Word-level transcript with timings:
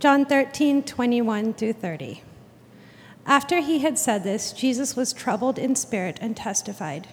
John 0.00 0.26
13, 0.26 0.84
21 0.84 1.54
through 1.54 1.72
30. 1.72 2.22
After 3.26 3.58
he 3.58 3.80
had 3.80 3.98
said 3.98 4.22
this, 4.22 4.52
Jesus 4.52 4.94
was 4.94 5.12
troubled 5.12 5.58
in 5.58 5.74
spirit 5.74 6.18
and 6.20 6.36
testified, 6.36 7.08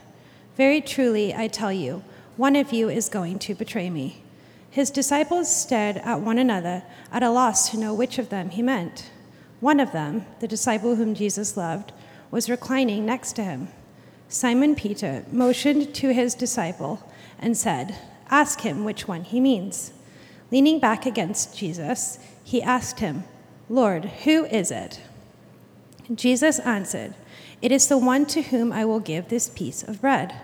Very 0.55 0.81
truly, 0.81 1.33
I 1.33 1.47
tell 1.47 1.73
you, 1.73 2.03
one 2.37 2.55
of 2.55 2.71
you 2.71 2.87
is 2.87 3.09
going 3.09 3.39
to 3.39 3.55
betray 3.55 3.89
me. 3.89 4.21
His 4.69 4.91
disciples 4.91 5.53
stared 5.53 5.97
at 5.97 6.21
one 6.21 6.37
another, 6.37 6.83
at 7.11 7.23
a 7.23 7.31
loss 7.31 7.71
to 7.71 7.77
know 7.77 7.91
which 7.91 8.19
of 8.19 8.29
them 8.29 8.51
he 8.51 8.61
meant. 8.61 9.09
One 9.61 9.79
of 9.79 9.91
them, 9.91 10.27
the 10.39 10.47
disciple 10.47 10.95
whom 10.95 11.15
Jesus 11.15 11.57
loved, 11.57 11.91
was 12.29 12.51
reclining 12.51 13.03
next 13.03 13.33
to 13.37 13.43
him. 13.43 13.69
Simon 14.29 14.75
Peter 14.75 15.25
motioned 15.31 15.95
to 15.95 16.13
his 16.13 16.35
disciple 16.35 17.11
and 17.39 17.57
said, 17.57 17.95
Ask 18.29 18.61
him 18.61 18.83
which 18.83 19.07
one 19.07 19.23
he 19.23 19.39
means. 19.39 19.91
Leaning 20.51 20.79
back 20.79 21.07
against 21.07 21.57
Jesus, 21.57 22.19
he 22.45 22.61
asked 22.61 22.99
him, 22.99 23.23
Lord, 23.69 24.05
who 24.05 24.45
is 24.45 24.69
it? 24.69 25.01
Jesus 26.13 26.59
answered, 26.59 27.15
It 27.59 27.71
is 27.71 27.87
the 27.87 27.97
one 27.97 28.27
to 28.27 28.43
whom 28.43 28.71
I 28.71 28.85
will 28.85 28.99
give 28.99 29.29
this 29.29 29.49
piece 29.49 29.81
of 29.81 29.99
bread, 29.99 30.35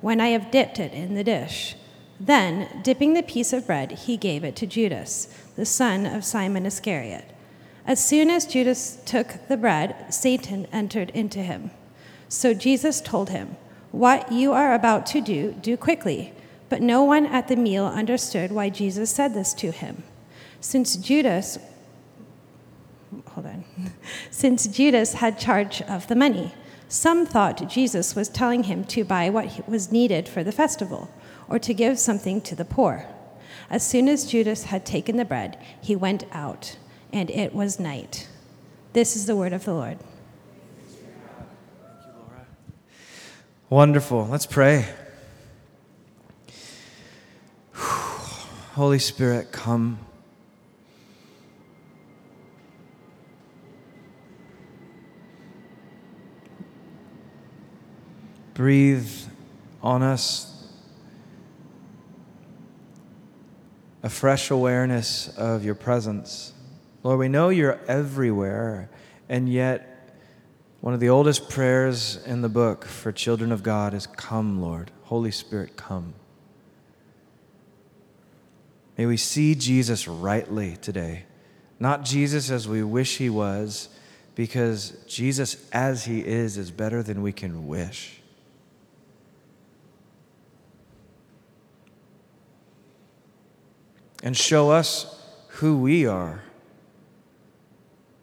when 0.00 0.18
I 0.18 0.28
have 0.28 0.50
dipped 0.50 0.80
it 0.80 0.94
in 0.94 1.14
the 1.14 1.22
dish. 1.22 1.76
Then, 2.18 2.80
dipping 2.82 3.12
the 3.12 3.22
piece 3.22 3.52
of 3.52 3.66
bread, 3.66 3.92
he 3.92 4.16
gave 4.16 4.44
it 4.44 4.56
to 4.56 4.66
Judas, 4.66 5.28
the 5.54 5.66
son 5.66 6.06
of 6.06 6.24
Simon 6.24 6.64
Iscariot. 6.64 7.26
As 7.86 8.02
soon 8.02 8.30
as 8.30 8.46
Judas 8.46 8.98
took 9.04 9.46
the 9.48 9.58
bread, 9.58 10.06
Satan 10.08 10.66
entered 10.72 11.10
into 11.10 11.40
him. 11.40 11.70
So 12.30 12.54
Jesus 12.54 13.02
told 13.02 13.28
him, 13.28 13.56
What 13.90 14.32
you 14.32 14.52
are 14.52 14.72
about 14.72 15.04
to 15.08 15.20
do, 15.20 15.52
do 15.60 15.76
quickly. 15.76 16.32
But 16.70 16.80
no 16.80 17.04
one 17.04 17.26
at 17.26 17.48
the 17.48 17.56
meal 17.56 17.84
understood 17.84 18.52
why 18.52 18.70
Jesus 18.70 19.10
said 19.10 19.34
this 19.34 19.52
to 19.54 19.70
him. 19.70 20.04
Since 20.62 20.96
Judas 20.96 21.58
hold 23.28 23.46
on. 23.46 23.64
Since 24.30 24.66
Judas 24.68 25.14
had 25.14 25.38
charge 25.38 25.82
of 25.82 26.06
the 26.06 26.16
money, 26.16 26.54
some 26.88 27.26
thought 27.26 27.68
Jesus 27.68 28.14
was 28.14 28.28
telling 28.28 28.64
him 28.64 28.84
to 28.84 29.04
buy 29.04 29.30
what 29.30 29.68
was 29.68 29.92
needed 29.92 30.28
for 30.28 30.44
the 30.44 30.52
festival 30.52 31.10
or 31.48 31.58
to 31.58 31.74
give 31.74 31.98
something 31.98 32.40
to 32.42 32.54
the 32.54 32.64
poor. 32.64 33.06
As 33.70 33.86
soon 33.86 34.08
as 34.08 34.26
Judas 34.26 34.64
had 34.64 34.84
taken 34.84 35.16
the 35.16 35.24
bread, 35.24 35.58
he 35.80 35.96
went 35.96 36.24
out 36.32 36.76
and 37.12 37.30
it 37.30 37.54
was 37.54 37.80
night. 37.80 38.28
This 38.92 39.16
is 39.16 39.26
the 39.26 39.36
word 39.36 39.52
of 39.52 39.64
the 39.64 39.74
Lord. 39.74 39.98
Wonderful. 43.70 44.26
Let's 44.26 44.46
pray. 44.46 44.86
Holy 47.72 48.98
Spirit, 48.98 49.50
come. 49.50 49.98
Breathe 58.54 59.10
on 59.82 60.02
us 60.02 60.48
a 64.02 64.10
fresh 64.10 64.50
awareness 64.50 65.28
of 65.36 65.64
your 65.64 65.74
presence. 65.74 66.52
Lord, 67.02 67.18
we 67.18 67.28
know 67.28 67.48
you're 67.48 67.80
everywhere, 67.86 68.90
and 69.28 69.48
yet 69.48 70.16
one 70.80 70.92
of 70.94 71.00
the 71.00 71.08
oldest 71.08 71.48
prayers 71.48 72.18
in 72.26 72.42
the 72.42 72.48
book 72.48 72.84
for 72.84 73.12
children 73.12 73.52
of 73.52 73.62
God 73.62 73.94
is 73.94 74.06
Come, 74.06 74.60
Lord. 74.60 74.90
Holy 75.04 75.30
Spirit, 75.30 75.76
come. 75.76 76.14
May 78.98 79.06
we 79.06 79.16
see 79.16 79.54
Jesus 79.54 80.08
rightly 80.08 80.76
today. 80.76 81.24
Not 81.78 82.04
Jesus 82.04 82.50
as 82.50 82.68
we 82.68 82.82
wish 82.82 83.18
he 83.18 83.30
was, 83.30 83.88
because 84.34 84.90
Jesus 85.06 85.68
as 85.72 86.04
he 86.04 86.20
is 86.20 86.56
is 86.56 86.70
better 86.70 87.02
than 87.02 87.22
we 87.22 87.32
can 87.32 87.66
wish. 87.66 88.21
And 94.22 94.36
show 94.36 94.70
us 94.70 95.20
who 95.48 95.76
we 95.76 96.06
are 96.06 96.42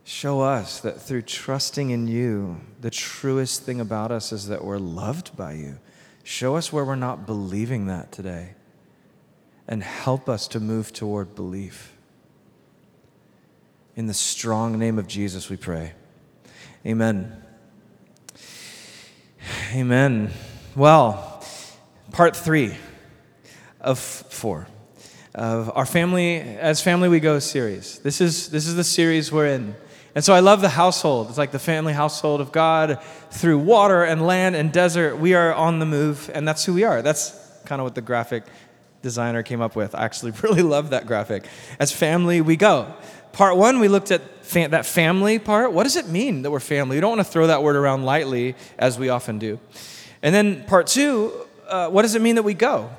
Show 0.09 0.41
us 0.41 0.79
that 0.79 0.99
through 0.99 1.21
trusting 1.21 1.91
in 1.91 2.07
you, 2.07 2.61
the 2.81 2.89
truest 2.89 3.61
thing 3.61 3.79
about 3.79 4.11
us 4.11 4.31
is 4.31 4.47
that 4.47 4.65
we're 4.65 4.79
loved 4.79 5.37
by 5.37 5.53
you. 5.53 5.77
Show 6.23 6.55
us 6.55 6.73
where 6.73 6.83
we're 6.83 6.95
not 6.95 7.27
believing 7.27 7.85
that 7.85 8.11
today 8.11 8.55
and 9.67 9.83
help 9.83 10.27
us 10.27 10.47
to 10.47 10.59
move 10.59 10.91
toward 10.91 11.35
belief. 11.35 11.95
In 13.95 14.07
the 14.07 14.15
strong 14.15 14.79
name 14.79 14.97
of 14.97 15.05
Jesus, 15.05 15.47
we 15.47 15.57
pray. 15.57 15.93
Amen. 16.87 17.43
Amen. 19.75 20.31
Well, 20.75 21.45
part 22.11 22.35
three 22.35 22.73
of 23.79 23.99
four 23.99 24.67
of 25.35 25.71
our 25.75 25.85
family 25.85 26.37
as 26.37 26.81
family 26.81 27.07
we 27.09 27.19
go 27.19 27.39
series. 27.39 27.99
This 27.99 28.21
is 28.21 28.49
this 28.49 28.67
is 28.67 28.75
the 28.75 28.83
series 28.83 29.31
we're 29.31 29.47
in. 29.47 29.75
And 30.15 30.25
so 30.25 30.33
I 30.33 30.39
love 30.39 30.61
the 30.61 30.69
household. 30.69 31.29
It's 31.29 31.37
like 31.37 31.51
the 31.51 31.59
family 31.59 31.93
household 31.93 32.41
of 32.41 32.51
God 32.51 33.01
through 33.29 33.59
water 33.59 34.03
and 34.03 34.25
land 34.25 34.55
and 34.55 34.71
desert. 34.71 35.17
We 35.17 35.35
are 35.35 35.53
on 35.53 35.79
the 35.79 35.85
move, 35.85 36.31
and 36.33 36.47
that's 36.47 36.65
who 36.65 36.73
we 36.73 36.83
are. 36.83 37.01
That's 37.01 37.31
kind 37.65 37.79
of 37.79 37.85
what 37.85 37.95
the 37.95 38.01
graphic 38.01 38.43
designer 39.01 39.43
came 39.43 39.61
up 39.61 39.75
with. 39.75 39.93
I 39.93 40.03
actually 40.03 40.31
really 40.43 40.63
love 40.63 40.89
that 40.89 41.05
graphic. 41.05 41.45
As 41.79 41.91
family, 41.91 42.41
we 42.41 42.55
go. 42.55 42.93
Part 43.31 43.55
one, 43.55 43.79
we 43.79 43.87
looked 43.87 44.09
at 44.11 44.21
that 44.51 44.85
family 44.85 45.37
part. 45.37 45.71
What 45.71 45.83
does 45.83 45.95
it 45.95 46.07
mean 46.07 46.41
that 46.41 46.49
we're 46.49 46.59
family? 46.59 46.97
We 46.97 47.01
don't 47.01 47.17
want 47.17 47.25
to 47.25 47.31
throw 47.31 47.47
that 47.47 47.61
word 47.61 47.75
around 47.75 48.03
lightly, 48.03 48.55
as 48.79 48.97
we 48.97 49.09
often 49.09 49.37
do. 49.37 49.59
And 50.23 50.33
then 50.33 50.65
part 50.65 50.87
two, 50.87 51.31
uh, 51.67 51.89
what 51.89 52.01
does 52.01 52.15
it 52.15 52.21
mean 52.23 52.35
that 52.35 52.43
we 52.43 52.55
go? 52.55 52.89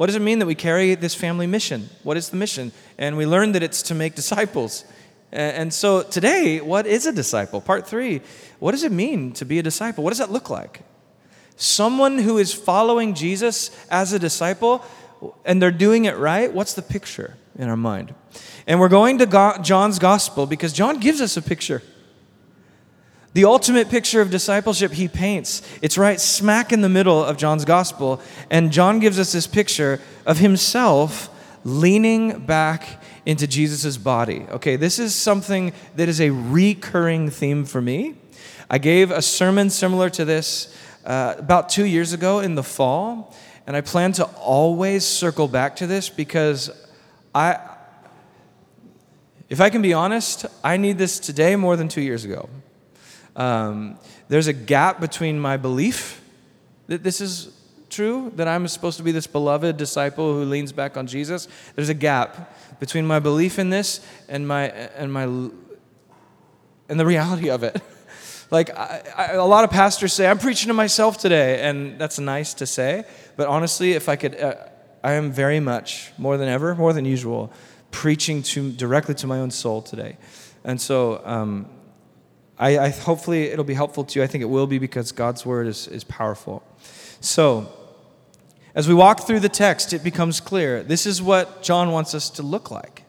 What 0.00 0.06
does 0.06 0.16
it 0.16 0.22
mean 0.22 0.38
that 0.38 0.46
we 0.46 0.54
carry 0.54 0.94
this 0.94 1.14
family 1.14 1.46
mission? 1.46 1.90
What 2.04 2.16
is 2.16 2.30
the 2.30 2.36
mission? 2.38 2.72
And 2.96 3.18
we 3.18 3.26
learned 3.26 3.54
that 3.54 3.62
it's 3.62 3.82
to 3.82 3.94
make 3.94 4.14
disciples. 4.14 4.86
And 5.30 5.74
so 5.74 6.02
today, 6.02 6.58
what 6.62 6.86
is 6.86 7.04
a 7.04 7.12
disciple? 7.12 7.60
Part 7.60 7.86
three, 7.86 8.22
what 8.60 8.70
does 8.70 8.82
it 8.82 8.92
mean 8.92 9.32
to 9.32 9.44
be 9.44 9.58
a 9.58 9.62
disciple? 9.62 10.02
What 10.02 10.08
does 10.08 10.18
that 10.18 10.30
look 10.32 10.48
like? 10.48 10.84
Someone 11.56 12.16
who 12.16 12.38
is 12.38 12.54
following 12.54 13.12
Jesus 13.12 13.70
as 13.90 14.14
a 14.14 14.18
disciple 14.18 14.82
and 15.44 15.60
they're 15.60 15.70
doing 15.70 16.06
it 16.06 16.16
right, 16.16 16.50
what's 16.50 16.72
the 16.72 16.80
picture 16.80 17.36
in 17.58 17.68
our 17.68 17.76
mind? 17.76 18.14
And 18.66 18.80
we're 18.80 18.88
going 18.88 19.18
to 19.18 19.58
John's 19.60 19.98
gospel 19.98 20.46
because 20.46 20.72
John 20.72 20.98
gives 20.98 21.20
us 21.20 21.36
a 21.36 21.42
picture. 21.42 21.82
The 23.32 23.44
ultimate 23.44 23.88
picture 23.88 24.20
of 24.20 24.30
discipleship 24.30 24.92
he 24.92 25.06
paints, 25.06 25.62
it's 25.82 25.96
right 25.96 26.20
smack 26.20 26.72
in 26.72 26.80
the 26.80 26.88
middle 26.88 27.22
of 27.22 27.36
John's 27.36 27.64
gospel. 27.64 28.20
And 28.50 28.72
John 28.72 28.98
gives 28.98 29.20
us 29.20 29.30
this 29.32 29.46
picture 29.46 30.00
of 30.26 30.38
himself 30.38 31.28
leaning 31.64 32.44
back 32.44 33.00
into 33.24 33.46
Jesus' 33.46 33.96
body. 33.96 34.46
Okay, 34.50 34.74
this 34.74 34.98
is 34.98 35.14
something 35.14 35.72
that 35.94 36.08
is 36.08 36.20
a 36.20 36.30
recurring 36.30 37.30
theme 37.30 37.64
for 37.64 37.80
me. 37.80 38.16
I 38.68 38.78
gave 38.78 39.12
a 39.12 39.22
sermon 39.22 39.70
similar 39.70 40.10
to 40.10 40.24
this 40.24 40.76
uh, 41.04 41.34
about 41.38 41.68
two 41.68 41.84
years 41.84 42.12
ago 42.12 42.40
in 42.40 42.56
the 42.56 42.62
fall, 42.62 43.34
and 43.66 43.76
I 43.76 43.80
plan 43.80 44.12
to 44.12 44.24
always 44.24 45.06
circle 45.06 45.46
back 45.46 45.76
to 45.76 45.86
this 45.86 46.08
because 46.08 46.70
I, 47.32 47.60
if 49.48 49.60
I 49.60 49.70
can 49.70 49.82
be 49.82 49.92
honest, 49.92 50.46
I 50.64 50.76
need 50.76 50.98
this 50.98 51.20
today 51.20 51.54
more 51.54 51.76
than 51.76 51.88
two 51.88 52.02
years 52.02 52.24
ago. 52.24 52.48
Um, 53.36 53.98
there's 54.28 54.46
a 54.46 54.52
gap 54.52 55.00
between 55.00 55.38
my 55.38 55.56
belief 55.56 56.22
that 56.88 57.02
this 57.02 57.20
is 57.20 57.56
true, 57.88 58.32
that 58.36 58.48
I'm 58.48 58.66
supposed 58.68 58.96
to 58.98 59.02
be 59.02 59.12
this 59.12 59.26
beloved 59.26 59.76
disciple 59.76 60.34
who 60.34 60.44
leans 60.44 60.72
back 60.72 60.96
on 60.96 61.06
Jesus. 61.06 61.48
There's 61.74 61.88
a 61.88 61.94
gap 61.94 62.54
between 62.80 63.06
my 63.06 63.18
belief 63.18 63.58
in 63.58 63.70
this 63.70 64.04
and 64.28 64.46
my 64.46 64.64
and 64.64 65.12
my 65.12 65.24
and 65.24 67.00
the 67.00 67.06
reality 67.06 67.50
of 67.50 67.62
it. 67.62 67.80
Like 68.50 68.76
I, 68.76 69.02
I, 69.16 69.26
a 69.34 69.44
lot 69.44 69.62
of 69.62 69.70
pastors 69.70 70.12
say, 70.12 70.26
I'm 70.28 70.38
preaching 70.38 70.68
to 70.68 70.74
myself 70.74 71.18
today, 71.18 71.62
and 71.62 71.98
that's 72.00 72.18
nice 72.18 72.52
to 72.54 72.66
say. 72.66 73.04
But 73.36 73.46
honestly, 73.46 73.92
if 73.92 74.08
I 74.08 74.16
could, 74.16 74.34
uh, 74.40 74.56
I 75.04 75.12
am 75.12 75.30
very 75.30 75.60
much 75.60 76.10
more 76.18 76.36
than 76.36 76.48
ever, 76.48 76.74
more 76.74 76.92
than 76.92 77.04
usual, 77.04 77.52
preaching 77.92 78.42
to 78.42 78.72
directly 78.72 79.14
to 79.16 79.28
my 79.28 79.38
own 79.38 79.52
soul 79.52 79.82
today. 79.82 80.16
And 80.64 80.80
so, 80.80 81.22
um, 81.24 81.68
I, 82.60 82.78
I 82.78 82.88
hopefully 82.90 83.44
it'll 83.44 83.64
be 83.64 83.74
helpful 83.74 84.04
to 84.04 84.18
you. 84.18 84.22
I 84.22 84.28
think 84.28 84.42
it 84.42 84.48
will 84.48 84.68
be 84.68 84.78
because 84.78 85.10
God's 85.10 85.44
word 85.44 85.66
is 85.66 85.88
is 85.88 86.04
powerful. 86.04 86.62
So. 87.20 87.76
As 88.72 88.86
we 88.86 88.94
walk 88.94 89.26
through 89.26 89.40
the 89.40 89.48
text, 89.48 89.92
it 89.92 90.04
becomes 90.04 90.40
clear 90.40 90.84
this 90.84 91.04
is 91.04 91.20
what 91.20 91.60
John 91.60 91.90
wants 91.90 92.14
us 92.14 92.30
to 92.30 92.42
look 92.44 92.70
like. 92.70 93.02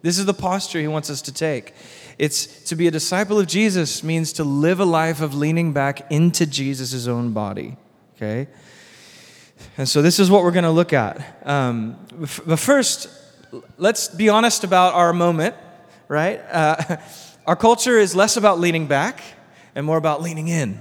This 0.00 0.16
is 0.16 0.26
the 0.26 0.32
posture 0.32 0.78
he 0.78 0.86
wants 0.86 1.10
us 1.10 1.20
to 1.22 1.34
take. 1.34 1.74
It's 2.18 2.46
to 2.68 2.76
be 2.76 2.86
a 2.86 2.92
disciple 2.92 3.40
of 3.40 3.48
Jesus 3.48 4.04
means 4.04 4.32
to 4.34 4.44
live 4.44 4.78
a 4.78 4.84
life 4.84 5.20
of 5.20 5.34
leaning 5.34 5.72
back 5.72 6.08
into 6.08 6.46
Jesus' 6.46 7.08
own 7.08 7.32
body. 7.32 7.76
Okay? 8.14 8.46
And 9.76 9.88
so 9.88 10.02
this 10.02 10.20
is 10.20 10.30
what 10.30 10.44
we're 10.44 10.52
going 10.52 10.62
to 10.62 10.70
look 10.70 10.92
at. 10.92 11.44
Um, 11.44 11.96
but 12.46 12.60
first, 12.60 13.08
let's 13.76 14.06
be 14.06 14.28
honest 14.28 14.62
about 14.62 14.94
our 14.94 15.12
moment 15.12 15.56
right? 16.08 16.40
Uh, 16.50 16.96
our 17.48 17.56
culture 17.56 17.98
is 17.98 18.14
less 18.14 18.36
about 18.36 18.60
leaning 18.60 18.86
back 18.86 19.22
and 19.74 19.86
more 19.86 19.96
about 19.96 20.20
leaning 20.20 20.48
in. 20.48 20.78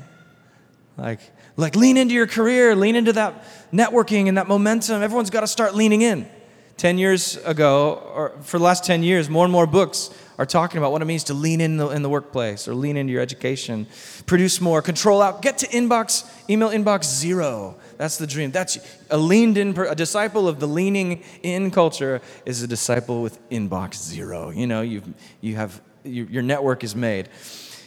Like, 0.98 1.22
like 1.56 1.78
lean 1.78 1.96
into 1.96 2.14
your 2.14 2.28
career, 2.28 2.76
lean 2.76 2.98
into 2.98 3.14
that 3.14 3.46
networking 3.72 4.28
and 4.28 4.38
that 4.38 4.50
momentum. 4.50 5.02
Everyone's 5.02 5.30
got 5.30 5.42
to 5.42 5.48
start 5.48 5.76
leaning 5.76 6.02
in. 6.02 6.30
10 6.76 6.98
years 6.98 7.38
ago, 7.38 8.12
or 8.14 8.34
for 8.42 8.58
the 8.58 8.66
last 8.66 8.84
10 8.84 9.02
years, 9.02 9.30
more 9.30 9.46
and 9.46 9.52
more 9.52 9.66
books 9.66 10.10
are 10.38 10.46
talking 10.46 10.78
about 10.78 10.92
what 10.92 11.02
it 11.02 11.06
means 11.06 11.24
to 11.24 11.34
lean 11.34 11.62
in 11.62 11.78
the, 11.78 11.88
in 11.88 12.02
the 12.02 12.10
workplace 12.10 12.68
or 12.68 12.76
lean 12.76 12.98
into 12.98 13.14
your 13.14 13.22
education, 13.22 13.88
produce 14.26 14.60
more, 14.60 14.82
control 14.82 15.22
out, 15.22 15.42
get 15.42 15.58
to 15.60 15.68
inbox, 15.68 16.30
email 16.50 16.70
inbox 16.70 17.06
zero. 17.06 17.78
That's 17.98 18.18
the 18.18 18.28
dream. 18.28 18.52
That's 18.52 18.78
a 19.10 19.18
leaned 19.18 19.58
in, 19.58 19.76
a 19.80 19.96
disciple 19.96 20.50
of 20.50 20.60
the 20.60 20.68
leaning 20.68 21.24
in 21.44 21.72
culture 21.72 22.22
is 22.46 22.62
a 22.62 22.68
disciple 22.68 23.22
with 23.24 23.40
inbox 23.50 23.96
zero. 23.96 24.50
You 24.50 24.68
know, 24.68 24.82
you 24.82 25.02
you 25.40 25.56
have, 25.56 25.82
your 26.08 26.44
network 26.44 26.84
is 26.84 26.96
made. 26.96 27.30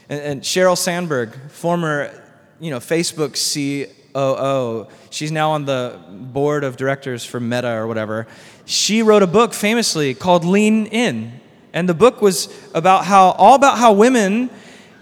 And, 0.08 0.20
and 0.20 0.43
Sheryl 0.43 0.76
Sandberg, 0.76 1.34
former, 1.50 2.12
you 2.61 2.70
know, 2.70 2.78
Facebook 2.78 3.34
COO, 4.14 4.87
she's 5.11 5.32
now 5.32 5.52
on 5.52 5.64
the 5.64 5.99
board 6.11 6.64
of 6.64 6.76
directors 6.76 7.25
for 7.25 7.40
Meta 7.40 7.72
or 7.72 7.87
whatever. 7.87 8.26
She 8.64 9.02
wrote 9.02 9.22
a 9.22 9.26
book 9.26 9.55
famously 9.55 10.14
called 10.14 10.44
Lean 10.44 10.87
In 10.87 11.40
and 11.72 11.88
the 11.88 11.94
book 11.94 12.20
was 12.20 12.49
about 12.75 13.05
how, 13.05 13.31
all 13.32 13.55
about 13.55 13.78
how 13.78 13.93
women 13.93 14.50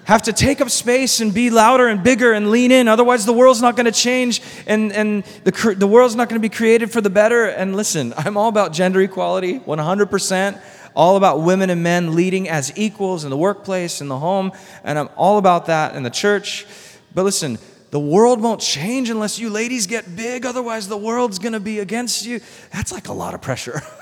have 0.04 0.22
to 0.22 0.32
take 0.32 0.60
up 0.60 0.70
space 0.70 1.20
and 1.20 1.34
be 1.34 1.50
louder 1.50 1.86
and 1.88 2.02
bigger 2.02 2.32
and 2.32 2.50
lean 2.50 2.72
in. 2.72 2.88
Otherwise, 2.88 3.26
the 3.26 3.32
world's 3.32 3.60
not 3.60 3.76
going 3.76 3.86
to 3.86 3.92
change 3.92 4.40
and, 4.66 4.92
and 4.92 5.22
the, 5.44 5.74
the 5.76 5.86
world's 5.86 6.14
not 6.14 6.28
going 6.28 6.40
to 6.40 6.48
be 6.48 6.54
created 6.54 6.90
for 6.90 7.00
the 7.00 7.10
better. 7.10 7.44
And 7.44 7.76
listen, 7.76 8.14
I'm 8.16 8.36
all 8.36 8.48
about 8.48 8.72
gender 8.72 9.00
equality, 9.02 9.60
100%. 9.60 10.60
All 10.98 11.16
about 11.16 11.40
women 11.40 11.70
and 11.70 11.82
men 11.82 12.14
leading 12.14 12.48
as 12.48 12.76
equals 12.76 13.24
in 13.24 13.30
the 13.30 13.36
workplace, 13.36 14.02
in 14.02 14.08
the 14.08 14.18
home. 14.18 14.52
And 14.84 14.98
I'm 14.98 15.08
all 15.16 15.38
about 15.38 15.66
that 15.66 15.94
in 15.94 16.02
the 16.02 16.10
church. 16.10 16.66
But 17.14 17.22
listen, 17.22 17.58
the 17.90 18.00
world 18.00 18.42
won't 18.42 18.60
change 18.60 19.08
unless 19.08 19.38
you 19.38 19.48
ladies 19.48 19.86
get 19.86 20.16
big. 20.16 20.44
Otherwise, 20.44 20.88
the 20.88 20.96
world's 20.96 21.38
to 21.38 21.60
be 21.60 21.78
against 21.78 22.26
you. 22.26 22.40
That's 22.72 22.92
like 22.92 23.08
a 23.08 23.12
lot 23.12 23.32
of 23.32 23.40
pressure. 23.40 23.80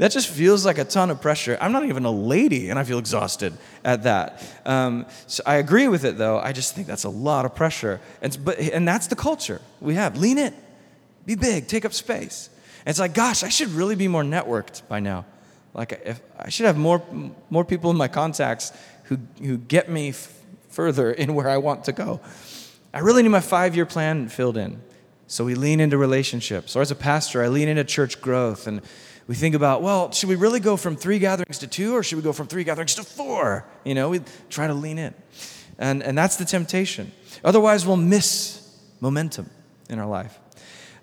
That 0.00 0.12
just 0.12 0.28
feels 0.28 0.64
like 0.64 0.78
a 0.78 0.84
ton 0.86 1.10
of 1.10 1.20
pressure. 1.20 1.58
I'm 1.60 1.72
not 1.72 1.84
even 1.84 2.06
a 2.06 2.10
lady, 2.10 2.70
and 2.70 2.78
I 2.78 2.84
feel 2.84 2.98
exhausted 2.98 3.52
at 3.84 4.04
that. 4.04 4.42
Um, 4.64 5.04
so 5.26 5.42
I 5.44 5.56
agree 5.56 5.88
with 5.88 6.06
it, 6.06 6.16
though. 6.16 6.38
I 6.38 6.52
just 6.52 6.74
think 6.74 6.86
that's 6.86 7.04
a 7.04 7.10
lot 7.10 7.44
of 7.44 7.54
pressure. 7.54 8.00
And, 8.22 8.38
but, 8.42 8.58
and 8.58 8.88
that's 8.88 9.08
the 9.08 9.14
culture 9.14 9.60
we 9.78 9.96
have. 9.96 10.16
Lean 10.16 10.38
in, 10.38 10.54
be 11.26 11.34
big, 11.34 11.68
take 11.68 11.84
up 11.84 11.92
space. 11.92 12.48
And 12.86 12.88
it's 12.88 12.98
like, 12.98 13.12
gosh, 13.12 13.42
I 13.42 13.50
should 13.50 13.68
really 13.72 13.94
be 13.94 14.08
more 14.08 14.22
networked 14.22 14.88
by 14.88 15.00
now. 15.00 15.26
Like, 15.74 16.00
if, 16.04 16.20
I 16.38 16.50
should 16.50 16.66
have 16.66 16.76
more, 16.76 17.02
more 17.48 17.64
people 17.64 17.90
in 17.90 17.96
my 17.96 18.08
contacts 18.08 18.72
who, 19.04 19.18
who 19.40 19.56
get 19.56 19.88
me 19.90 20.10
f- 20.10 20.32
further 20.68 21.12
in 21.22 21.34
where 21.34 21.48
I 21.48 21.58
want 21.58 21.84
to 21.84 21.92
go. 21.92 22.20
I 22.92 23.00
really 23.00 23.22
need 23.22 23.28
my 23.28 23.40
five 23.40 23.76
year 23.76 23.86
plan 23.86 24.28
filled 24.28 24.56
in. 24.56 24.80
So 25.26 25.44
we 25.44 25.54
lean 25.54 25.78
into 25.78 25.96
relationships. 25.96 26.74
Or 26.74 26.82
as 26.82 26.90
a 26.90 26.96
pastor, 26.96 27.42
I 27.42 27.48
lean 27.48 27.68
into 27.68 27.84
church 27.84 28.20
growth 28.20 28.66
and 28.66 28.82
we 29.28 29.36
think 29.36 29.54
about, 29.54 29.80
well, 29.80 30.10
should 30.10 30.28
we 30.28 30.34
really 30.34 30.58
go 30.58 30.76
from 30.76 30.96
three 30.96 31.20
gatherings 31.20 31.60
to 31.60 31.68
two 31.68 31.94
or 31.94 32.02
should 32.02 32.16
we 32.16 32.22
go 32.22 32.32
from 32.32 32.48
three 32.48 32.64
gatherings 32.64 32.96
to 32.96 33.04
four? 33.04 33.64
You 33.84 33.94
know, 33.94 34.08
we 34.08 34.22
try 34.48 34.66
to 34.66 34.74
lean 34.74 34.98
in. 34.98 35.14
And, 35.78 36.02
and 36.02 36.18
that's 36.18 36.34
the 36.36 36.44
temptation. 36.44 37.12
Otherwise, 37.44 37.86
we'll 37.86 37.96
miss 37.96 38.76
momentum 39.00 39.48
in 39.88 40.00
our 40.00 40.06
life 40.08 40.36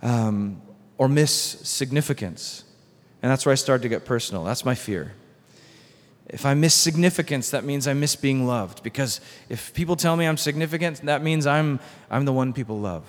um, 0.01 0.61
or 0.97 1.07
miss 1.07 1.31
significance. 1.31 2.65
And 3.21 3.31
that's 3.31 3.45
where 3.45 3.51
I 3.53 3.55
start 3.55 3.81
to 3.81 3.89
get 3.89 4.05
personal. 4.05 4.43
That's 4.43 4.63
my 4.63 4.75
fear. 4.75 5.13
If 6.27 6.45
I 6.45 6.53
miss 6.53 6.73
significance, 6.73 7.49
that 7.51 7.63
means 7.63 7.87
I 7.87 7.93
miss 7.93 8.15
being 8.15 8.45
loved. 8.45 8.83
Because 8.83 9.21
if 9.49 9.73
people 9.73 9.95
tell 9.95 10.15
me 10.15 10.25
I'm 10.25 10.37
significant, 10.37 11.01
that 11.05 11.23
means 11.23 11.47
I'm, 11.47 11.79
I'm 12.09 12.25
the 12.25 12.33
one 12.33 12.53
people 12.53 12.79
love. 12.79 13.03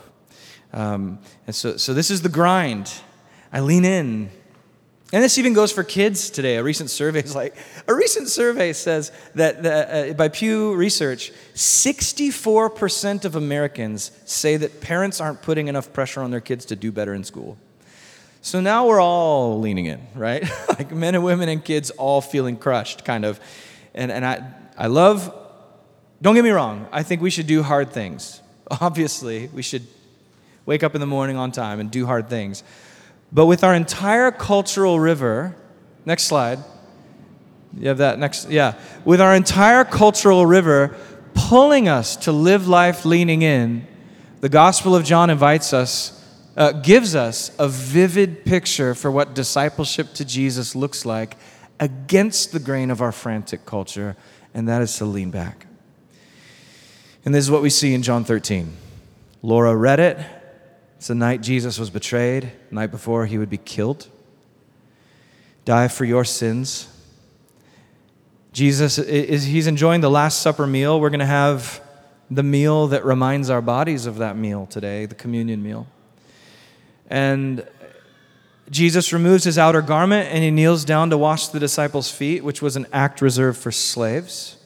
Um, 0.72 1.18
and 1.46 1.54
so, 1.54 1.76
so 1.76 1.94
this 1.94 2.10
is 2.10 2.22
the 2.22 2.28
grind. 2.28 2.92
I 3.52 3.60
lean 3.60 3.84
in 3.84 4.30
and 5.10 5.24
this 5.24 5.38
even 5.38 5.54
goes 5.54 5.72
for 5.72 5.82
kids 5.82 6.28
today. 6.28 6.56
A 6.56 6.62
recent 6.62 6.90
survey 6.90 7.20
is 7.20 7.34
like 7.34 7.56
a 7.86 7.94
recent 7.94 8.28
survey 8.28 8.74
says 8.74 9.10
that 9.34 9.62
the, 9.62 10.10
uh, 10.10 10.12
by 10.12 10.28
Pew 10.28 10.74
Research, 10.74 11.32
64% 11.54 13.24
of 13.24 13.34
Americans 13.34 14.10
say 14.26 14.58
that 14.58 14.82
parents 14.82 15.18
aren't 15.18 15.40
putting 15.40 15.68
enough 15.68 15.94
pressure 15.94 16.20
on 16.20 16.30
their 16.30 16.42
kids 16.42 16.66
to 16.66 16.76
do 16.76 16.92
better 16.92 17.14
in 17.14 17.24
school. 17.24 17.56
So 18.48 18.62
now 18.62 18.86
we're 18.86 19.02
all 19.02 19.60
leaning 19.60 19.84
in, 19.84 20.00
right? 20.14 20.42
like 20.70 20.90
men 20.90 21.14
and 21.14 21.22
women 21.22 21.50
and 21.50 21.62
kids 21.62 21.90
all 21.90 22.22
feeling 22.22 22.56
crushed, 22.56 23.04
kind 23.04 23.26
of. 23.26 23.38
And, 23.94 24.10
and 24.10 24.24
I, 24.24 24.42
I 24.74 24.86
love, 24.86 25.30
don't 26.22 26.34
get 26.34 26.44
me 26.44 26.48
wrong, 26.48 26.88
I 26.90 27.02
think 27.02 27.20
we 27.20 27.28
should 27.28 27.46
do 27.46 27.62
hard 27.62 27.92
things. 27.92 28.40
Obviously, 28.70 29.48
we 29.48 29.60
should 29.60 29.86
wake 30.64 30.82
up 30.82 30.94
in 30.94 31.02
the 31.02 31.06
morning 31.06 31.36
on 31.36 31.52
time 31.52 31.78
and 31.78 31.90
do 31.90 32.06
hard 32.06 32.30
things. 32.30 32.62
But 33.30 33.44
with 33.44 33.62
our 33.64 33.74
entire 33.74 34.30
cultural 34.30 34.98
river, 34.98 35.54
next 36.06 36.22
slide. 36.22 36.60
You 37.76 37.88
have 37.88 37.98
that 37.98 38.18
next, 38.18 38.48
yeah. 38.48 38.80
With 39.04 39.20
our 39.20 39.34
entire 39.34 39.84
cultural 39.84 40.46
river 40.46 40.96
pulling 41.34 41.86
us 41.86 42.16
to 42.16 42.32
live 42.32 42.66
life 42.66 43.04
leaning 43.04 43.42
in, 43.42 43.86
the 44.40 44.48
Gospel 44.48 44.96
of 44.96 45.04
John 45.04 45.28
invites 45.28 45.74
us, 45.74 46.17
uh, 46.58 46.72
gives 46.72 47.14
us 47.14 47.52
a 47.56 47.68
vivid 47.68 48.44
picture 48.44 48.92
for 48.92 49.12
what 49.12 49.32
discipleship 49.32 50.12
to 50.12 50.24
Jesus 50.24 50.74
looks 50.74 51.06
like 51.06 51.36
against 51.78 52.50
the 52.50 52.58
grain 52.58 52.90
of 52.90 53.00
our 53.00 53.12
frantic 53.12 53.64
culture, 53.64 54.16
and 54.52 54.68
that 54.68 54.82
is 54.82 54.96
to 54.96 55.04
lean 55.04 55.30
back. 55.30 55.66
And 57.24 57.32
this 57.32 57.44
is 57.44 57.50
what 57.50 57.62
we 57.62 57.70
see 57.70 57.94
in 57.94 58.02
John 58.02 58.24
13. 58.24 58.76
Laura 59.40 59.76
read 59.76 60.00
it. 60.00 60.18
It's 60.96 61.06
the 61.06 61.14
night 61.14 61.42
Jesus 61.42 61.78
was 61.78 61.90
betrayed, 61.90 62.50
the 62.70 62.74
night 62.74 62.90
before 62.90 63.26
he 63.26 63.38
would 63.38 63.50
be 63.50 63.58
killed, 63.58 64.08
die 65.64 65.86
for 65.86 66.04
your 66.04 66.24
sins. 66.24 66.88
Jesus 68.52 68.98
is 68.98 69.44
he's 69.44 69.68
enjoying 69.68 70.00
the 70.00 70.10
last 70.10 70.42
supper 70.42 70.66
meal. 70.66 71.00
We're 71.00 71.10
going 71.10 71.20
to 71.20 71.26
have 71.26 71.80
the 72.28 72.42
meal 72.42 72.88
that 72.88 73.04
reminds 73.04 73.48
our 73.48 73.62
bodies 73.62 74.06
of 74.06 74.18
that 74.18 74.36
meal 74.36 74.66
today, 74.66 75.06
the 75.06 75.14
communion 75.14 75.62
meal. 75.62 75.86
And 77.08 77.66
Jesus 78.70 79.12
removes 79.12 79.44
his 79.44 79.58
outer 79.58 79.82
garment 79.82 80.28
and 80.30 80.44
he 80.44 80.50
kneels 80.50 80.84
down 80.84 81.10
to 81.10 81.18
wash 81.18 81.48
the 81.48 81.58
disciples' 81.58 82.10
feet, 82.10 82.44
which 82.44 82.60
was 82.60 82.76
an 82.76 82.86
act 82.92 83.20
reserved 83.22 83.58
for 83.58 83.72
slaves. 83.72 84.56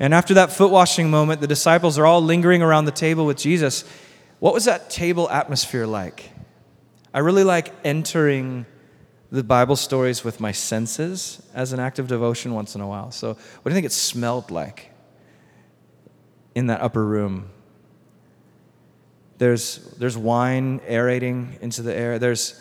And 0.00 0.14
after 0.14 0.34
that 0.34 0.52
foot 0.52 0.70
washing 0.70 1.10
moment, 1.10 1.40
the 1.40 1.46
disciples 1.48 1.98
are 1.98 2.06
all 2.06 2.22
lingering 2.22 2.62
around 2.62 2.84
the 2.84 2.92
table 2.92 3.26
with 3.26 3.36
Jesus. 3.36 3.84
What 4.38 4.54
was 4.54 4.64
that 4.66 4.90
table 4.90 5.28
atmosphere 5.28 5.86
like? 5.86 6.30
I 7.12 7.18
really 7.18 7.42
like 7.42 7.72
entering 7.84 8.64
the 9.32 9.42
Bible 9.42 9.76
stories 9.76 10.22
with 10.22 10.40
my 10.40 10.52
senses 10.52 11.42
as 11.52 11.72
an 11.72 11.80
act 11.80 11.98
of 11.98 12.06
devotion 12.06 12.54
once 12.54 12.74
in 12.74 12.80
a 12.80 12.86
while. 12.86 13.10
So, 13.10 13.28
what 13.28 13.64
do 13.64 13.70
you 13.70 13.74
think 13.74 13.86
it 13.86 13.92
smelled 13.92 14.50
like 14.50 14.90
in 16.54 16.68
that 16.68 16.80
upper 16.80 17.04
room? 17.04 17.50
There's, 19.38 19.78
there's 19.98 20.16
wine 20.16 20.80
aerating 20.86 21.58
into 21.60 21.82
the 21.82 21.94
air. 21.94 22.18
There's, 22.18 22.60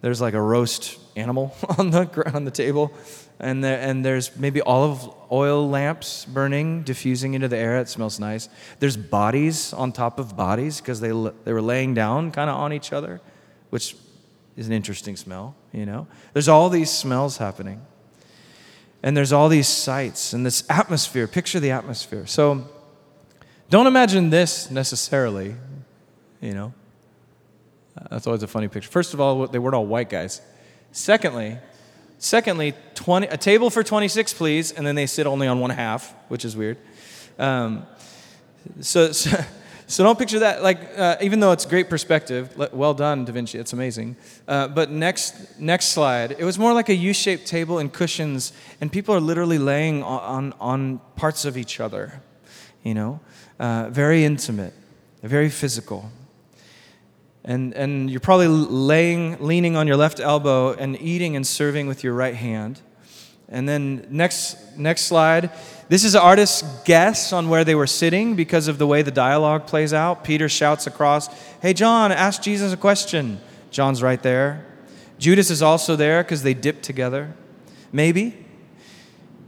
there's 0.00 0.20
like 0.20 0.34
a 0.34 0.40
roast 0.40 0.98
animal 1.16 1.54
on 1.78 1.90
the, 1.90 2.32
on 2.32 2.44
the 2.44 2.50
table. 2.50 2.92
And, 3.38 3.62
there, 3.62 3.78
and 3.78 4.04
there's 4.04 4.34
maybe 4.36 4.62
olive 4.62 5.06
oil 5.30 5.68
lamps 5.68 6.24
burning, 6.24 6.84
diffusing 6.84 7.34
into 7.34 7.48
the 7.48 7.56
air. 7.56 7.78
It 7.78 7.88
smells 7.88 8.18
nice. 8.18 8.48
There's 8.78 8.96
bodies 8.96 9.72
on 9.72 9.92
top 9.92 10.18
of 10.18 10.36
bodies 10.36 10.80
because 10.80 11.00
they, 11.00 11.08
they 11.44 11.52
were 11.52 11.60
laying 11.60 11.92
down 11.92 12.30
kind 12.30 12.48
of 12.48 12.56
on 12.56 12.72
each 12.72 12.92
other, 12.92 13.20
which 13.70 13.94
is 14.56 14.66
an 14.66 14.72
interesting 14.72 15.16
smell, 15.16 15.54
you 15.72 15.84
know? 15.84 16.06
There's 16.32 16.48
all 16.48 16.70
these 16.70 16.90
smells 16.90 17.36
happening. 17.36 17.84
And 19.02 19.14
there's 19.16 19.32
all 19.32 19.48
these 19.48 19.68
sights 19.68 20.32
and 20.32 20.46
this 20.46 20.64
atmosphere. 20.70 21.26
Picture 21.26 21.60
the 21.60 21.72
atmosphere. 21.72 22.26
So 22.26 22.66
don't 23.68 23.86
imagine 23.86 24.30
this 24.30 24.70
necessarily, 24.70 25.56
you 26.40 26.54
know? 26.54 26.72
That's 28.10 28.26
always 28.26 28.42
a 28.42 28.46
funny 28.48 28.68
picture. 28.68 28.90
First 28.90 29.14
of 29.14 29.20
all, 29.20 29.46
they 29.46 29.58
weren't 29.58 29.74
all 29.74 29.86
white 29.86 30.10
guys. 30.10 30.40
Secondly, 30.92 31.58
Secondly, 32.18 32.74
20, 32.94 33.26
a 33.26 33.36
table 33.36 33.68
for 33.68 33.82
26, 33.82 34.32
please, 34.34 34.72
and 34.72 34.86
then 34.86 34.94
they 34.94 35.06
sit 35.06 35.26
only 35.26 35.46
on 35.46 35.60
one 35.60 35.70
half, 35.70 36.14
which 36.28 36.44
is 36.44 36.56
weird. 36.56 36.78
Um, 37.38 37.86
so, 38.80 39.12
so, 39.12 39.38
so, 39.86 40.02
don't 40.02 40.18
picture 40.18 40.38
that. 40.38 40.62
Like, 40.62 40.80
uh, 40.96 41.16
even 41.20 41.40
though 41.40 41.52
it's 41.52 41.66
great 41.66 41.90
perspective, 41.90 42.56
well 42.72 42.94
done, 42.94 43.26
Da 43.26 43.32
Vinci. 43.32 43.58
It's 43.58 43.74
amazing. 43.74 44.16
Uh, 44.48 44.66
but 44.68 44.90
next, 44.90 45.60
next 45.60 45.88
slide. 45.88 46.32
It 46.38 46.44
was 46.44 46.58
more 46.58 46.72
like 46.72 46.88
a 46.88 46.94
U-shaped 46.94 47.46
table 47.46 47.78
and 47.78 47.92
cushions, 47.92 48.52
and 48.80 48.90
people 48.90 49.14
are 49.14 49.20
literally 49.20 49.58
laying 49.58 50.02
on, 50.02 50.54
on, 50.58 51.00
parts 51.16 51.44
of 51.44 51.58
each 51.58 51.80
other. 51.80 52.22
You 52.82 52.94
know, 52.94 53.20
uh, 53.58 53.88
very 53.90 54.24
intimate, 54.24 54.72
very 55.22 55.50
physical 55.50 56.10
and, 57.46 57.72
and 57.74 58.10
you're 58.10 58.20
probably 58.20 58.48
laying, 58.48 59.40
leaning 59.40 59.76
on 59.76 59.86
your 59.86 59.96
left 59.96 60.18
elbow 60.18 60.72
and 60.72 61.00
eating 61.00 61.36
and 61.36 61.46
serving 61.46 61.86
with 61.86 62.02
your 62.02 62.12
right 62.12 62.34
hand. 62.34 62.80
And 63.48 63.68
then 63.68 64.08
next, 64.10 64.76
next 64.76 65.02
slide. 65.02 65.52
This 65.88 66.02
is 66.02 66.16
artist's 66.16 66.62
guess 66.82 67.32
on 67.32 67.48
where 67.48 67.64
they 67.64 67.76
were 67.76 67.86
sitting 67.86 68.34
because 68.34 68.66
of 68.66 68.78
the 68.78 68.86
way 68.88 69.02
the 69.02 69.12
dialogue 69.12 69.68
plays 69.68 69.94
out. 69.94 70.24
Peter 70.24 70.48
shouts 70.48 70.88
across, 70.88 71.28
Hey, 71.62 71.72
John, 71.72 72.10
ask 72.10 72.42
Jesus 72.42 72.72
a 72.72 72.76
question. 72.76 73.40
John's 73.70 74.02
right 74.02 74.20
there. 74.20 74.66
Judas 75.18 75.48
is 75.48 75.62
also 75.62 75.94
there 75.94 76.24
because 76.24 76.42
they 76.42 76.54
dipped 76.54 76.82
together. 76.82 77.32
Maybe. 77.92 78.44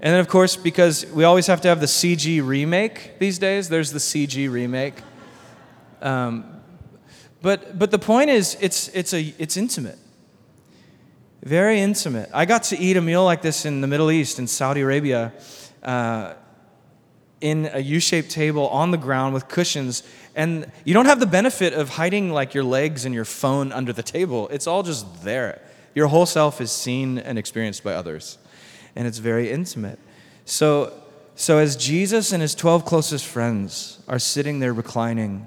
And 0.00 0.12
then, 0.12 0.20
of 0.20 0.28
course, 0.28 0.54
because 0.54 1.04
we 1.06 1.24
always 1.24 1.48
have 1.48 1.60
to 1.62 1.68
have 1.68 1.80
the 1.80 1.86
CG 1.86 2.46
remake 2.46 3.18
these 3.18 3.40
days, 3.40 3.68
there's 3.68 3.90
the 3.90 3.98
CG 3.98 4.48
remake. 4.48 4.94
Um, 6.00 6.57
but, 7.40 7.78
but 7.78 7.90
the 7.90 7.98
point 7.98 8.30
is, 8.30 8.56
it's, 8.60 8.88
it's, 8.88 9.14
a, 9.14 9.34
it's 9.38 9.56
intimate. 9.56 9.98
Very 11.42 11.80
intimate. 11.80 12.28
I 12.34 12.44
got 12.44 12.64
to 12.64 12.78
eat 12.78 12.96
a 12.96 13.00
meal 13.00 13.24
like 13.24 13.42
this 13.42 13.64
in 13.64 13.80
the 13.80 13.86
Middle 13.86 14.10
East, 14.10 14.38
in 14.38 14.46
Saudi 14.46 14.80
Arabia, 14.80 15.32
uh, 15.82 16.34
in 17.40 17.70
a 17.72 17.78
U 17.78 18.00
shaped 18.00 18.30
table 18.30 18.68
on 18.68 18.90
the 18.90 18.96
ground 18.96 19.34
with 19.34 19.46
cushions. 19.46 20.02
And 20.34 20.70
you 20.84 20.94
don't 20.94 21.06
have 21.06 21.20
the 21.20 21.26
benefit 21.26 21.72
of 21.72 21.90
hiding 21.90 22.30
like 22.30 22.54
your 22.54 22.64
legs 22.64 23.04
and 23.04 23.14
your 23.14 23.24
phone 23.24 23.70
under 23.70 23.92
the 23.92 24.02
table. 24.02 24.48
It's 24.48 24.66
all 24.66 24.82
just 24.82 25.22
there. 25.22 25.62
Your 25.94 26.08
whole 26.08 26.26
self 26.26 26.60
is 26.60 26.72
seen 26.72 27.18
and 27.18 27.38
experienced 27.38 27.84
by 27.84 27.94
others. 27.94 28.38
And 28.96 29.06
it's 29.06 29.18
very 29.18 29.50
intimate. 29.50 30.00
So, 30.44 30.92
so 31.36 31.58
as 31.58 31.76
Jesus 31.76 32.32
and 32.32 32.42
his 32.42 32.56
12 32.56 32.84
closest 32.84 33.24
friends 33.24 34.00
are 34.08 34.18
sitting 34.18 34.58
there 34.58 34.72
reclining, 34.72 35.46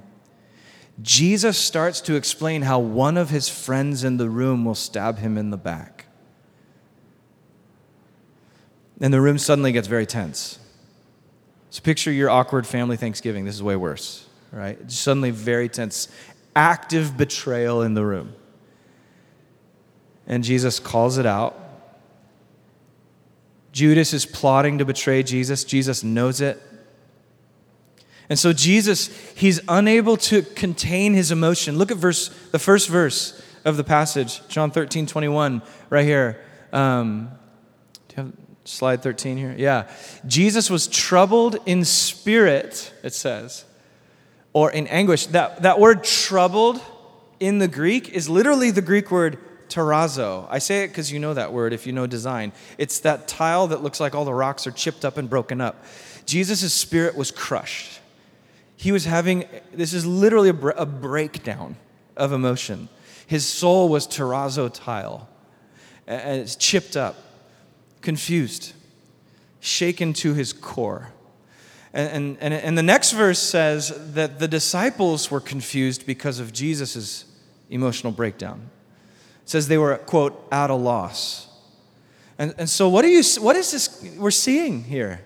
Jesus 1.02 1.58
starts 1.58 2.02
to 2.02 2.16
explain 2.16 2.64
how 2.64 2.80
one 2.80 3.18
of 3.18 3.30
his 3.30 3.50
friends 3.50 4.04
in 4.04 4.18
the 4.18 4.30
room 4.30 4.66
will 4.66 4.76
stab 4.76 5.20
him 5.20 5.38
in 5.38 5.50
the 5.50 5.58
back. 5.58 6.06
And 9.00 9.14
the 9.14 9.22
room 9.22 9.38
suddenly 9.38 9.72
gets 9.72 9.88
very 9.88 10.06
tense. 10.06 10.60
So 11.72 11.82
picture 11.82 12.12
your 12.12 12.30
awkward 12.30 12.68
family 12.68 12.98
Thanksgiving. 12.98 13.46
This 13.46 13.56
is 13.56 13.64
way 13.64 13.76
worse, 13.76 14.28
right? 14.52 14.92
Suddenly 14.92 15.32
very 15.32 15.70
tense. 15.70 16.08
Active 16.56 17.18
betrayal 17.18 17.82
in 17.82 17.94
the 17.94 18.06
room. 18.06 18.34
And 20.28 20.44
Jesus 20.44 20.80
calls 20.80 21.18
it 21.18 21.26
out. 21.26 21.58
Judas 23.72 24.14
is 24.14 24.26
plotting 24.26 24.78
to 24.80 24.86
betray 24.86 25.24
Jesus. 25.24 25.64
Jesus 25.64 26.04
knows 26.04 26.42
it. 26.42 26.62
And 28.32 28.40
so 28.40 28.54
Jesus, 28.54 29.08
he's 29.36 29.60
unable 29.68 30.16
to 30.16 30.42
contain 30.42 31.14
his 31.14 31.34
emotion. 31.34 31.78
Look 31.78 31.92
at 31.92 31.98
verse, 31.98 32.30
the 32.52 32.60
first 32.60 32.88
verse 32.88 33.44
of 33.66 33.76
the 33.76 33.84
passage, 33.84 34.48
John 34.48 34.72
13, 34.72 35.06
21, 35.06 35.62
right 35.90 36.06
here. 36.06 36.42
Um, 36.72 37.30
do 38.08 38.16
you 38.16 38.24
have 38.24 38.34
slide 38.64 39.04
13 39.04 39.36
here? 39.36 39.54
Yeah. 39.58 39.92
Jesus 40.26 40.70
was 40.70 40.88
troubled 40.88 41.58
in 41.66 41.84
spirit, 41.84 42.94
it 43.04 43.14
says, 43.14 43.66
or 44.54 44.72
in 44.72 44.88
anguish. 44.88 45.26
That, 45.26 45.64
that 45.64 45.82
word 45.82 46.06
troubled 46.06 46.80
in 47.42 47.58
the 47.58 47.68
Greek 47.68 48.08
is 48.12 48.30
literally 48.30 48.72
the 48.72 48.82
Greek 48.82 49.12
word 49.12 49.40
terrazzo. 49.68 50.48
I 50.50 50.60
say 50.60 50.86
it 50.86 50.88
because 50.88 51.12
you 51.12 51.20
know 51.20 51.34
that 51.34 51.52
word 51.52 51.74
if 51.74 51.86
you 51.86 51.92
know 51.92 52.08
design. 52.08 52.54
It's 52.78 53.02
that 53.02 53.28
tile 53.28 53.68
that 53.68 53.84
looks 53.84 54.00
like 54.00 54.16
all 54.16 54.24
the 54.24 54.34
rocks 54.34 54.66
are 54.68 54.72
chipped 54.72 55.04
up 55.04 55.18
and 55.18 55.30
broken 55.30 55.60
up. 55.60 55.84
Jesus' 56.26 56.74
spirit 56.74 57.18
was 57.18 57.30
crushed. 57.30 57.98
He 58.82 58.92
was 58.92 59.06
having, 59.06 59.46
this 59.72 59.94
is 59.94 60.08
literally 60.08 60.50
a, 60.50 60.56
a 60.70 60.88
breakdown 60.88 61.76
of 62.18 62.34
emotion. 62.34 62.90
His 63.28 63.46
soul 63.46 63.90
was 63.90 64.08
terrazzo 64.08 64.74
tile, 64.74 65.30
and 66.08 66.42
it's 66.42 66.56
chipped 66.56 66.98
up, 66.98 67.16
confused, 68.02 68.74
shaken 69.60 70.14
to 70.14 70.34
his 70.34 70.52
core. 70.52 71.14
And, 71.94 72.40
and, 72.42 72.56
and 72.56 72.76
the 72.76 72.82
next 72.82 73.12
verse 73.12 73.38
says 73.38 74.14
that 74.16 74.40
the 74.40 74.48
disciples 74.48 75.30
were 75.30 75.42
confused 75.42 76.08
because 76.08 76.40
of 76.40 76.52
Jesus' 76.52 77.26
emotional 77.70 78.12
breakdown. 78.12 78.72
It 79.44 79.50
says 79.52 79.68
they 79.68 79.78
were, 79.78 79.96
quote, 79.96 80.48
at 80.52 80.72
a 80.72 80.76
loss. 80.76 81.48
And, 82.40 82.56
and 82.58 82.68
so, 82.68 82.90
what, 82.90 83.06
are 83.06 83.10
you, 83.10 83.22
what 83.42 83.56
is 83.56 83.70
this 83.74 84.04
we're 84.18 84.32
seeing 84.32 84.86
here? 84.86 85.22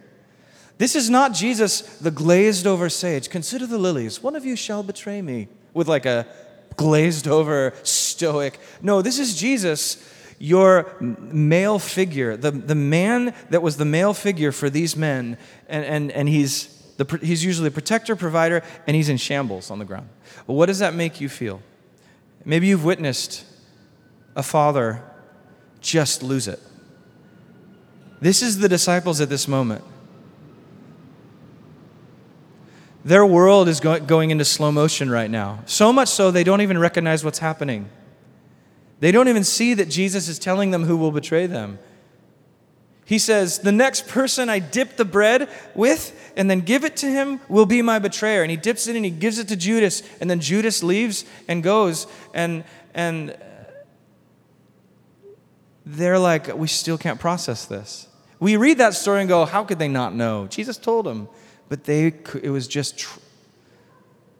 This 0.77 0.95
is 0.95 1.09
not 1.09 1.33
Jesus, 1.33 1.81
the 1.99 2.11
glazed 2.11 2.67
over 2.67 2.89
sage. 2.89 3.29
Consider 3.29 3.65
the 3.65 3.77
lilies. 3.77 4.21
One 4.21 4.35
of 4.35 4.45
you 4.45 4.55
shall 4.55 4.83
betray 4.83 5.21
me 5.21 5.47
with 5.73 5.87
like 5.87 6.05
a 6.05 6.27
glazed 6.75 7.27
over 7.27 7.73
stoic. 7.83 8.59
No, 8.81 9.01
this 9.01 9.17
is 9.17 9.37
Jesus, 9.37 10.03
your 10.37 10.93
male 10.99 11.79
figure, 11.79 12.35
the, 12.35 12.51
the 12.51 12.75
man 12.75 13.33
that 13.49 13.61
was 13.61 13.77
the 13.77 13.85
male 13.85 14.13
figure 14.13 14.51
for 14.51 14.69
these 14.69 14.97
men. 14.97 15.37
And, 15.69 15.85
and, 15.85 16.11
and 16.11 16.27
he's, 16.27 16.67
the, 16.97 17.19
he's 17.21 17.45
usually 17.45 17.69
a 17.69 17.71
protector, 17.71 18.15
provider, 18.17 18.61
and 18.85 18.95
he's 18.95 19.07
in 19.07 19.17
shambles 19.17 19.71
on 19.71 19.79
the 19.79 19.85
ground. 19.85 20.09
Well, 20.45 20.57
what 20.57 20.65
does 20.65 20.79
that 20.79 20.93
make 20.93 21.21
you 21.21 21.29
feel? 21.29 21.61
Maybe 22.43 22.67
you've 22.67 22.85
witnessed 22.85 23.45
a 24.35 24.43
father 24.43 25.01
just 25.79 26.21
lose 26.21 26.47
it. 26.47 26.59
This 28.19 28.41
is 28.41 28.59
the 28.59 28.67
disciples 28.67 29.21
at 29.21 29.29
this 29.29 29.47
moment. 29.47 29.83
Their 33.05 33.23
world 33.23 33.67
is 33.67 33.79
going 33.79 34.31
into 34.31 34.43
slow 34.43 34.71
motion 34.71 35.11
right 35.11 35.29
now. 35.29 35.59
So 35.67 35.93
much 35.93 36.09
so, 36.09 36.31
they 36.31 36.43
don't 36.43 36.61
even 36.61 36.79
recognize 36.79 37.23
what's 37.23 37.37
happening. 37.37 37.87
They 38.99 39.11
don't 39.11 39.27
even 39.27 39.43
see 39.43 39.75
that 39.75 39.89
Jesus 39.89 40.27
is 40.27 40.39
telling 40.39 40.71
them 40.71 40.85
who 40.85 40.97
will 40.97 41.11
betray 41.11 41.45
them. 41.45 41.77
He 43.05 43.19
says, 43.19 43.59
The 43.59 43.71
next 43.71 44.07
person 44.07 44.49
I 44.49 44.57
dip 44.57 44.97
the 44.97 45.05
bread 45.05 45.49
with 45.75 46.33
and 46.35 46.49
then 46.49 46.61
give 46.61 46.83
it 46.83 46.97
to 46.97 47.05
him 47.05 47.39
will 47.47 47.67
be 47.67 47.83
my 47.83 47.99
betrayer. 47.99 48.41
And 48.41 48.49
he 48.49 48.57
dips 48.57 48.87
it 48.87 48.95
and 48.95 49.05
he 49.05 49.11
gives 49.11 49.37
it 49.37 49.49
to 49.49 49.55
Judas. 49.55 50.01
And 50.19 50.27
then 50.27 50.39
Judas 50.39 50.81
leaves 50.81 51.25
and 51.47 51.61
goes. 51.61 52.07
And, 52.33 52.63
and 52.95 53.37
they're 55.85 56.17
like, 56.17 56.55
We 56.55 56.67
still 56.67 56.97
can't 56.97 57.19
process 57.19 57.65
this. 57.65 58.07
We 58.39 58.57
read 58.57 58.79
that 58.79 58.95
story 58.95 59.19
and 59.19 59.29
go, 59.29 59.45
How 59.45 59.63
could 59.63 59.77
they 59.77 59.89
not 59.89 60.15
know? 60.15 60.47
Jesus 60.47 60.77
told 60.77 61.05
them 61.05 61.29
but 61.69 61.83
they, 61.85 62.13
it 62.41 62.49
was 62.51 62.67
just, 62.67 62.97
tr- 62.97 63.19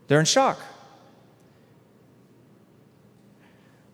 they're 0.08 0.20
in 0.20 0.26
shock. 0.26 0.60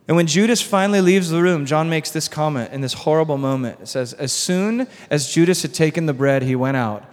And 0.07 0.17
when 0.17 0.27
Judas 0.27 0.61
finally 0.61 0.99
leaves 0.99 1.29
the 1.29 1.41
room, 1.41 1.65
John 1.65 1.89
makes 1.89 2.11
this 2.11 2.27
comment 2.27 2.73
in 2.73 2.81
this 2.81 2.93
horrible 2.93 3.37
moment. 3.37 3.79
It 3.81 3.87
says, 3.87 4.11
As 4.13 4.33
soon 4.33 4.87
as 5.09 5.31
Judas 5.31 5.61
had 5.61 5.73
taken 5.73 6.05
the 6.05 6.13
bread, 6.13 6.41
he 6.41 6.55
went 6.55 6.75
out, 6.75 7.05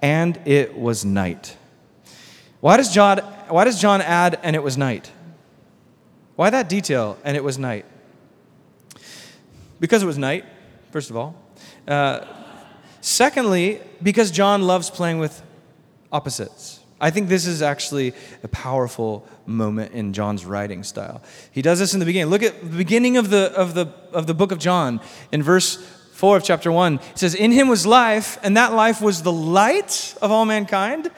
and 0.00 0.40
it 0.46 0.78
was 0.78 1.04
night. 1.04 1.56
Why 2.60 2.78
does 2.78 2.94
John, 2.94 3.18
why 3.48 3.64
does 3.64 3.78
John 3.78 4.00
add, 4.00 4.40
and 4.42 4.56
it 4.56 4.62
was 4.62 4.78
night? 4.78 5.12
Why 6.36 6.48
that 6.50 6.68
detail, 6.68 7.18
and 7.24 7.36
it 7.36 7.44
was 7.44 7.58
night? 7.58 7.84
Because 9.78 10.02
it 10.02 10.06
was 10.06 10.16
night, 10.16 10.44
first 10.92 11.10
of 11.10 11.16
all. 11.16 11.34
Uh, 11.86 12.24
secondly, 13.00 13.80
because 14.02 14.30
John 14.30 14.62
loves 14.62 14.88
playing 14.88 15.18
with 15.18 15.42
opposites. 16.12 16.80
I 17.00 17.10
think 17.10 17.28
this 17.28 17.46
is 17.46 17.60
actually 17.60 18.14
a 18.42 18.48
powerful 18.48 19.26
moment 19.44 19.92
in 19.92 20.14
John's 20.14 20.46
writing 20.46 20.82
style. 20.82 21.22
He 21.52 21.60
does 21.60 21.78
this 21.78 21.92
in 21.92 22.00
the 22.00 22.06
beginning. 22.06 22.30
Look 22.30 22.42
at 22.42 22.58
the 22.60 22.76
beginning 22.76 23.18
of 23.18 23.28
the, 23.28 23.52
of 23.54 23.74
the, 23.74 23.92
of 24.12 24.26
the 24.26 24.32
book 24.32 24.50
of 24.50 24.58
John 24.58 25.00
in 25.30 25.42
verse 25.42 25.76
4 26.14 26.38
of 26.38 26.44
chapter 26.44 26.72
1. 26.72 26.94
It 26.94 27.18
says, 27.18 27.34
In 27.34 27.52
him 27.52 27.68
was 27.68 27.84
life, 27.84 28.38
and 28.42 28.56
that 28.56 28.72
life 28.72 29.02
was 29.02 29.22
the 29.22 29.32
light 29.32 30.14
of 30.22 30.30
all 30.30 30.46
mankind. 30.46 31.10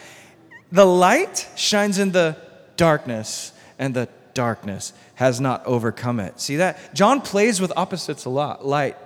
The 0.73 0.85
light 0.85 1.49
shines 1.54 2.00
in 2.00 2.11
the 2.11 2.37
darkness, 2.76 3.52
and 3.78 3.95
the 3.95 4.09
darkness 4.35 4.92
has 5.14 5.40
not 5.40 5.64
overcome 5.64 6.18
it. 6.18 6.40
See 6.40 6.57
that? 6.57 6.95
John 6.95 7.21
plays 7.21 7.61
with 7.61 7.73
opposites 7.76 8.25
a 8.25 8.30
lot 8.30 8.66
light, 8.66 8.97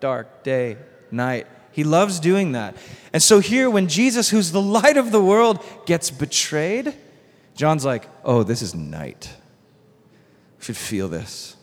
dark, 0.00 0.42
day, 0.42 0.76
night. 1.10 1.46
He 1.78 1.84
loves 1.84 2.18
doing 2.18 2.52
that. 2.52 2.76
And 3.12 3.22
so 3.22 3.38
here, 3.38 3.70
when 3.70 3.86
Jesus, 3.86 4.30
who's 4.30 4.50
the 4.50 4.60
light 4.60 4.96
of 4.96 5.12
the 5.12 5.22
world, 5.22 5.64
gets 5.86 6.10
betrayed, 6.10 6.92
John's 7.54 7.84
like, 7.84 8.08
oh, 8.24 8.42
this 8.42 8.62
is 8.62 8.74
night. 8.74 9.32
Should 10.58 10.76
feel 10.76 11.06
this. 11.06 11.54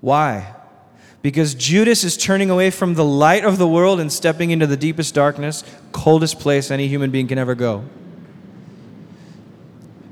Why? 0.00 0.54
Because 1.20 1.54
Judas 1.54 2.02
is 2.02 2.16
turning 2.16 2.48
away 2.48 2.70
from 2.70 2.94
the 2.94 3.04
light 3.04 3.44
of 3.44 3.58
the 3.58 3.68
world 3.68 4.00
and 4.00 4.10
stepping 4.10 4.52
into 4.52 4.66
the 4.66 4.74
deepest 4.74 5.14
darkness, 5.14 5.64
coldest 5.92 6.40
place 6.40 6.70
any 6.70 6.88
human 6.88 7.10
being 7.10 7.28
can 7.28 7.36
ever 7.36 7.54
go. 7.54 7.84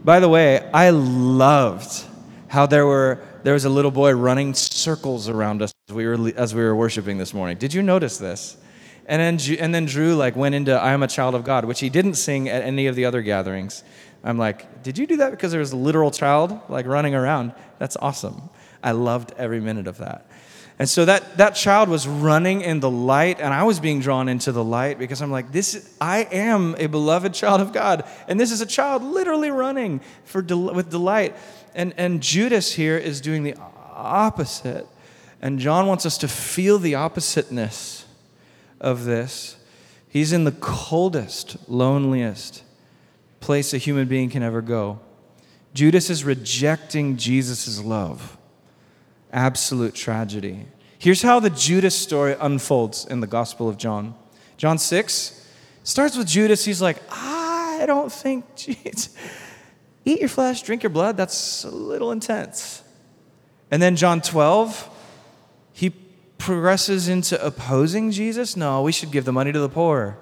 By 0.05 0.21
the 0.21 0.29
way, 0.29 0.69
I 0.75 0.91
loved 0.91 2.05
how 2.49 2.67
there 2.67 2.85
were 2.85 3.23
there 3.43 3.55
was 3.55 3.65
a 3.65 3.71
little 3.71 3.91
boy 3.91 4.13
running 4.13 4.53
circles 4.53 5.31
around 5.31 5.63
us 5.63 5.73
as 5.89 5.95
we 5.95 6.07
were 6.07 6.31
as 6.37 6.55
we 6.55 6.61
were 6.61 6.77
worshiping 6.77 7.17
this 7.17 7.33
morning. 7.33 7.57
Did 7.57 7.73
you 7.73 7.81
notice 7.81 8.19
this? 8.19 8.59
And 9.07 9.39
then, 9.39 9.59
and 9.59 9.75
then 9.75 9.85
Drew 9.85 10.15
like 10.15 10.35
went 10.35 10.55
into 10.55 10.73
I 10.73 10.93
am 10.93 11.03
a 11.03 11.09
child 11.09 11.35
of 11.35 11.45
God, 11.45 11.65
which 11.65 11.81
he 11.81 11.91
didn't 11.91 12.15
sing 12.15 12.49
at 12.49 12.63
any 12.63 12.87
of 12.87 12.97
the 12.97 13.05
other 13.05 13.23
gatherings. 13.23 13.83
I'm 14.23 14.39
like, 14.39 14.83
did 14.83 14.97
you 14.97 15.07
do 15.07 15.19
that 15.19 15.31
because 15.31 15.51
there 15.51 15.61
was 15.61 15.73
a 15.73 15.77
literal 15.77 16.11
child 16.11 16.59
like 16.69 16.87
running 16.87 17.15
around? 17.15 17.53
That's 17.79 17.97
awesome. 17.97 18.49
I 18.83 18.93
loved 18.93 19.33
every 19.37 19.61
minute 19.61 19.87
of 19.87 19.99
that. 19.99 20.27
And 20.79 20.89
so 20.89 21.05
that, 21.05 21.37
that 21.37 21.51
child 21.51 21.89
was 21.89 22.09
running 22.09 22.61
in 22.63 22.81
the 22.81 22.91
light, 22.91 23.39
and 23.39 23.55
I 23.55 23.63
was 23.63 23.79
being 23.79 24.01
drawn 24.01 24.29
into 24.29 24.51
the 24.51 24.65
light 24.65 24.99
because 24.99 25.23
I'm 25.23 25.31
like, 25.31 25.53
this, 25.53 25.95
I 26.01 26.23
am 26.33 26.75
a 26.79 26.87
beloved 26.87 27.33
child 27.33 27.61
of 27.61 27.73
God. 27.73 28.05
And 28.27 28.41
this 28.41 28.51
is 28.51 28.61
a 28.61 28.67
child 28.67 29.03
literally 29.03 29.51
running 29.51 30.01
for 30.25 30.43
del- 30.43 30.75
with 30.75 30.91
delight. 30.91 31.37
And, 31.77 31.95
and 31.97 32.21
Judas 32.21 32.73
here 32.73 32.99
is 32.99 33.21
doing 33.21 33.45
the 33.45 33.55
opposite. 33.93 34.89
And 35.41 35.61
John 35.61 35.87
wants 35.87 36.07
us 36.07 36.19
to 36.19 36.29
feel 36.29 36.81
the 36.81 36.97
oppositeness 36.97 37.94
of 38.85 39.05
this. 39.05 39.57
He's 40.09 40.33
in 40.33 40.45
the 40.45 40.53
coldest, 40.53 41.57
loneliest 41.69 42.63
place 43.41 43.75
a 43.75 43.79
human 43.79 44.07
being 44.07 44.31
can 44.31 44.43
ever 44.43 44.63
go. 44.63 45.01
Judas 45.73 46.09
is 46.09 46.23
rejecting 46.23 47.17
Jesus' 47.17 47.83
love. 47.83 48.37
Absolute 49.33 49.95
tragedy. 49.95 50.67
Here's 50.99 51.23
how 51.23 51.41
the 51.41 51.51
Judas 51.51 51.97
story 51.97 52.37
unfolds 52.39 53.05
in 53.07 53.21
the 53.21 53.27
Gospel 53.27 53.69
of 53.69 53.77
John. 53.77 54.15
John 54.57 54.79
6 54.79 55.47
starts 55.83 56.17
with 56.17 56.29
Judas. 56.29 56.65
He's 56.65 56.81
like, 56.81 56.99
I 57.11 57.85
don't 57.87 58.13
think, 58.13 58.45
Jesus, 58.57 59.17
eat 60.05 60.21
your 60.21 60.29
flesh, 60.29 60.63
drink 60.63 60.83
your 60.83 60.91
blood. 60.91 61.17
That's 61.17 61.65
a 61.65 61.71
little 61.71 62.13
intense. 62.13 62.83
And 63.71 63.83
then 63.83 63.97
John 63.97 64.21
12, 64.21 64.89
he 64.89 64.94
progresses 66.39 67.09
into 67.09 67.43
opposing 67.45 68.11
Jesus. 68.11 68.57
No, 68.57 68.83
we 68.83 68.93
should 68.93 69.11
give 69.11 69.25
the 69.25 69.33
money 69.33 69.53
to 69.53 69.59
the 69.59 69.69
poor. 69.69 70.19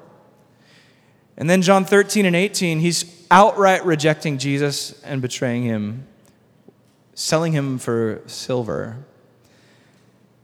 And 1.36 1.48
then 1.48 1.62
John 1.62 1.84
13 1.84 2.26
and 2.26 2.36
18, 2.36 2.80
he's 2.80 3.26
outright 3.30 3.84
rejecting 3.84 4.38
Jesus 4.38 5.00
and 5.02 5.22
betraying 5.22 5.64
him, 5.64 6.06
selling 7.14 7.52
him 7.52 7.78
for 7.78 8.22
silver. 8.26 9.04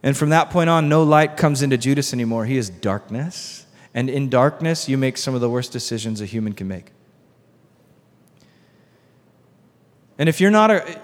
And 0.02 0.16
from 0.16 0.30
that 0.30 0.50
point 0.50 0.70
on, 0.70 0.88
no 0.88 1.02
light 1.02 1.36
comes 1.36 1.62
into 1.62 1.76
Judas 1.76 2.12
anymore. 2.12 2.46
He 2.46 2.56
is 2.56 2.70
darkness. 2.70 3.66
And 3.94 4.08
in 4.08 4.28
darkness, 4.28 4.88
you 4.88 4.96
make 4.96 5.16
some 5.16 5.34
of 5.34 5.40
the 5.40 5.50
worst 5.50 5.72
decisions 5.72 6.20
a 6.20 6.26
human 6.26 6.52
can 6.52 6.68
make. 6.68 6.92
And 10.18 10.28
if 10.28 10.40
you're 10.40 10.50
not 10.50 10.70
a 10.70 11.00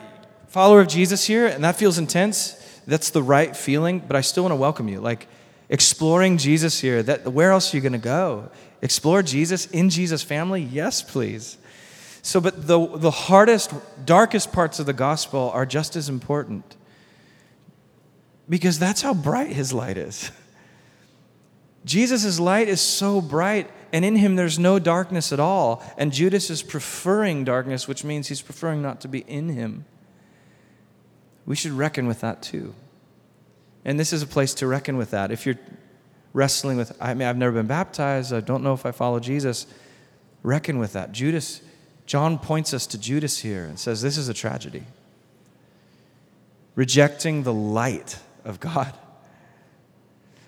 follower 0.49 0.81
of 0.81 0.89
Jesus 0.89 1.25
here 1.27 1.47
and 1.47 1.63
that 1.65 1.77
feels 1.77 1.99
intense, 1.99 2.61
that's 2.87 3.11
the 3.11 3.23
right 3.23 3.57
feeling, 3.57 4.01
but 4.01 4.17
I 4.17 4.21
still 4.21 4.45
want 4.45 4.53
to 4.53 4.57
welcome 4.57 4.89
you. 4.89 5.01
Like 5.01 5.27
exploring 5.69 6.39
Jesus 6.39 6.81
here, 6.81 7.03
that 7.03 7.33
where 7.33 7.51
else 7.51 7.73
are 7.73 7.77
you 7.77 7.81
going 7.81 7.93
to 7.93 7.99
go? 7.99 8.51
Explore 8.83 9.23
Jesus 9.23 9.67
in 9.67 9.91
Jesus' 9.91 10.23
family? 10.23 10.63
Yes, 10.63 11.03
please. 11.03 11.57
So, 12.23 12.41
but 12.41 12.67
the, 12.67 12.87
the 12.87 13.11
hardest, 13.11 13.73
darkest 14.05 14.53
parts 14.53 14.79
of 14.79 14.87
the 14.87 14.93
gospel 14.93 15.51
are 15.53 15.67
just 15.67 15.97
as 15.97 16.09
important 16.09 16.77
because 18.49 18.79
that's 18.79 19.03
how 19.03 19.15
bright 19.15 19.53
his 19.53 19.73
light 19.73 19.97
is. 19.97 20.31
Jesus' 21.85 22.41
light 22.41 22.69
is 22.69 22.81
so 22.81 23.21
bright, 23.21 23.71
and 23.93 24.05
in 24.05 24.17
him 24.17 24.37
there's 24.37 24.59
no 24.59 24.79
darkness 24.79 25.33
at 25.33 25.41
all. 25.41 25.83
And 25.99 26.13
Judas 26.13 26.49
is 26.49 26.63
preferring 26.63 27.45
darkness, 27.45 27.87
which 27.87 28.05
means 28.05 28.29
he's 28.29 28.43
preferring 28.43 28.81
not 28.81 29.01
to 29.03 29.09
be 29.09 29.21
in 29.21 29.51
him. 29.51 29.85
We 31.47 31.57
should 31.57 31.73
reckon 31.73 32.07
with 32.07 32.21
that 32.21 32.43
too. 32.43 32.75
And 33.85 34.01
this 34.01 34.13
is 34.13 34.23
a 34.23 34.27
place 34.27 34.55
to 34.55 34.67
reckon 34.67 34.97
with 34.97 35.11
that. 35.11 35.31
If 35.31 35.45
you're 35.45 35.59
wrestling 36.33 36.77
with, 36.77 36.97
I 37.01 37.15
mean, 37.15 37.29
I've 37.29 37.37
never 37.37 37.53
been 37.53 37.67
baptized, 37.67 38.33
I 38.33 38.41
don't 38.41 38.63
know 38.63 38.73
if 38.73 38.87
I 38.87 38.91
follow 38.91 39.21
Jesus, 39.21 39.67
reckon 40.43 40.79
with 40.79 40.95
that. 40.95 41.13
Judas, 41.13 41.61
John 42.07 42.39
points 42.39 42.75
us 42.75 42.87
to 42.89 42.99
Judas 42.99 43.39
here 43.39 43.65
and 43.65 43.79
says, 43.79 44.03
This 44.03 44.17
is 44.17 44.29
a 44.29 44.35
tragedy. 44.35 44.85
Rejecting 46.75 47.45
the 47.45 47.53
light 47.53 48.19
of 48.45 48.59
God. 48.59 48.93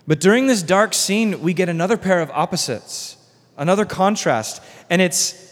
But 0.07 0.19
during 0.19 0.47
this 0.47 0.63
dark 0.63 0.93
scene, 0.93 1.41
we 1.41 1.53
get 1.53 1.69
another 1.69 1.97
pair 1.97 2.21
of 2.21 2.31
opposites, 2.31 3.17
another 3.57 3.85
contrast, 3.85 4.61
and 4.89 5.01
it's 5.01 5.43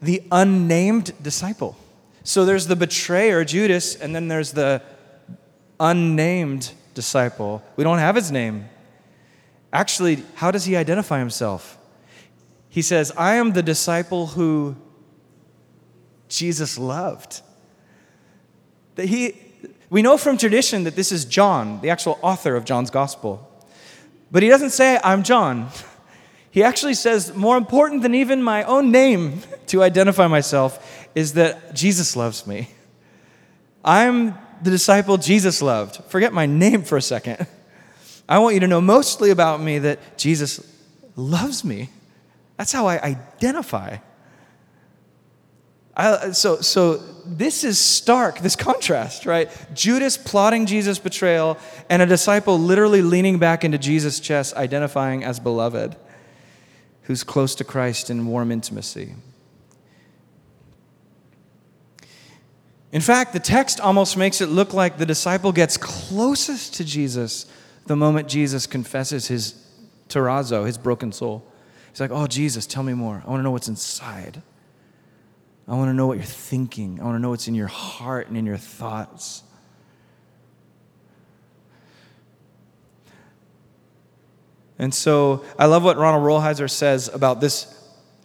the 0.00 0.22
unnamed 0.32 1.12
disciple. 1.22 1.76
So 2.22 2.44
there's 2.44 2.66
the 2.66 2.76
betrayer, 2.76 3.44
Judas, 3.44 3.96
and 3.96 4.14
then 4.14 4.28
there's 4.28 4.52
the 4.52 4.82
unnamed 5.78 6.72
disciple. 6.94 7.62
We 7.76 7.84
don't 7.84 7.98
have 7.98 8.14
his 8.14 8.30
name. 8.30 8.68
Actually, 9.72 10.22
how 10.34 10.50
does 10.50 10.64
he 10.64 10.76
identify 10.76 11.18
himself? 11.18 11.78
He 12.68 12.82
says, 12.82 13.12
I 13.16 13.34
am 13.34 13.52
the 13.52 13.62
disciple 13.62 14.28
who 14.28 14.76
Jesus 16.28 16.78
loved. 16.78 17.40
That 18.96 19.06
he, 19.06 19.36
we 19.88 20.02
know 20.02 20.16
from 20.16 20.36
tradition 20.36 20.84
that 20.84 20.96
this 20.96 21.12
is 21.12 21.24
John, 21.24 21.80
the 21.80 21.90
actual 21.90 22.18
author 22.22 22.54
of 22.56 22.64
John's 22.64 22.90
gospel. 22.90 23.46
But 24.30 24.42
he 24.42 24.48
doesn't 24.48 24.70
say, 24.70 24.98
I'm 25.02 25.22
John. 25.22 25.68
He 26.52 26.64
actually 26.64 26.94
says, 26.94 27.32
more 27.36 27.56
important 27.56 28.02
than 28.02 28.12
even 28.12 28.42
my 28.42 28.64
own 28.64 28.90
name 28.90 29.42
to 29.68 29.84
identify 29.84 30.26
myself 30.26 30.99
is 31.14 31.34
that 31.34 31.74
Jesus 31.74 32.16
loves 32.16 32.46
me. 32.46 32.70
I'm 33.84 34.34
the 34.62 34.70
disciple 34.70 35.16
Jesus 35.16 35.62
loved. 35.62 36.04
Forget 36.04 36.32
my 36.32 36.46
name 36.46 36.82
for 36.82 36.96
a 36.96 37.02
second. 37.02 37.46
I 38.28 38.38
want 38.38 38.54
you 38.54 38.60
to 38.60 38.68
know 38.68 38.80
mostly 38.80 39.30
about 39.30 39.60
me 39.60 39.78
that 39.80 40.18
Jesus 40.18 40.60
loves 41.16 41.64
me. 41.64 41.90
That's 42.56 42.72
how 42.72 42.86
I 42.86 43.00
identify. 43.00 43.96
I, 45.96 46.30
so, 46.32 46.60
so 46.60 46.98
this 47.26 47.64
is 47.64 47.78
stark, 47.78 48.38
this 48.40 48.56
contrast, 48.56 49.26
right? 49.26 49.50
Judas 49.74 50.16
plotting 50.16 50.66
Jesus' 50.66 50.98
betrayal, 50.98 51.58
and 51.88 52.00
a 52.00 52.06
disciple 52.06 52.58
literally 52.58 53.02
leaning 53.02 53.38
back 53.38 53.64
into 53.64 53.78
Jesus' 53.78 54.20
chest, 54.20 54.54
identifying 54.54 55.24
as 55.24 55.40
beloved, 55.40 55.96
who's 57.02 57.24
close 57.24 57.54
to 57.56 57.64
Christ 57.64 58.10
in 58.10 58.26
warm 58.26 58.52
intimacy. 58.52 59.14
In 62.92 63.00
fact, 63.00 63.32
the 63.32 63.40
text 63.40 63.80
almost 63.80 64.16
makes 64.16 64.40
it 64.40 64.46
look 64.46 64.74
like 64.74 64.98
the 64.98 65.06
disciple 65.06 65.52
gets 65.52 65.76
closest 65.76 66.74
to 66.74 66.84
Jesus 66.84 67.46
the 67.86 67.96
moment 67.96 68.28
Jesus 68.28 68.66
confesses 68.66 69.28
his 69.28 69.54
terrazzo, 70.08 70.66
his 70.66 70.76
broken 70.76 71.12
soul. 71.12 71.44
He's 71.90 72.00
like, 72.00 72.10
Oh, 72.10 72.26
Jesus, 72.26 72.66
tell 72.66 72.82
me 72.82 72.94
more. 72.94 73.22
I 73.24 73.30
want 73.30 73.40
to 73.40 73.44
know 73.44 73.52
what's 73.52 73.68
inside. 73.68 74.42
I 75.68 75.74
want 75.74 75.88
to 75.88 75.94
know 75.94 76.08
what 76.08 76.16
you're 76.18 76.26
thinking. 76.26 77.00
I 77.00 77.04
want 77.04 77.14
to 77.14 77.20
know 77.20 77.30
what's 77.30 77.46
in 77.46 77.54
your 77.54 77.68
heart 77.68 78.26
and 78.26 78.36
in 78.36 78.44
your 78.44 78.56
thoughts. 78.56 79.44
And 84.80 84.92
so 84.94 85.44
I 85.58 85.66
love 85.66 85.84
what 85.84 85.96
Ronald 85.96 86.24
Rolheiser 86.24 86.68
says 86.68 87.08
about 87.08 87.40
this 87.40 87.72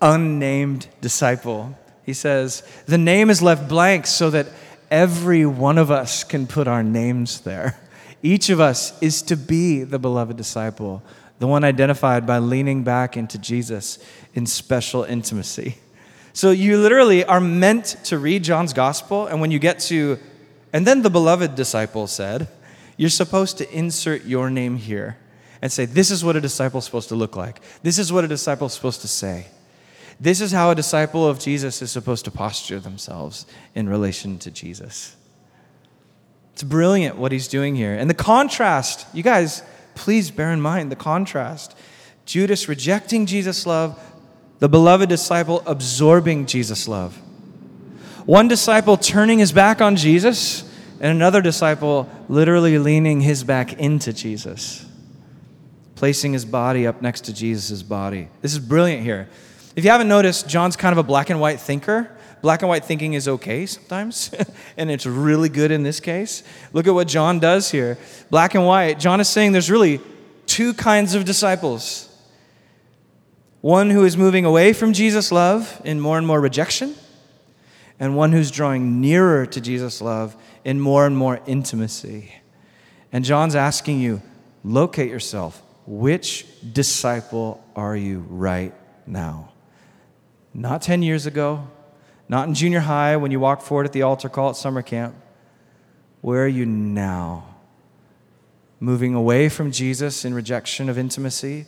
unnamed 0.01 0.87
disciple. 1.01 1.77
He 2.05 2.13
says, 2.13 2.63
The 2.85 2.97
name 2.97 3.29
is 3.29 3.41
left 3.41 3.67
blank 3.67 4.07
so 4.07 4.29
that 4.29 4.47
every 4.91 5.45
one 5.45 5.77
of 5.77 5.91
us 5.91 6.23
can 6.23 6.47
put 6.47 6.67
our 6.67 6.83
names 6.83 7.41
there. 7.41 7.77
Each 8.21 8.49
of 8.49 8.59
us 8.59 8.99
is 9.01 9.21
to 9.23 9.35
be 9.35 9.83
the 9.83 9.99
beloved 9.99 10.37
disciple, 10.37 11.03
the 11.39 11.47
one 11.47 11.63
identified 11.63 12.25
by 12.25 12.39
leaning 12.39 12.83
back 12.83 13.17
into 13.17 13.37
Jesus 13.37 13.99
in 14.33 14.45
special 14.45 15.03
intimacy. 15.03 15.77
So 16.33 16.51
you 16.51 16.77
literally 16.77 17.23
are 17.23 17.39
meant 17.39 17.97
to 18.05 18.17
read 18.17 18.43
John's 18.43 18.73
gospel, 18.73 19.27
and 19.27 19.39
when 19.39 19.51
you 19.51 19.59
get 19.59 19.79
to, 19.79 20.19
and 20.73 20.85
then 20.85 21.01
the 21.01 21.09
beloved 21.09 21.55
disciple 21.55 22.07
said, 22.07 22.47
you're 22.97 23.09
supposed 23.09 23.57
to 23.57 23.77
insert 23.77 24.25
your 24.25 24.49
name 24.49 24.77
here 24.77 25.17
and 25.61 25.71
say, 25.71 25.85
This 25.85 26.11
is 26.11 26.23
what 26.23 26.35
a 26.35 26.41
disciple 26.41 26.79
is 26.79 26.85
supposed 26.85 27.09
to 27.09 27.15
look 27.15 27.35
like. 27.35 27.59
This 27.83 27.99
is 27.99 28.11
what 28.11 28.23
a 28.23 28.27
disciple 28.27 28.67
is 28.67 28.73
supposed 28.73 29.01
to 29.01 29.07
say. 29.07 29.47
This 30.19 30.41
is 30.41 30.51
how 30.51 30.71
a 30.71 30.75
disciple 30.75 31.27
of 31.27 31.39
Jesus 31.39 31.81
is 31.81 31.91
supposed 31.91 32.25
to 32.25 32.31
posture 32.31 32.79
themselves 32.79 33.45
in 33.73 33.89
relation 33.89 34.39
to 34.39 34.51
Jesus. 34.51 35.15
It's 36.53 36.63
brilliant 36.63 37.17
what 37.17 37.33
he's 37.33 37.49
doing 37.49 37.75
here. 37.75 37.93
And 37.93 38.09
the 38.09 38.13
contrast, 38.13 39.05
you 39.13 39.23
guys, 39.23 39.61
please 39.93 40.31
bear 40.31 40.51
in 40.51 40.61
mind 40.61 40.91
the 40.91 40.95
contrast. 40.95 41.75
Judas 42.25 42.69
rejecting 42.69 43.25
Jesus' 43.25 43.65
love, 43.65 43.99
the 44.59 44.69
beloved 44.69 45.09
disciple 45.09 45.61
absorbing 45.65 46.45
Jesus' 46.45 46.87
love. 46.87 47.17
One 48.25 48.47
disciple 48.47 48.97
turning 48.97 49.39
his 49.39 49.51
back 49.51 49.81
on 49.81 49.97
Jesus, 49.97 50.63
and 50.99 51.11
another 51.11 51.41
disciple 51.41 52.09
literally 52.29 52.79
leaning 52.79 53.21
his 53.21 53.43
back 53.43 53.73
into 53.73 54.13
Jesus, 54.13 54.85
placing 55.95 56.33
his 56.33 56.45
body 56.45 56.87
up 56.87 57.01
next 57.01 57.25
to 57.25 57.33
Jesus' 57.33 57.83
body. 57.83 58.29
This 58.41 58.53
is 58.53 58.59
brilliant 58.59 59.03
here. 59.03 59.29
If 59.75 59.83
you 59.83 59.91
haven't 59.91 60.07
noticed, 60.07 60.47
John's 60.47 60.75
kind 60.75 60.93
of 60.93 60.97
a 60.97 61.03
black 61.03 61.29
and 61.29 61.39
white 61.39 61.59
thinker. 61.59 62.09
Black 62.41 62.61
and 62.61 62.69
white 62.69 62.85
thinking 62.85 63.13
is 63.13 63.27
okay 63.27 63.65
sometimes, 63.65 64.31
and 64.77 64.91
it's 64.91 65.05
really 65.05 65.49
good 65.49 65.71
in 65.71 65.83
this 65.83 65.99
case. 65.99 66.43
Look 66.73 66.85
at 66.85 66.93
what 66.93 67.07
John 67.07 67.39
does 67.39 67.71
here. 67.71 67.97
Black 68.29 68.53
and 68.53 68.65
white. 68.65 68.99
John 68.99 69.19
is 69.19 69.27
saying 69.27 69.51
there's 69.51 69.71
really 69.71 69.99
two 70.45 70.73
kinds 70.73 71.15
of 71.15 71.25
disciples 71.25 72.09
one 73.61 73.89
who 73.89 74.05
is 74.05 74.15
moving 74.15 74.45
away 74.45 74.73
from 74.73 74.93
Jesus' 74.93 75.31
love 75.31 75.81
in 75.83 75.99
more 75.99 76.19
and 76.19 76.27
more 76.27 76.39
rejection, 76.39 76.93
and 77.99 78.15
one 78.15 78.31
who's 78.31 78.51
drawing 78.51 79.01
nearer 79.01 79.47
to 79.47 79.59
Jesus' 79.59 80.01
love 80.01 80.35
in 80.63 80.79
more 80.79 81.07
and 81.07 81.17
more 81.17 81.41
intimacy. 81.47 82.31
And 83.11 83.25
John's 83.25 83.55
asking 83.55 84.01
you, 84.01 84.21
locate 84.63 85.09
yourself. 85.09 85.63
Which 85.87 86.45
disciple 86.73 87.63
are 87.75 87.95
you 87.95 88.23
right 88.29 88.71
now? 89.07 89.49
Not 90.55 90.81
10 90.81 91.03
years 91.03 91.25
ago, 91.25 91.67
not 92.29 92.47
in 92.47 92.53
junior 92.53 92.79
high 92.79 93.17
when 93.17 93.29
you 93.29 93.41
walked 93.41 93.61
forward 93.61 93.85
at 93.85 93.91
the 93.91 94.03
altar 94.03 94.29
call 94.29 94.49
at 94.49 94.55
summer 94.55 94.81
camp. 94.81 95.13
Where 96.21 96.45
are 96.45 96.47
you 96.47 96.65
now? 96.65 97.55
Moving 98.79 99.13
away 99.13 99.49
from 99.49 99.69
Jesus 99.69 100.23
in 100.23 100.33
rejection 100.33 100.87
of 100.87 100.97
intimacy 100.97 101.65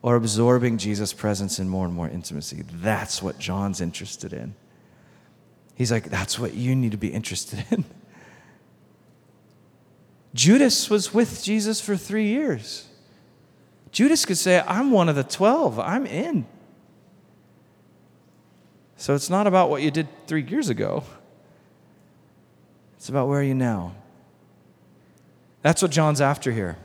or 0.00 0.16
absorbing 0.16 0.78
Jesus' 0.78 1.12
presence 1.12 1.58
in 1.58 1.68
more 1.68 1.84
and 1.84 1.94
more 1.94 2.08
intimacy? 2.08 2.64
That's 2.72 3.22
what 3.22 3.38
John's 3.38 3.82
interested 3.82 4.32
in. 4.32 4.54
He's 5.74 5.92
like, 5.92 6.08
that's 6.08 6.38
what 6.38 6.54
you 6.54 6.74
need 6.74 6.92
to 6.92 6.98
be 6.98 7.08
interested 7.08 7.66
in. 7.70 7.84
Judas 10.34 10.88
was 10.88 11.12
with 11.12 11.44
Jesus 11.44 11.82
for 11.82 11.98
three 11.98 12.28
years. 12.28 12.88
Judas 13.90 14.24
could 14.24 14.38
say, 14.38 14.64
I'm 14.66 14.90
one 14.90 15.10
of 15.10 15.16
the 15.16 15.24
12, 15.24 15.78
I'm 15.78 16.06
in. 16.06 16.46
So 19.02 19.16
it's 19.16 19.28
not 19.28 19.48
about 19.48 19.68
what 19.68 19.82
you 19.82 19.90
did 19.90 20.06
three 20.28 20.44
years 20.44 20.68
ago, 20.68 21.02
it's 22.96 23.08
about 23.08 23.26
where 23.26 23.40
are 23.40 23.42
you 23.42 23.52
now. 23.52 23.96
That's 25.62 25.82
what 25.82 25.90
John's 25.90 26.20
after 26.20 26.52
here. 26.52 26.76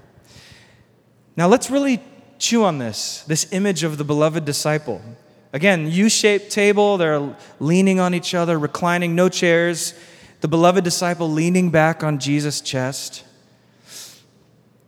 Now 1.36 1.48
let's 1.48 1.70
really 1.70 2.02
chew 2.40 2.64
on 2.64 2.80
this 2.80 3.24
this 3.28 3.54
image 3.54 3.84
of 3.84 4.00
the 4.00 4.04
beloved 4.04 4.46
disciple. 4.46 5.00
Again, 5.54 5.92
U 5.92 6.10
shaped 6.10 6.50
table, 6.50 6.98
they're 6.98 7.36
leaning 7.60 8.00
on 8.00 8.16
each 8.16 8.34
other, 8.34 8.58
reclining, 8.58 9.14
no 9.14 9.30
chairs. 9.30 9.94
The 10.42 10.48
beloved 10.48 10.84
disciple 10.84 11.30
leaning 11.30 11.70
back 11.70 12.04
on 12.04 12.18
Jesus' 12.18 12.62
chest. 12.62 13.26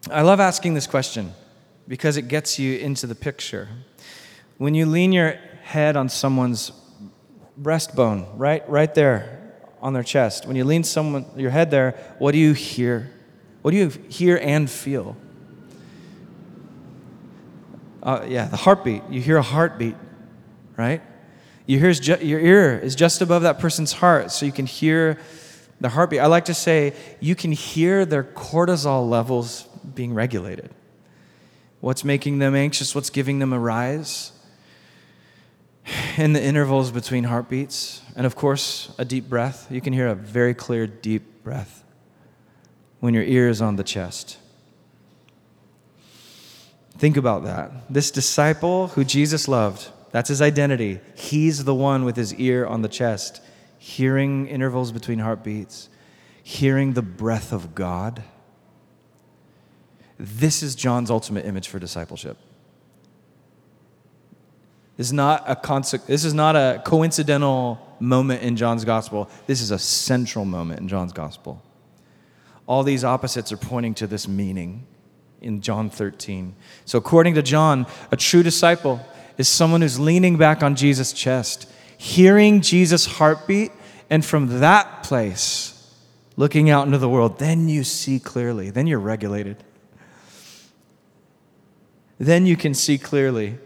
I 0.10 0.24
love 0.24 0.40
asking 0.40 0.74
this 0.74 0.88
question 0.88 1.34
because 1.88 2.18
it 2.18 2.28
gets 2.28 2.58
you 2.58 2.80
into 2.80 3.06
the 3.06 3.14
picture. 3.14 3.68
When 4.58 4.74
you 4.74 4.88
lean 4.88 5.12
your 5.12 5.34
head 5.62 5.96
on 5.96 6.10
someone's 6.10 6.72
breastbone, 7.62 8.28
right, 8.36 8.68
right 8.70 8.94
there 8.94 9.38
on 9.82 9.94
their 9.94 10.04
chest, 10.04 10.46
when 10.46 10.56
you 10.56 10.66
lean 10.66 10.84
someone 10.84 11.26
your 11.36 11.52
head 11.52 11.72
there, 11.72 11.92
what 12.18 12.32
do 12.32 12.38
you 12.38 12.54
hear? 12.54 13.12
What 13.62 13.72
do 13.72 13.78
you 13.78 13.90
hear 14.10 14.38
and 14.42 14.70
feel? 14.70 15.16
Uh, 18.02 18.26
yeah, 18.28 18.46
the 18.46 18.58
heartbeat. 18.58 19.04
You 19.10 19.22
hear 19.22 19.38
a 19.38 19.42
heartbeat, 19.42 19.96
right? 20.78 21.02
You 21.66 21.80
hear 21.80 21.92
ju- 21.94 22.26
your 22.26 22.40
ear 22.40 22.80
is 22.80 22.96
just 22.96 23.22
above 23.22 23.44
that 23.44 23.60
person's 23.60 23.94
heart, 23.94 24.32
so 24.32 24.46
you 24.46 24.52
can 24.52 24.66
hear 24.66 25.20
the 25.82 25.90
heartbeat. 25.90 26.20
I 26.20 26.28
like 26.28 26.46
to 26.46 26.54
say 26.54 26.94
you 27.20 27.36
can 27.36 27.52
hear 27.52 28.06
their 28.06 28.24
cortisol 28.24 29.10
levels 29.10 29.64
being 29.94 30.14
regulated. 30.14 30.72
What's 31.82 32.04
making 32.04 32.40
them 32.40 32.56
anxious? 32.56 32.96
What's 32.96 33.10
giving 33.10 33.40
them 33.40 33.54
a 33.54 33.60
rise? 33.60 34.32
In 36.18 36.34
the 36.34 36.44
intervals 36.44 36.92
between 36.92 37.24
heartbeats, 37.24 38.02
and 38.16 38.26
of 38.26 38.36
course, 38.36 38.94
a 38.98 39.06
deep 39.06 39.30
breath. 39.30 39.68
You 39.72 39.82
can 39.82 39.94
hear 39.94 40.08
a 40.08 40.16
very 40.16 40.54
clear, 40.54 40.86
deep 40.86 41.44
breath 41.44 41.84
when 43.00 43.14
your 43.14 43.24
ear 43.24 43.48
is 43.50 43.62
on 43.62 43.78
the 43.78 43.84
chest. 43.84 44.38
Think 46.98 47.16
about 47.16 47.46
that. 47.46 47.72
This 47.90 48.12
disciple 48.12 48.90
who 48.90 49.06
Jesus 49.06 49.48
loved, 49.48 49.90
that's 50.12 50.28
his 50.28 50.42
identity. 50.42 51.00
He's 51.16 51.64
the 51.64 51.74
one 51.74 52.04
with 52.04 52.18
his 52.18 52.34
ear 52.36 52.66
on 52.66 52.82
the 52.82 52.90
chest, 52.90 53.42
hearing 53.78 54.48
intervals 54.48 54.92
between 54.92 55.20
heartbeats, 55.20 55.88
hearing 56.44 56.94
the 56.94 57.02
breath 57.02 57.54
of 57.54 57.74
God. 57.74 58.24
This 60.18 60.62
is 60.62 60.76
John's 60.76 61.10
ultimate 61.10 61.46
image 61.46 61.70
for 61.70 61.80
discipleship. 61.80 62.38
This 65.00 65.08
is 65.08 65.14
not 65.14 65.46
a, 65.48 65.56
conse- 65.56 66.06
this 66.08 66.26
is 66.26 66.34
not 66.34 66.58
a 66.58 66.82
coincidental 66.84 67.80
moment 68.02 68.42
in 68.42 68.58
John's 68.58 68.84
gospel. 68.84 69.30
This 69.48 69.62
is 69.62 69.72
a 69.72 69.80
central 69.80 70.44
moment 70.44 70.82
in 70.82 70.90
John's 70.90 71.14
gospel. 71.14 71.64
All 72.68 72.84
these 72.84 73.06
opposites 73.06 73.54
are 73.54 73.58
pointing 73.58 73.94
to 73.94 74.08
this 74.08 74.28
meaning 74.28 74.86
in 75.40 75.62
John 75.62 75.90
13. 75.90 76.54
So, 76.84 76.98
according 76.98 77.36
to 77.36 77.42
John, 77.42 77.88
a 78.12 78.18
true 78.18 78.44
disciple 78.44 79.00
is 79.38 79.48
someone 79.48 79.80
who's 79.80 79.98
leaning 79.98 80.36
back 80.36 80.64
on 80.64 80.76
Jesus' 80.76 81.14
chest, 81.14 81.72
hearing 81.98 82.60
Jesus' 82.60 83.06
heartbeat, 83.06 83.72
and 84.10 84.26
from 84.26 84.60
that 84.60 85.04
place, 85.04 85.96
looking 86.36 86.70
out 86.70 86.86
into 86.86 86.98
the 86.98 87.08
world, 87.08 87.40
then 87.40 87.70
you 87.70 87.86
see 87.86 88.20
clearly. 88.20 88.70
Then 88.70 88.86
you're 88.86 89.00
regulated 89.00 89.64
then 92.20 92.46
you 92.46 92.58
can 92.58 92.74
see 92.74 92.98
clearly. 92.98 93.58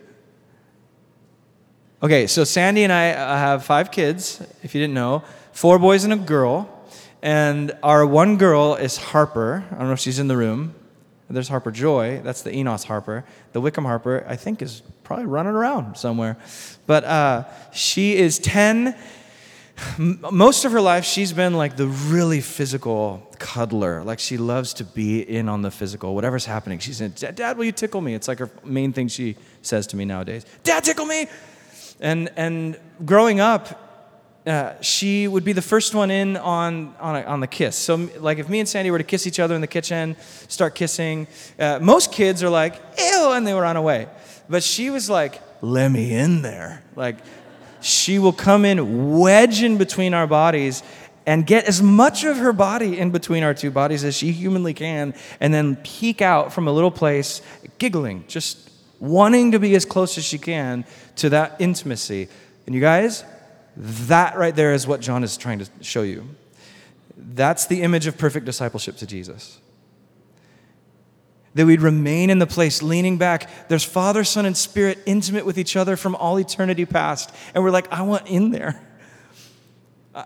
Okay, 2.03 2.27
so 2.27 2.43
Sandy 2.43 2.83
and 2.83 2.91
I 2.91 3.05
have 3.37 3.63
five 3.63 3.89
kids, 3.89 4.45
if 4.61 4.75
you 4.75 4.81
didn't 4.81 4.93
know, 4.93 5.23
four 5.53 5.79
boys 5.79 6.03
and 6.03 6.11
a 6.11 6.17
girl. 6.17 6.69
And 7.21 7.71
our 7.81 8.05
one 8.05 8.35
girl 8.35 8.75
is 8.75 8.97
Harper. 8.97 9.63
I 9.71 9.75
don't 9.77 9.87
know 9.87 9.93
if 9.93 10.01
she's 10.01 10.19
in 10.19 10.27
the 10.27 10.35
room. 10.35 10.75
There's 11.29 11.47
Harper 11.47 11.71
Joy. 11.71 12.19
That's 12.21 12.41
the 12.41 12.53
Enos 12.53 12.83
Harper. 12.83 13.23
The 13.53 13.61
Wickham 13.61 13.85
Harper, 13.85 14.25
I 14.27 14.35
think, 14.35 14.61
is 14.61 14.81
probably 15.05 15.27
running 15.27 15.53
around 15.53 15.95
somewhere. 15.95 16.35
But 16.87 17.05
uh, 17.05 17.45
she 17.71 18.17
is 18.17 18.37
10 18.37 18.97
most 19.97 20.65
of 20.65 20.71
her 20.71 20.81
life, 20.81 21.03
she's 21.03 21.33
been 21.33 21.55
like 21.55 21.75
the 21.77 21.87
really 21.87 22.41
physical 22.41 23.27
cuddler. 23.39 24.03
Like 24.03 24.19
she 24.19 24.37
loves 24.37 24.73
to 24.75 24.83
be 24.83 25.21
in 25.21 25.49
on 25.49 25.61
the 25.61 25.71
physical, 25.71 26.13
whatever's 26.13 26.45
happening. 26.45 26.79
She's 26.79 27.01
in, 27.01 27.13
Dad, 27.13 27.57
will 27.57 27.65
you 27.65 27.71
tickle 27.71 28.01
me? 28.01 28.13
It's 28.13 28.27
like 28.27 28.39
her 28.39 28.51
main 28.63 28.93
thing 28.93 29.07
she 29.07 29.35
says 29.61 29.87
to 29.87 29.95
me 29.95 30.05
nowadays. 30.05 30.45
Dad, 30.63 30.83
tickle 30.83 31.05
me! 31.05 31.27
And, 31.99 32.31
and 32.35 32.79
growing 33.05 33.39
up, 33.39 33.79
uh, 34.45 34.73
she 34.81 35.27
would 35.27 35.45
be 35.45 35.53
the 35.53 35.61
first 35.61 35.95
one 35.95 36.11
in 36.11 36.35
on, 36.35 36.93
on, 36.99 37.15
a, 37.15 37.21
on 37.21 37.39
the 37.39 37.47
kiss. 37.47 37.77
So, 37.77 38.09
like, 38.19 38.39
if 38.39 38.49
me 38.49 38.59
and 38.59 38.67
Sandy 38.67 38.91
were 38.91 38.97
to 38.97 39.03
kiss 39.03 39.25
each 39.25 39.39
other 39.39 39.55
in 39.55 39.61
the 39.61 39.67
kitchen, 39.67 40.17
start 40.49 40.75
kissing, 40.75 41.27
uh, 41.57 41.79
most 41.81 42.11
kids 42.11 42.43
are 42.43 42.49
like, 42.49 42.75
ew, 42.97 43.31
and 43.31 43.47
they 43.47 43.53
would 43.53 43.61
run 43.61 43.77
away. 43.77 44.07
But 44.49 44.63
she 44.63 44.89
was 44.89 45.09
like, 45.09 45.41
let 45.61 45.89
me 45.89 46.13
in 46.13 46.41
there. 46.41 46.83
Like, 46.95 47.17
she 47.79 48.19
will 48.19 48.33
come 48.33 48.65
in, 48.65 49.17
wedge 49.17 49.63
in 49.63 49.77
between 49.77 50.13
our 50.13 50.27
bodies, 50.27 50.83
and 51.25 51.47
get 51.47 51.63
as 51.65 51.81
much 51.81 52.25
of 52.25 52.35
her 52.35 52.51
body 52.51 52.99
in 52.99 53.11
between 53.11 53.43
our 53.43 53.53
two 53.53 53.71
bodies 53.71 54.03
as 54.03 54.15
she 54.15 54.33
humanly 54.33 54.73
can, 54.73 55.13
and 55.39 55.53
then 55.53 55.77
peek 55.77 56.21
out 56.21 56.51
from 56.51 56.67
a 56.67 56.71
little 56.71 56.91
place, 56.91 57.41
giggling, 57.77 58.25
just 58.27 58.69
wanting 59.03 59.51
to 59.51 59.59
be 59.59 59.75
as 59.75 59.83
close 59.83 60.17
as 60.17 60.23
she 60.23 60.37
can 60.37 60.85
to 61.17 61.29
that 61.29 61.57
intimacy. 61.59 62.29
And 62.65 62.73
you 62.73 62.79
guys, 62.79 63.25
that 63.75 64.37
right 64.37 64.55
there 64.55 64.73
is 64.73 64.87
what 64.87 65.01
John 65.01 65.25
is 65.25 65.35
trying 65.35 65.59
to 65.59 65.69
show 65.81 66.03
you. 66.03 66.29
That's 67.17 67.67
the 67.67 67.81
image 67.81 68.07
of 68.07 68.17
perfect 68.17 68.45
discipleship 68.45 68.95
to 68.97 69.05
Jesus 69.05 69.59
that 71.55 71.65
we'd 71.65 71.81
remain 71.81 72.29
in 72.29 72.39
the 72.39 72.47
place, 72.47 72.81
leaning 72.81 73.17
back. 73.17 73.67
There's 73.67 73.83
Father, 73.83 74.23
Son, 74.23 74.45
and 74.45 74.57
Spirit 74.57 74.99
intimate 75.05 75.45
with 75.45 75.59
each 75.59 75.75
other 75.75 75.95
from 75.95 76.15
all 76.15 76.39
eternity 76.39 76.85
past. 76.85 77.31
And 77.53 77.63
we're 77.63 77.71
like, 77.71 77.91
I 77.91 78.01
want 78.01 78.27
in 78.27 78.49
there. 78.49 78.81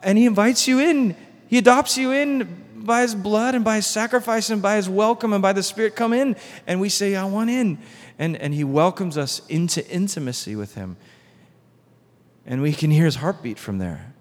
And 0.03 0.17
He 0.17 0.25
invites 0.25 0.67
you 0.67 0.79
in, 0.79 1.15
He 1.47 1.57
adopts 1.57 1.97
you 1.97 2.11
in 2.11 2.63
by 2.75 3.01
His 3.01 3.15
blood 3.15 3.55
and 3.55 3.65
by 3.65 3.77
His 3.77 3.87
sacrifice 3.87 4.49
and 4.49 4.61
by 4.61 4.77
His 4.77 4.87
welcome 4.87 5.33
and 5.33 5.41
by 5.41 5.51
the 5.51 5.63
Spirit. 5.63 5.95
Come 5.95 6.13
in. 6.13 6.35
And 6.65 6.79
we 6.79 6.89
say, 6.89 7.15
I 7.15 7.25
want 7.25 7.49
in. 7.49 7.77
And, 8.19 8.35
and 8.37 8.53
He 8.53 8.63
welcomes 8.63 9.17
us 9.17 9.41
into 9.47 9.87
intimacy 9.89 10.55
with 10.55 10.75
Him. 10.75 10.97
And 12.45 12.61
we 12.61 12.73
can 12.73 12.91
hear 12.91 13.05
His 13.05 13.15
heartbeat 13.15 13.59
from 13.59 13.77
there. 13.77 14.13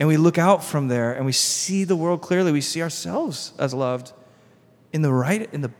And 0.00 0.08
we 0.08 0.16
look 0.16 0.38
out 0.38 0.62
from 0.62 0.88
there 0.88 1.12
and 1.12 1.26
we 1.26 1.32
see 1.32 1.84
the 1.84 1.96
world 1.96 2.22
clearly. 2.22 2.52
We 2.52 2.60
see 2.60 2.82
ourselves 2.82 3.52
as 3.58 3.74
loved 3.74 4.12
in 4.92 5.02
the 5.02 5.12
right, 5.12 5.52
in 5.52 5.60
the 5.60 5.72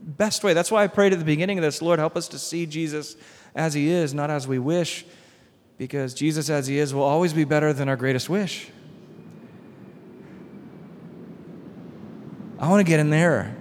best 0.00 0.42
way. 0.42 0.54
That's 0.54 0.70
why 0.70 0.82
I 0.82 0.86
prayed 0.88 1.12
at 1.12 1.18
the 1.18 1.24
beginning 1.24 1.58
of 1.58 1.62
this 1.62 1.80
Lord, 1.80 1.98
help 1.98 2.16
us 2.16 2.28
to 2.28 2.38
see 2.38 2.66
Jesus 2.66 3.16
as 3.54 3.74
he 3.74 3.88
is, 3.88 4.12
not 4.12 4.30
as 4.30 4.48
we 4.48 4.58
wish, 4.58 5.04
because 5.76 6.14
Jesus 6.14 6.50
as 6.50 6.66
he 6.66 6.78
is 6.78 6.92
will 6.92 7.02
always 7.02 7.32
be 7.32 7.44
better 7.44 7.72
than 7.72 7.88
our 7.88 7.96
greatest 7.96 8.28
wish. 8.28 8.70
I 12.58 12.68
want 12.68 12.84
to 12.84 12.90
get 12.90 12.98
in 12.98 13.10
there. 13.10 13.56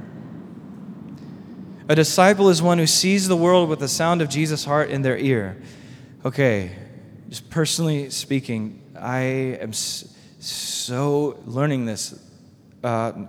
A 1.89 1.95
disciple 1.95 2.49
is 2.49 2.61
one 2.61 2.79
who 2.79 2.87
sees 2.87 3.29
the 3.29 3.37
world 3.37 3.69
with 3.69 3.79
the 3.79 3.87
sound 3.87 4.21
of 4.21 4.27
Jesus' 4.27 4.65
heart 4.65 4.89
in 4.89 5.03
their 5.03 5.17
ear. 5.17 5.57
Okay, 6.25 6.75
just 7.29 7.49
personally 7.49 8.09
speaking, 8.09 8.81
I 8.99 9.19
am 9.61 9.71
so 9.71 11.39
learning 11.45 11.85
this. 11.85 12.19
Uh, 12.83 13.27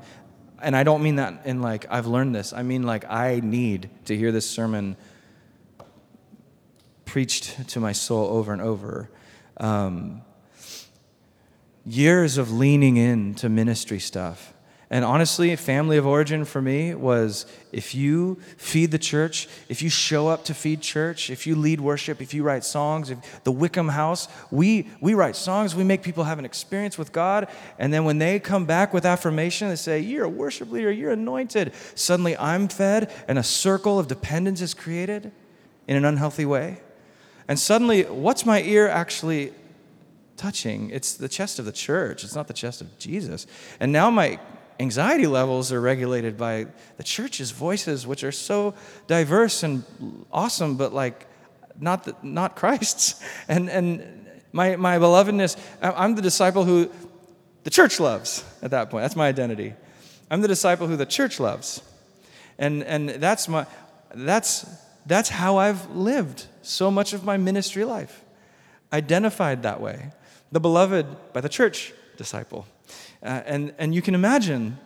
and 0.61 0.75
I 0.75 0.83
don't 0.83 1.05
mean 1.05 1.17
that 1.17 1.47
in 1.47 1.63
like, 1.63 1.87
I've 1.89 2.09
learned 2.09 2.35
this. 2.35 2.53
I 2.53 2.65
mean, 2.65 2.83
like, 2.83 3.09
I 3.09 3.39
need 3.45 3.91
to 4.07 4.17
hear 4.17 4.33
this 4.33 4.51
sermon 4.51 4.97
preached 7.05 7.69
to 7.69 7.81
my 7.81 7.93
soul 7.93 8.27
over 8.27 8.53
and 8.53 8.61
over. 8.61 9.09
Um, 9.59 10.23
years 11.87 12.39
of 12.39 12.51
leaning 12.51 12.97
into 12.97 13.49
ministry 13.49 14.01
stuff 14.01 14.53
And 14.91 15.05
honestly, 15.05 15.55
family 15.57 15.99
of 15.99 16.07
origin 16.07 16.47
for 16.47 16.63
me 16.63 16.95
was 16.95 17.45
if 17.73 17.95
you 17.95 18.39
feed 18.57 18.91
the 18.91 18.99
church, 18.99 19.47
if 19.69 19.83
you 19.83 19.91
show 19.91 20.29
up 20.29 20.47
to 20.47 20.55
feed 20.55 20.81
church, 20.81 21.29
if 21.29 21.47
you 21.47 21.57
lead 21.57 21.79
worship, 21.79 22.23
if 22.23 22.33
you 22.33 22.43
write 22.43 22.65
songs, 22.65 23.11
if 23.11 23.45
the 23.45 23.53
Wickham 23.53 23.89
House, 23.89 24.29
we, 24.51 24.89
we 25.03 25.13
write 25.13 25.37
songs, 25.37 25.75
we 25.75 25.85
make 25.85 26.03
people 26.03 26.25
have 26.25 26.39
an 26.39 26.47
experience 26.47 26.97
with 26.97 27.13
God. 27.13 27.49
And 27.79 27.93
then 27.93 28.07
when 28.07 28.17
they 28.17 28.41
come 28.41 28.65
back 28.65 28.95
with 28.95 29.05
affirmation, 29.05 29.69
they 29.69 29.77
say, 29.77 30.01
You're 30.01 30.25
a 30.25 30.31
worship 30.31 30.71
leader, 30.71 30.91
you're 30.91 31.13
anointed. 31.13 31.75
Suddenly 31.95 32.39
I'm 32.39 32.67
fed, 32.67 33.13
and 33.29 33.39
a 33.39 33.43
circle 33.43 33.99
of 33.99 34.09
dependence 34.09 34.63
is 34.63 34.73
created 34.73 35.33
in 35.87 35.97
an 35.97 36.07
unhealthy 36.07 36.47
way. 36.47 36.81
And 37.47 37.59
suddenly, 37.59 38.05
what's 38.05 38.47
my 38.47 38.63
ear 38.63 38.89
actually 38.89 39.53
touching? 40.39 40.89
It's 40.91 41.13
the 41.15 41.29
chest 41.29 41.59
of 41.59 41.67
the 41.67 41.73
church, 41.73 42.25
it's 42.25 42.35
not 42.35 42.49
the 42.49 42.55
chest 42.55 42.81
of 42.81 42.99
Jesus. 42.99 43.47
And 43.81 43.93
now 43.93 44.11
my 44.11 44.39
anxiety 44.81 45.27
levels 45.27 45.73
are 45.73 45.81
regulated 45.81 46.37
by 46.37 46.67
the 46.97 47.03
church's 47.03 47.51
voices, 47.51 48.07
which 48.07 48.23
are 48.25 48.33
so 48.33 48.75
diverse 49.07 49.63
and 49.63 49.85
awesome, 50.33 50.77
but 50.77 50.93
like 50.93 51.27
not, 51.79 52.05
the, 52.05 52.17
not 52.23 52.57
Christ's. 52.57 53.23
And, 53.49 53.71
and 53.71 54.27
my, 54.53 54.77
my 54.77 54.99
belovedness, 54.99 55.57
I'm 55.81 56.15
the 56.15 56.23
disciple 56.23 56.65
who 56.65 56.91
the 57.65 57.71
church 57.71 58.01
loves 58.01 58.45
at 58.63 58.71
that 58.71 58.91
point. 58.91 59.03
That's 59.05 59.17
my 59.17 59.29
identity. 59.29 59.75
I'm 60.31 60.41
the 60.41 60.49
disciple 60.49 60.87
who 60.87 60.97
the 60.97 61.07
church 61.07 61.41
loves. 61.41 61.83
And, 62.59 62.83
and 62.83 63.09
that's, 63.09 63.49
my, 63.49 63.67
that's, 64.15 64.67
that's 65.07 65.29
how 65.29 65.57
I've 65.57 65.91
lived 65.91 66.47
so 66.63 66.91
much 66.91 67.13
of 67.13 67.25
my 67.25 67.37
ministry 67.37 67.85
life, 67.85 68.25
identified 68.93 69.63
that 69.63 69.81
way. 69.81 70.13
The 70.53 70.61
beloved 70.61 71.33
by 71.33 71.41
the 71.41 71.49
church 71.49 71.93
disciple. 72.17 72.67
Uh, 73.23 73.43
and, 73.47 73.75
and 73.79 73.95
you 73.95 74.03
can 74.03 74.15
imagine 74.15 74.79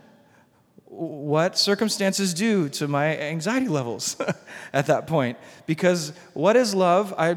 what 0.86 1.56
circumstances 1.56 2.34
do 2.34 2.68
to 2.68 2.86
my 2.86 3.16
anxiety 3.18 3.68
levels 3.68 4.16
at 4.72 4.86
that 4.86 5.06
point. 5.06 5.38
Because 5.66 6.12
what 6.34 6.54
is 6.56 6.74
love? 6.74 7.14
I, 7.16 7.36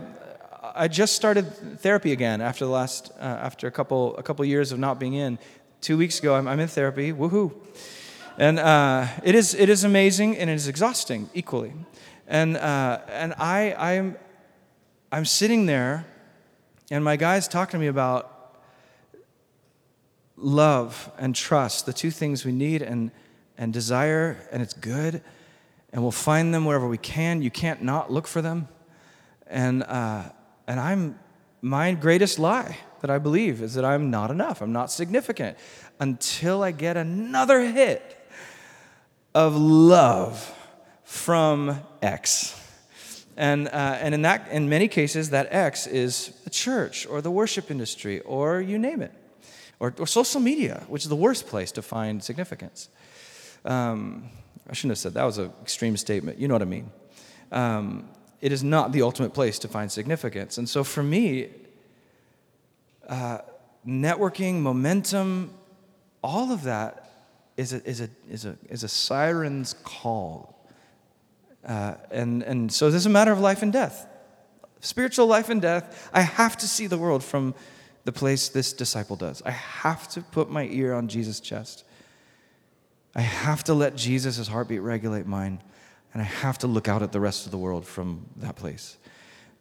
I 0.75 0.87
just 0.87 1.15
started 1.15 1.79
therapy 1.79 2.11
again 2.11 2.41
after 2.41 2.65
the 2.65 2.71
last, 2.71 3.11
uh, 3.17 3.23
after 3.23 3.67
a 3.67 3.71
couple, 3.71 4.15
a 4.17 4.23
couple 4.23 4.43
years 4.43 4.71
of 4.71 4.79
not 4.79 4.99
being 4.99 5.13
in. 5.13 5.39
Two 5.79 5.97
weeks 5.97 6.19
ago, 6.19 6.35
I'm, 6.35 6.47
I'm 6.47 6.59
in 6.59 6.67
therapy. 6.67 7.13
Woohoo! 7.13 7.53
And 8.37 8.59
uh, 8.59 9.07
it, 9.23 9.35
is, 9.35 9.53
it 9.53 9.69
is 9.69 9.85
amazing 9.85 10.37
and 10.37 10.49
it 10.49 10.53
is 10.53 10.67
exhausting 10.67 11.29
equally. 11.33 11.73
And, 12.27 12.57
uh, 12.57 12.99
and 13.07 13.33
I, 13.37 13.73
I'm, 13.73 14.17
I'm 15.11 15.25
sitting 15.25 15.65
there, 15.65 16.05
and 16.91 17.03
my 17.03 17.15
guy's 17.15 17.47
talking 17.47 17.79
to 17.79 17.81
me 17.81 17.87
about 17.87 18.34
love 20.37 21.11
and 21.17 21.35
trust, 21.35 21.85
the 21.85 21.93
two 21.93 22.11
things 22.11 22.45
we 22.45 22.51
need 22.51 22.81
and, 22.81 23.11
and 23.57 23.71
desire, 23.71 24.37
and 24.51 24.61
it's 24.61 24.73
good, 24.73 25.21
and 25.93 26.01
we'll 26.01 26.11
find 26.11 26.53
them 26.53 26.65
wherever 26.65 26.87
we 26.87 26.97
can. 26.97 27.41
You 27.41 27.51
can't 27.51 27.81
not 27.81 28.11
look 28.11 28.27
for 28.27 28.41
them. 28.41 28.67
And, 29.47 29.83
uh, 29.83 30.23
and 30.67 30.79
I'm, 30.79 31.19
my 31.61 31.93
greatest 31.93 32.39
lie 32.39 32.77
that 33.01 33.09
I 33.09 33.17
believe 33.17 33.61
is 33.61 33.75
that 33.75 33.85
I'm 33.85 34.09
not 34.09 34.31
enough, 34.31 34.61
I'm 34.61 34.73
not 34.73 34.91
significant 34.91 35.57
until 35.99 36.63
I 36.63 36.71
get 36.71 36.97
another 36.97 37.61
hit 37.61 38.17
of 39.33 39.55
love 39.55 40.53
from 41.03 41.79
X. 42.01 42.61
And, 43.37 43.67
uh, 43.67 43.97
and 43.99 44.13
in, 44.13 44.21
that, 44.23 44.47
in 44.49 44.69
many 44.69 44.87
cases, 44.87 45.29
that 45.31 45.47
X 45.51 45.87
is 45.87 46.29
the 46.43 46.49
church 46.49 47.05
or 47.05 47.21
the 47.21 47.31
worship 47.31 47.69
industry 47.69 48.21
or 48.21 48.61
you 48.61 48.77
name 48.77 49.01
it 49.01 49.13
or, 49.79 49.93
or 49.99 50.07
social 50.07 50.41
media, 50.41 50.83
which 50.87 51.03
is 51.03 51.09
the 51.09 51.15
worst 51.15 51.47
place 51.47 51.71
to 51.73 51.81
find 51.81 52.23
significance. 52.23 52.89
Um, 53.63 54.29
I 54.69 54.73
shouldn't 54.73 54.91
have 54.91 54.97
said 54.97 55.13
that. 55.13 55.23
was 55.23 55.37
an 55.37 55.51
extreme 55.61 55.97
statement. 55.97 56.39
You 56.39 56.47
know 56.47 56.55
what 56.55 56.61
I 56.61 56.65
mean. 56.65 56.91
Um, 57.51 58.09
it 58.41 58.51
is 58.51 58.63
not 58.63 58.91
the 58.91 59.01
ultimate 59.01 59.33
place 59.33 59.59
to 59.59 59.67
find 59.67 59.91
significance. 59.91 60.57
And 60.57 60.67
so 60.67 60.83
for 60.83 61.03
me, 61.03 61.49
uh, 63.07 63.39
networking, 63.87 64.61
momentum, 64.61 65.51
all 66.23 66.51
of 66.51 66.63
that 66.63 67.09
is 67.57 67.73
a, 67.73 67.87
is 67.87 68.01
a, 68.01 68.09
is 68.29 68.45
a, 68.45 68.57
is 68.69 68.83
a 68.83 68.87
siren's 68.87 69.73
call. 69.83 70.67
Uh, 71.65 71.95
and, 72.11 72.43
and 72.43 72.71
so 72.71 72.91
this 72.91 72.99
is 72.99 73.05
a 73.05 73.09
matter 73.09 73.31
of 73.31 73.39
life 73.39 73.61
and 73.61 73.71
death. 73.71 74.07
Spiritual 74.79 75.27
life 75.27 75.49
and 75.49 75.61
death. 75.61 76.09
I 76.13 76.21
have 76.21 76.57
to 76.57 76.67
see 76.67 76.87
the 76.87 76.97
world 76.97 77.23
from 77.23 77.55
the 78.05 78.11
place 78.11 78.49
this 78.49 78.71
disciple 78.71 79.15
does. 79.15 79.41
I 79.43 79.51
have 79.51 80.07
to 80.09 80.21
put 80.21 80.49
my 80.49 80.65
ear 80.67 80.93
on 80.93 81.07
Jesus' 81.07 81.39
chest. 81.39 81.83
I 83.15 83.21
have 83.21 83.63
to 83.65 83.73
let 83.73 83.95
Jesus' 83.95 84.47
heartbeat 84.47 84.81
regulate 84.81 85.25
mine, 85.25 85.61
and 86.13 86.21
I 86.21 86.25
have 86.25 86.59
to 86.59 86.67
look 86.67 86.87
out 86.87 87.01
at 87.01 87.11
the 87.11 87.19
rest 87.19 87.45
of 87.45 87.51
the 87.51 87.57
world 87.57 87.85
from 87.85 88.27
that 88.37 88.55
place. 88.55 88.97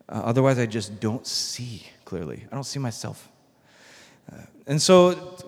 Uh, 0.09 0.21
otherwise, 0.25 0.59
I 0.59 0.67
just 0.67 1.01
don't 1.01 1.27
see 1.27 1.87
clearly. 2.05 2.45
I 2.53 2.55
don't 2.55 2.65
see 2.65 2.79
myself. 2.79 3.31
Uh, 4.31 4.37
and 4.67 4.81
so, 4.81 5.39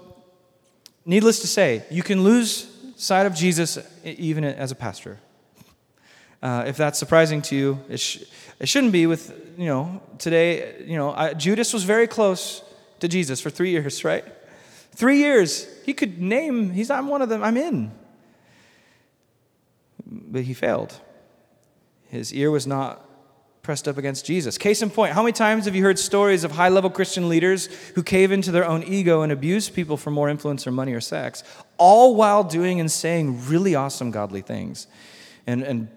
needless 1.04 1.40
to 1.40 1.46
say, 1.46 1.84
you 1.90 2.02
can 2.02 2.22
lose 2.22 2.72
sight 2.96 3.26
of 3.26 3.34
Jesus 3.34 3.78
even 4.04 4.42
as 4.42 4.72
a 4.72 4.74
pastor. 4.74 5.18
Uh, 6.42 6.64
if 6.66 6.78
that's 6.78 6.98
surprising 6.98 7.42
to 7.42 7.56
you, 7.56 7.80
it, 7.90 8.00
sh- 8.00 8.22
it 8.58 8.68
shouldn't 8.68 8.92
be 8.92 9.06
with, 9.06 9.34
you 9.58 9.66
know, 9.66 10.00
today, 10.18 10.82
you 10.86 10.96
know, 10.96 11.12
I, 11.12 11.34
Judas 11.34 11.74
was 11.74 11.84
very 11.84 12.06
close 12.06 12.62
to 13.06 13.12
Jesus 13.12 13.40
for 13.40 13.50
three 13.50 13.70
years, 13.70 14.04
right? 14.04 14.24
Three 14.92 15.18
years. 15.18 15.66
He 15.84 15.94
could 15.94 16.20
name, 16.20 16.70
he's 16.70 16.90
I'm 16.90 17.08
one 17.08 17.22
of 17.22 17.28
them, 17.28 17.42
I'm 17.42 17.56
in. 17.56 17.92
But 20.04 20.42
he 20.42 20.54
failed. 20.54 21.00
His 22.08 22.32
ear 22.32 22.50
was 22.50 22.66
not 22.66 23.02
pressed 23.62 23.88
up 23.88 23.98
against 23.98 24.24
Jesus. 24.24 24.56
Case 24.58 24.80
in 24.80 24.90
point, 24.90 25.12
how 25.12 25.22
many 25.22 25.32
times 25.32 25.64
have 25.64 25.74
you 25.74 25.82
heard 25.82 25.98
stories 25.98 26.44
of 26.44 26.52
high 26.52 26.68
level 26.68 26.88
Christian 26.88 27.28
leaders 27.28 27.66
who 27.94 28.02
cave 28.02 28.30
into 28.30 28.52
their 28.52 28.64
own 28.64 28.84
ego 28.84 29.22
and 29.22 29.32
abuse 29.32 29.68
people 29.68 29.96
for 29.96 30.12
more 30.12 30.28
influence 30.28 30.66
or 30.66 30.70
money 30.70 30.92
or 30.92 31.00
sex, 31.00 31.42
all 31.76 32.14
while 32.14 32.44
doing 32.44 32.78
and 32.78 32.90
saying 32.90 33.44
really 33.48 33.74
awesome 33.74 34.12
godly 34.12 34.40
things 34.40 34.86
and, 35.48 35.64
and 35.64 35.88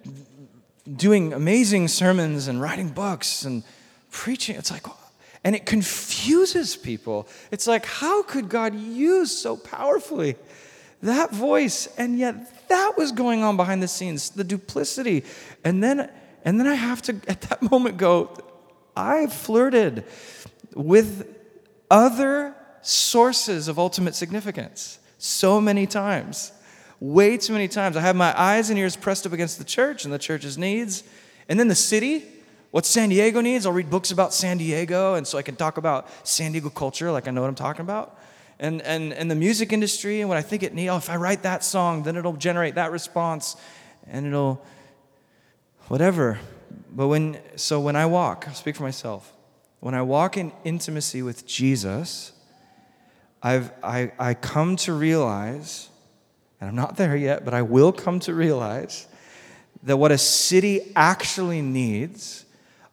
doing 0.95 1.32
amazing 1.32 1.88
sermons 1.88 2.48
and 2.48 2.60
writing 2.60 2.89
books 2.89 3.43
and 3.43 3.63
preaching? 4.10 4.56
It's 4.56 4.72
like, 4.72 4.88
and 5.43 5.56
it 5.56 5.65
confuses 5.65 6.75
people. 6.75 7.28
It's 7.52 7.67
like, 7.67 7.86
how 7.86 8.23
could 8.23 8.49
God 8.49 8.75
use 8.75 9.36
so 9.36 9.56
powerfully 9.56 10.36
that 11.02 11.32
voice? 11.32 11.88
And 11.97 12.19
yet 12.19 12.67
that 12.67 12.97
was 12.97 13.12
going 13.12 13.43
on 13.43 13.58
behind 13.58 13.82
the 13.82 13.88
scenes, 13.88 14.32
the 14.32 14.43
duplicity. 14.43 15.23
And 15.63 15.84
then, 15.84 16.10
and 16.43 16.60
then 16.60 16.67
I 16.67 16.75
have 16.75 17.02
to, 17.04 17.15
at 17.28 17.41
that 17.41 17.62
moment, 17.71 17.97
go, 17.97 18.36
I 18.95 19.28
flirted 19.28 20.04
with 20.75 21.36
other 21.89 22.56
sources 22.82 23.67
of 23.67 23.80
ultimate 23.80 24.15
significance 24.15 24.99
so 25.17 25.60
many 25.62 25.88
times. 25.88 26.52
Way 26.99 27.38
too 27.38 27.54
many 27.54 27.69
times. 27.69 27.95
I 27.95 28.02
have 28.02 28.15
my 28.15 28.38
eyes 28.39 28.69
and 28.69 28.78
ears 28.78 28.97
pressed 28.97 29.25
up 29.25 29.32
against 29.32 29.58
the 29.58 29.63
church 29.63 30.04
and 30.04 30.13
the 30.13 30.19
church's 30.19 30.58
needs. 30.58 31.04
And 31.47 31.58
then 31.60 31.69
the 31.69 31.75
city, 31.75 32.25
what 32.71 32.86
San 32.86 33.10
Diego 33.10 33.41
needs, 33.41 33.65
I'll 33.65 33.73
read 33.73 33.89
books 33.89 34.12
about 34.12 34.34
San 34.34 34.58
Diego, 34.58 35.15
and 35.15 35.25
so 35.25 35.38
I 35.38 35.41
can 35.41 35.55
talk 35.55 35.77
about 35.77 36.08
San 36.27 36.51
Diego 36.51 36.69
culture, 36.69 37.12
like 37.12 37.27
I 37.27 37.32
know 37.32 37.41
what 37.41 37.47
I'm 37.47 37.55
talking 37.55 37.82
about. 37.82 38.19
And, 38.60 38.82
and, 38.84 39.12
and 39.13 39.32
the 39.32 39.36
music 39.36 39.73
industry, 39.73 40.19
and 40.19 40.29
what 40.29 40.38
I 40.38 40.41
think 40.41 40.62
it 40.62 40.73
needs, 40.73 40.91
oh, 40.91 40.97
if 40.97 41.10
I 41.10 41.15
write 41.15 41.43
that 41.43 41.63
song, 41.63 42.03
then 42.03 42.15
it'll 42.15 42.34
generate 42.34 42.75
that 42.75 42.91
response, 42.91 43.55
and 44.05 44.27
it'll, 44.27 44.63
whatever. 45.88 46.39
But 46.91 47.08
when, 47.08 47.39
so 47.55 47.79
when 47.79 47.95
I 47.95 48.05
walk, 48.05 48.45
I'll 48.47 48.53
speak 48.53 48.75
for 48.75 48.84
myself, 48.84 49.34
when 49.79 49.95
I 49.95 50.03
walk 50.03 50.38
in 50.38 50.51
intimacy 50.63 51.21
with 51.21 51.47
Jesus, 51.47 52.34
I've, 53.41 53.71
I, 53.82 54.12
I 54.19 54.34
come 54.36 54.75
to 54.77 54.93
realize, 54.93 55.89
and 56.60 56.69
I'm 56.69 56.75
not 56.75 56.97
there 56.97 57.15
yet, 57.15 57.45
but 57.45 57.53
I 57.55 57.62
will 57.63 57.91
come 57.91 58.19
to 58.21 58.34
realize 58.34 59.08
that 59.84 59.97
what 59.97 60.12
a 60.12 60.17
city 60.17 60.91
actually 60.95 61.62
needs 61.62 62.45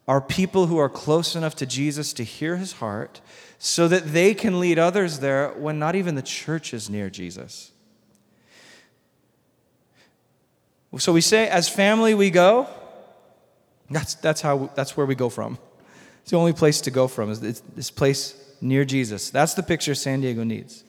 are 0.07 0.21
people 0.21 0.67
who 0.67 0.77
are 0.77 0.89
close 0.89 1.35
enough 1.35 1.55
to 1.55 1.65
Jesus 1.65 2.13
to 2.13 2.23
hear 2.23 2.55
his 2.57 2.73
heart 2.73 3.19
so 3.59 3.87
that 3.87 4.13
they 4.13 4.33
can 4.33 4.59
lead 4.59 4.79
others 4.79 5.19
there 5.19 5.49
when 5.49 5.79
not 5.79 5.95
even 5.95 6.15
the 6.15 6.21
church 6.21 6.73
is 6.73 6.89
near 6.89 7.09
Jesus. 7.09 7.71
So 10.97 11.11
we 11.11 11.21
say, 11.21 11.49
as 11.49 11.67
family, 11.67 12.13
we 12.13 12.29
go. 12.29 12.67
That's, 13.89 14.15
that's, 14.15 14.41
how, 14.41 14.69
that's 14.75 14.95
where 14.95 15.05
we 15.05 15.15
go 15.15 15.29
from. 15.29 15.57
It's 16.21 16.31
the 16.31 16.37
only 16.37 16.53
place 16.53 16.81
to 16.81 16.91
go 16.91 17.07
from, 17.07 17.29
is 17.29 17.61
this 17.61 17.91
place 17.91 18.35
near 18.61 18.85
Jesus. 18.85 19.29
That's 19.29 19.53
the 19.53 19.63
picture 19.63 19.95
San 19.95 20.21
Diego 20.21 20.43
needs. 20.43 20.83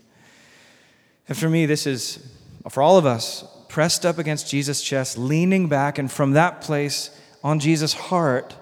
And 1.29 1.37
for 1.37 1.49
me, 1.49 1.67
this 1.67 1.87
is, 1.87 2.27
for 2.71 2.83
all 2.83 2.97
of 2.97 3.07
us, 3.07 3.45
pressed 3.69 4.07
up 4.07 4.19
against 4.19 4.51
Jesus' 4.51 4.83
chest, 4.83 5.19
leaning 5.19 5.69
back, 5.69 5.99
and 5.99 6.11
from 6.11 6.33
that 6.33 6.61
place 6.61 7.11
on 7.45 7.61
Jesus' 7.61 7.93
heart, 7.93 8.57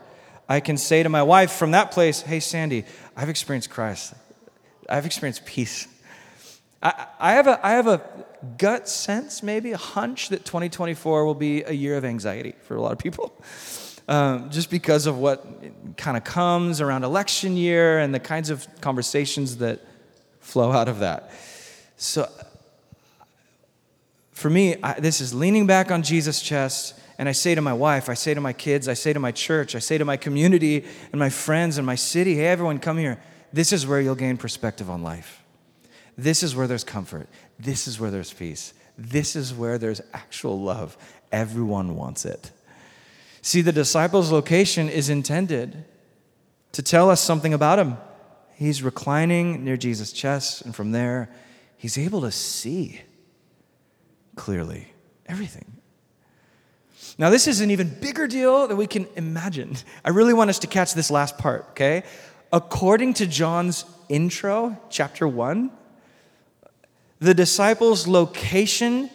I 0.48 0.60
can 0.60 0.76
say 0.76 1.02
to 1.02 1.08
my 1.08 1.22
wife 1.22 1.52
from 1.52 1.72
that 1.72 1.90
place, 1.90 2.22
hey, 2.22 2.40
Sandy, 2.40 2.84
I've 3.16 3.28
experienced 3.28 3.70
Christ. 3.70 4.14
I've 4.88 5.06
experienced 5.06 5.44
peace. 5.44 5.88
I, 6.82 7.06
I, 7.18 7.32
have, 7.32 7.46
a, 7.46 7.66
I 7.66 7.70
have 7.70 7.88
a 7.88 8.02
gut 8.58 8.88
sense, 8.88 9.42
maybe 9.42 9.72
a 9.72 9.76
hunch 9.76 10.28
that 10.28 10.44
2024 10.44 11.24
will 11.24 11.34
be 11.34 11.62
a 11.62 11.72
year 11.72 11.96
of 11.96 12.04
anxiety 12.04 12.54
for 12.62 12.76
a 12.76 12.80
lot 12.80 12.92
of 12.92 12.98
people. 12.98 13.32
Um, 14.08 14.50
just 14.50 14.70
because 14.70 15.06
of 15.06 15.18
what 15.18 15.44
kind 15.96 16.16
of 16.16 16.22
comes 16.22 16.80
around 16.80 17.02
election 17.02 17.56
year 17.56 17.98
and 17.98 18.14
the 18.14 18.20
kinds 18.20 18.50
of 18.50 18.66
conversations 18.80 19.56
that 19.56 19.80
flow 20.38 20.70
out 20.70 20.86
of 20.86 21.00
that. 21.00 21.32
So, 21.96 22.30
for 24.30 24.48
me, 24.48 24.76
I, 24.80 25.00
this 25.00 25.20
is 25.20 25.34
leaning 25.34 25.66
back 25.66 25.90
on 25.90 26.04
Jesus' 26.04 26.40
chest, 26.40 26.95
and 27.18 27.28
I 27.28 27.32
say 27.32 27.54
to 27.54 27.62
my 27.62 27.72
wife, 27.72 28.08
I 28.08 28.14
say 28.14 28.34
to 28.34 28.40
my 28.40 28.52
kids, 28.52 28.88
I 28.88 28.94
say 28.94 29.12
to 29.12 29.20
my 29.20 29.32
church, 29.32 29.74
I 29.74 29.78
say 29.78 29.98
to 29.98 30.04
my 30.04 30.16
community 30.16 30.84
and 31.12 31.18
my 31.18 31.30
friends 31.30 31.78
and 31.78 31.86
my 31.86 31.94
city, 31.94 32.34
hey, 32.34 32.46
everyone, 32.46 32.78
come 32.78 32.98
here. 32.98 33.20
This 33.52 33.72
is 33.72 33.86
where 33.86 34.00
you'll 34.00 34.14
gain 34.14 34.36
perspective 34.36 34.90
on 34.90 35.02
life. 35.02 35.42
This 36.18 36.42
is 36.42 36.54
where 36.54 36.66
there's 36.66 36.84
comfort. 36.84 37.28
This 37.58 37.86
is 37.86 37.98
where 37.98 38.10
there's 38.10 38.32
peace. 38.32 38.74
This 38.98 39.36
is 39.36 39.54
where 39.54 39.78
there's 39.78 40.00
actual 40.12 40.60
love. 40.60 40.96
Everyone 41.32 41.96
wants 41.96 42.24
it. 42.24 42.50
See, 43.42 43.62
the 43.62 43.72
disciples' 43.72 44.32
location 44.32 44.88
is 44.88 45.08
intended 45.08 45.84
to 46.72 46.82
tell 46.82 47.10
us 47.10 47.20
something 47.20 47.54
about 47.54 47.78
him. 47.78 47.96
He's 48.54 48.82
reclining 48.82 49.64
near 49.64 49.76
Jesus' 49.76 50.12
chest, 50.12 50.62
and 50.62 50.74
from 50.74 50.92
there, 50.92 51.30
he's 51.76 51.98
able 51.98 52.22
to 52.22 52.30
see 52.30 53.02
clearly 54.34 54.92
everything. 55.26 55.75
Now, 57.18 57.30
this 57.30 57.46
is 57.46 57.60
an 57.60 57.70
even 57.70 57.88
bigger 57.88 58.26
deal 58.26 58.68
than 58.68 58.76
we 58.76 58.86
can 58.86 59.06
imagine. 59.16 59.76
I 60.04 60.10
really 60.10 60.34
want 60.34 60.50
us 60.50 60.58
to 60.60 60.66
catch 60.66 60.94
this 60.94 61.10
last 61.10 61.38
part, 61.38 61.66
okay? 61.70 62.02
According 62.52 63.14
to 63.14 63.26
John's 63.26 63.84
intro, 64.08 64.78
chapter 64.90 65.26
1, 65.26 65.70
the 67.18 67.32
disciples' 67.32 68.06
location 68.06 69.10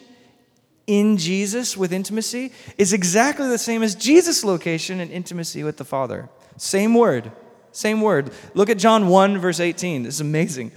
in 0.88 1.16
Jesus 1.16 1.76
with 1.76 1.92
intimacy 1.92 2.52
is 2.76 2.92
exactly 2.92 3.48
the 3.48 3.58
same 3.58 3.84
as 3.84 3.94
Jesus' 3.94 4.42
location 4.42 4.98
in 4.98 5.10
intimacy 5.10 5.62
with 5.62 5.76
the 5.76 5.84
Father. 5.84 6.28
Same 6.56 6.94
word, 6.94 7.30
same 7.70 8.00
word. 8.00 8.32
Look 8.54 8.68
at 8.68 8.78
John 8.78 9.06
1, 9.06 9.38
verse 9.38 9.60
18. 9.60 10.02
This 10.02 10.14
is 10.16 10.20
amazing. 10.20 10.72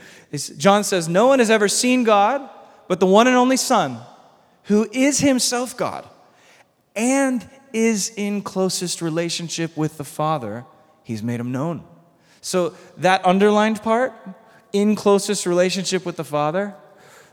John 0.58 0.84
says, 0.84 1.10
No 1.10 1.28
one 1.28 1.40
has 1.40 1.50
ever 1.50 1.68
seen 1.68 2.04
God 2.04 2.50
but 2.88 3.00
the 3.00 3.06
one 3.06 3.28
and 3.28 3.36
only 3.36 3.58
Son, 3.58 4.00
who 4.64 4.88
is 4.92 5.20
himself 5.20 5.76
God 5.76 6.08
and 6.96 7.48
is 7.74 8.12
in 8.16 8.42
closest 8.42 9.02
relationship 9.02 9.76
with 9.76 9.98
the 9.98 10.04
Father. 10.04 10.66
He's 11.04 11.22
made 11.22 11.40
him 11.40 11.52
known. 11.52 11.84
So, 12.42 12.76
that 12.98 13.26
underlined 13.26 13.82
part, 13.82 14.14
in 14.72 14.96
closest 14.96 15.46
relationship 15.46 16.06
with 16.06 16.18
the 16.18 16.24
Father, 16.24 16.76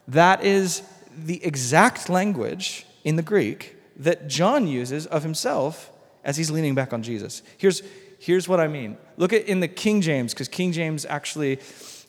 that 0.09 0.45
is 0.45 0.83
the 1.17 1.45
exact 1.45 2.09
language 2.09 2.87
in 3.05 3.17
the 3.17 3.23
Greek 3.23 3.77
that 3.97 4.29
John 4.29 4.67
uses 4.67 5.07
of 5.07 5.23
himself 5.23 5.91
as 6.25 6.37
he's 6.37 6.51
leaning 6.51 6.75
back 6.75 6.93
on 6.93 7.03
Jesus. 7.03 7.43
Here's, 7.59 7.83
here's 8.19 8.49
what 8.49 8.61
I 8.61 8.69
mean. 8.69 8.97
Look 9.17 9.33
at 9.33 9.47
in 9.47 9.61
the 9.61 9.69
King 9.69 10.01
James, 10.01 10.33
because 10.33 10.49
King 10.49 10.73
James 10.73 11.05
actually 11.05 11.59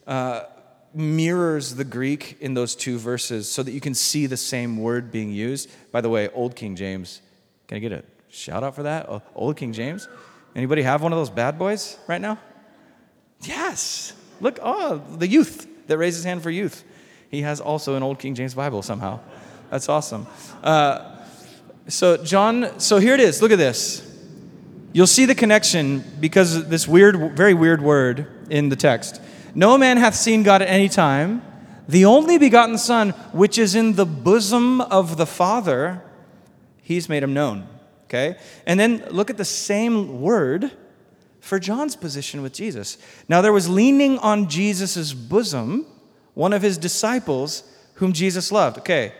uh, 0.05 0.43
mirrors 0.93 1.75
the 1.75 1.83
Greek 1.83 2.37
in 2.39 2.53
those 2.53 2.75
two 2.75 2.97
verses 2.97 3.51
so 3.51 3.63
that 3.63 3.71
you 3.71 3.81
can 3.81 3.95
see 3.95 4.27
the 4.27 4.37
same 4.37 4.77
word 4.77 5.11
being 5.11 5.31
used. 5.31 5.69
By 5.91 6.01
the 6.01 6.09
way, 6.09 6.29
Old 6.29 6.55
King 6.55 6.75
James, 6.75 7.21
can 7.73 7.77
I 7.77 7.89
get 7.89 7.91
a 7.91 8.03
shout 8.29 8.63
out 8.63 8.75
for 8.75 8.83
that? 8.83 9.09
Old 9.33 9.57
King 9.57 9.73
James? 9.73 10.07
Anybody 10.55 10.83
have 10.83 11.01
one 11.01 11.11
of 11.11 11.17
those 11.17 11.31
bad 11.31 11.57
boys 11.57 11.97
right 12.05 12.21
now? 12.21 12.37
Yes. 13.41 14.13
Look, 14.39 14.59
oh, 14.61 15.03
the 15.17 15.27
youth 15.27 15.67
that 15.87 15.97
raised 15.97 16.17
his 16.17 16.23
hand 16.23 16.43
for 16.43 16.51
youth. 16.51 16.83
He 17.31 17.41
has 17.41 17.59
also 17.59 17.95
an 17.95 18.03
Old 18.03 18.19
King 18.19 18.35
James 18.35 18.53
Bible 18.53 18.83
somehow. 18.83 19.21
That's 19.71 19.89
awesome. 19.89 20.27
Uh, 20.61 21.15
so, 21.87 22.23
John, 22.23 22.79
so 22.79 22.99
here 22.99 23.15
it 23.15 23.19
is. 23.19 23.41
Look 23.41 23.51
at 23.51 23.57
this. 23.57 24.07
You'll 24.91 25.07
see 25.07 25.25
the 25.25 25.33
connection 25.33 26.03
because 26.19 26.67
this 26.67 26.87
weird, 26.87 27.35
very 27.35 27.55
weird 27.55 27.81
word 27.81 28.27
in 28.51 28.69
the 28.69 28.75
text. 28.75 29.19
No 29.55 29.79
man 29.79 29.97
hath 29.97 30.13
seen 30.13 30.43
God 30.43 30.61
at 30.61 30.67
any 30.67 30.89
time. 30.89 31.41
The 31.89 32.05
only 32.05 32.37
begotten 32.37 32.77
Son, 32.77 33.09
which 33.31 33.57
is 33.57 33.73
in 33.73 33.93
the 33.93 34.05
bosom 34.05 34.79
of 34.79 35.17
the 35.17 35.25
Father, 35.25 36.03
he's 36.83 37.09
made 37.09 37.23
him 37.23 37.33
known. 37.33 37.67
Okay? 38.05 38.37
And 38.67 38.79
then 38.79 39.03
look 39.09 39.31
at 39.31 39.37
the 39.37 39.45
same 39.45 40.21
word 40.21 40.71
for 41.39 41.59
John's 41.59 41.95
position 41.95 42.41
with 42.41 42.53
Jesus. 42.53 42.97
Now, 43.27 43.41
there 43.41 43.51
was 43.51 43.67
leaning 43.67 44.19
on 44.19 44.47
Jesus' 44.47 45.13
bosom 45.13 45.87
one 46.35 46.53
of 46.53 46.61
his 46.61 46.77
disciples 46.77 47.63
whom 47.95 48.13
Jesus 48.13 48.51
loved. 48.51 48.79
Okay, 48.79 49.13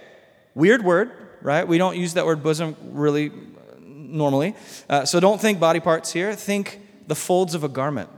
weird 0.56 0.84
word, 0.84 1.12
right? 1.42 1.68
We 1.68 1.78
don't 1.78 1.98
use 1.98 2.14
that 2.14 2.26
word 2.26 2.42
bosom 2.44 2.76
really 2.82 3.32
normally. 3.82 4.56
Uh, 4.90 5.06
so 5.06 5.20
don't 5.20 5.40
think 5.42 5.60
body 5.60 5.80
parts 5.80 6.12
here. 6.12 6.34
Think 6.34 6.80
the 7.08 7.16
folds 7.16 7.56
of 7.56 7.64
a 7.64 7.70
garment. 7.70 8.10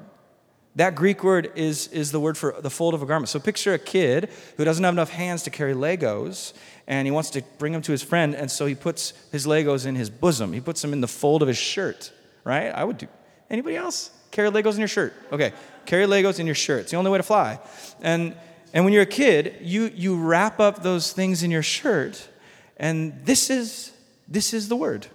That 0.76 0.96
Greek 0.96 1.24
word 1.24 1.52
is, 1.56 1.88
is 1.88 2.12
the 2.12 2.20
word 2.20 2.38
for 2.38 2.56
the 2.60 2.70
fold 2.70 2.94
of 2.94 3.02
a 3.02 3.06
garment. 3.06 3.30
So 3.30 3.40
picture 3.40 3.74
a 3.74 3.80
kid 3.80 4.30
who 4.58 4.66
doesn't 4.66 4.84
have 4.84 4.94
enough 4.94 5.10
hands 5.10 5.44
to 5.44 5.50
carry 5.50 5.74
Legos, 5.74 6.54
and 6.86 7.08
he 7.08 7.12
wants 7.12 7.30
to 7.32 7.44
bring 7.58 7.72
them 7.72 7.82
to 7.84 7.92
his 7.92 8.04
friend, 8.04 8.36
and 8.36 8.52
so 8.52 8.66
he 8.66 8.76
puts 8.76 9.14
his 9.32 9.46
Legos 9.46 9.86
in 9.86 9.96
his 9.96 10.10
bosom. 10.10 10.52
He 10.52 10.62
puts 10.62 10.82
them 10.82 10.92
in 10.92 11.02
the 11.02 11.08
fold 11.08 11.42
of 11.42 11.48
his 11.48 11.58
shirt, 11.58 12.12
right? 12.44 12.68
I 12.68 12.84
would 12.84 12.98
do. 12.98 13.08
Anybody 13.50 13.78
else? 13.78 14.12
Carry 14.32 14.50
Legos 14.50 14.74
in 14.74 14.80
your 14.80 14.88
shirt. 14.90 15.14
Okay, 15.32 15.54
carry 15.86 16.06
Legos 16.06 16.40
in 16.40 16.46
your 16.46 16.56
shirt. 16.56 16.82
It's 16.82 16.92
the 16.92 16.98
only 16.98 17.12
way 17.12 17.20
to 17.20 17.24
fly. 17.24 17.60
And 18.02 18.36
and 18.76 18.84
when 18.84 18.94
you're 18.94 19.04
a 19.04 19.08
kid, 19.08 19.56
you, 19.62 19.90
you 19.96 20.18
wrap 20.18 20.60
up 20.60 20.84
those 20.84 21.14
things 21.14 21.44
in 21.44 21.50
your 21.50 21.64
shirt, 21.64 22.28
and 22.76 23.26
this 23.26 23.50
is, 23.50 23.94
this 24.28 24.54
is 24.54 24.68
the 24.68 24.76
word 24.76 25.08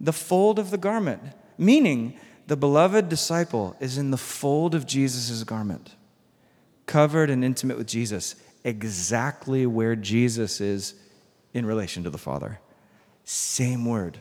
the 0.00 0.12
fold 0.12 0.60
of 0.60 0.70
the 0.70 0.78
garment, 0.78 1.20
meaning 1.58 2.16
the 2.48 2.56
beloved 2.56 3.10
disciple 3.10 3.76
is 3.78 3.98
in 3.98 4.10
the 4.10 4.16
fold 4.16 4.74
of 4.74 4.86
Jesus' 4.86 5.44
garment, 5.44 5.94
covered 6.86 7.28
and 7.28 7.44
intimate 7.44 7.76
with 7.76 7.86
Jesus, 7.86 8.36
exactly 8.64 9.66
where 9.66 9.94
Jesus 9.94 10.58
is 10.58 10.94
in 11.52 11.66
relation 11.66 12.04
to 12.04 12.10
the 12.10 12.16
Father. 12.16 12.58
Same 13.24 13.84
word. 13.84 14.16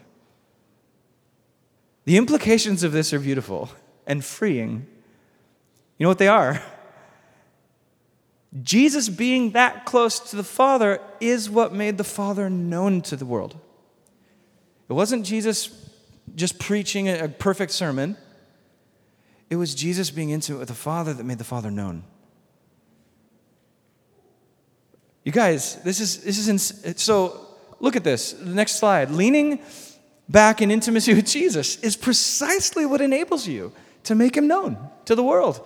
The 2.03 2.17
implications 2.17 2.83
of 2.83 2.91
this 2.91 3.13
are 3.13 3.19
beautiful 3.19 3.69
and 4.05 4.23
freeing. 4.23 4.85
You 5.97 6.03
know 6.03 6.09
what 6.09 6.17
they 6.17 6.27
are? 6.27 6.61
Jesus 8.61 9.07
being 9.07 9.51
that 9.51 9.85
close 9.85 10.19
to 10.31 10.35
the 10.35 10.43
Father 10.43 10.99
is 11.21 11.49
what 11.49 11.73
made 11.73 11.97
the 11.97 12.03
Father 12.03 12.49
known 12.49 13.01
to 13.03 13.15
the 13.15 13.25
world. 13.25 13.57
It 14.89 14.93
wasn't 14.93 15.25
Jesus 15.25 15.86
just 16.35 16.59
preaching 16.59 17.09
a 17.09 17.27
perfect 17.27 17.71
sermon, 17.71 18.17
it 19.49 19.55
was 19.55 19.73
Jesus 19.73 20.11
being 20.11 20.29
intimate 20.29 20.59
with 20.59 20.67
the 20.67 20.73
Father 20.73 21.13
that 21.13 21.23
made 21.23 21.37
the 21.37 21.43
Father 21.43 21.71
known. 21.71 22.03
You 25.23 25.31
guys, 25.31 25.75
this 25.83 25.99
is, 25.99 26.23
this 26.23 26.37
is 26.37 26.47
ins- 26.47 27.01
so 27.01 27.47
look 27.79 27.95
at 27.95 28.03
this. 28.03 28.33
The 28.33 28.53
next 28.53 28.79
slide. 28.79 29.11
Leaning 29.11 29.59
back 30.29 30.61
in 30.61 30.71
intimacy 30.71 31.13
with 31.15 31.25
Jesus 31.25 31.77
is 31.79 31.95
precisely 31.95 32.85
what 32.85 33.01
enables 33.01 33.47
you 33.47 33.73
to 34.03 34.15
make 34.15 34.35
him 34.35 34.47
known 34.47 34.77
to 35.05 35.15
the 35.15 35.23
world. 35.23 35.65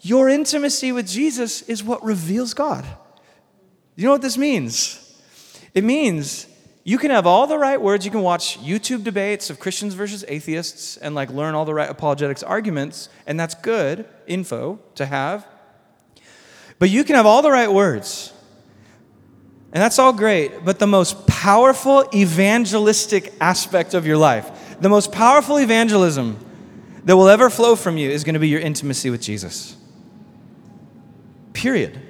Your 0.00 0.28
intimacy 0.28 0.92
with 0.92 1.08
Jesus 1.08 1.62
is 1.62 1.82
what 1.82 2.04
reveals 2.04 2.54
God. 2.54 2.84
You 3.96 4.04
know 4.04 4.12
what 4.12 4.22
this 4.22 4.38
means? 4.38 5.00
It 5.72 5.82
means 5.82 6.46
you 6.86 6.98
can 6.98 7.10
have 7.10 7.26
all 7.26 7.46
the 7.46 7.58
right 7.58 7.80
words, 7.80 8.04
you 8.04 8.10
can 8.10 8.20
watch 8.20 8.58
YouTube 8.60 9.04
debates 9.04 9.48
of 9.48 9.58
Christians 9.58 9.94
versus 9.94 10.22
atheists 10.28 10.98
and 10.98 11.14
like 11.14 11.30
learn 11.30 11.54
all 11.54 11.64
the 11.64 11.72
right 11.72 11.88
apologetics 11.88 12.42
arguments, 12.42 13.08
and 13.26 13.40
that's 13.40 13.54
good 13.54 14.06
info 14.26 14.78
to 14.96 15.06
have. 15.06 15.46
But 16.78 16.90
you 16.90 17.02
can 17.02 17.16
have 17.16 17.24
all 17.24 17.40
the 17.40 17.50
right 17.50 17.72
words. 17.72 18.32
And 19.72 19.82
that's 19.82 19.98
all 19.98 20.12
great, 20.12 20.64
but 20.64 20.78
the 20.78 20.86
most 20.86 21.26
powerful 21.26 22.08
evangelistic 22.14 23.32
aspect 23.40 23.94
of 23.94 24.06
your 24.06 24.18
life, 24.18 24.78
the 24.80 24.88
most 24.88 25.10
powerful 25.10 25.58
evangelism 25.58 26.38
that 27.04 27.16
will 27.16 27.28
ever 27.28 27.50
flow 27.50 27.74
from 27.74 27.96
you 27.96 28.10
is 28.10 28.24
going 28.24 28.34
to 28.34 28.40
be 28.40 28.48
your 28.48 28.60
intimacy 28.60 29.10
with 29.10 29.20
Jesus. 29.20 29.76
Period. 31.54 32.00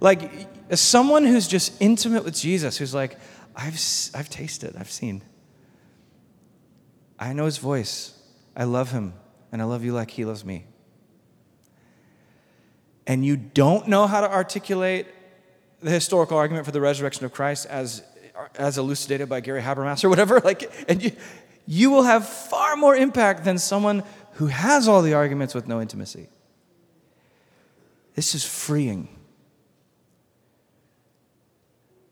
Like, 0.00 0.48
as 0.68 0.80
someone 0.80 1.24
who's 1.24 1.48
just 1.48 1.80
intimate 1.80 2.24
with 2.24 2.34
Jesus, 2.34 2.76
who's 2.76 2.92
like, 2.92 3.16
I've, 3.58 3.74
I've 4.14 4.30
tasted, 4.30 4.76
I've 4.78 4.90
seen. 4.90 5.22
I 7.18 7.32
know 7.32 7.46
his 7.46 7.58
voice. 7.58 8.14
I 8.56 8.64
love 8.64 8.92
him, 8.92 9.14
and 9.50 9.60
I 9.60 9.64
love 9.64 9.84
you 9.84 9.92
like 9.92 10.12
he 10.12 10.24
loves 10.24 10.44
me. 10.44 10.66
And 13.04 13.26
you 13.26 13.36
don't 13.36 13.88
know 13.88 14.06
how 14.06 14.20
to 14.20 14.30
articulate 14.30 15.06
the 15.80 15.90
historical 15.90 16.36
argument 16.36 16.66
for 16.66 16.72
the 16.72 16.80
resurrection 16.80 17.24
of 17.24 17.32
Christ 17.32 17.66
as, 17.66 18.02
as 18.54 18.78
elucidated 18.78 19.28
by 19.28 19.40
Gary 19.40 19.60
Habermas 19.60 20.04
or 20.04 20.08
whatever, 20.08 20.40
like, 20.44 20.70
and 20.88 21.02
you, 21.02 21.12
you 21.66 21.90
will 21.90 22.04
have 22.04 22.28
far 22.28 22.76
more 22.76 22.94
impact 22.94 23.44
than 23.44 23.58
someone 23.58 24.04
who 24.34 24.46
has 24.46 24.86
all 24.86 25.02
the 25.02 25.14
arguments 25.14 25.52
with 25.52 25.66
no 25.66 25.80
intimacy. 25.80 26.28
This 28.14 28.36
is 28.36 28.44
freeing. 28.44 29.17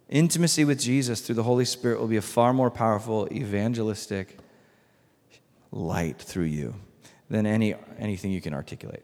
Intimacy 0.09 0.65
with 0.65 0.79
Jesus 0.79 1.21
through 1.21 1.35
the 1.35 1.43
Holy 1.43 1.65
Spirit 1.65 1.99
will 1.99 2.07
be 2.07 2.17
a 2.17 2.23
far 2.23 2.53
more 2.53 2.71
powerful 2.71 3.29
evangelistic 3.33 4.39
light 5.73 6.19
through 6.19 6.45
you 6.45 6.75
than 7.29 7.45
any, 7.45 7.75
anything 7.99 8.31
you 8.31 8.41
can 8.41 8.55
articulate. 8.55 9.03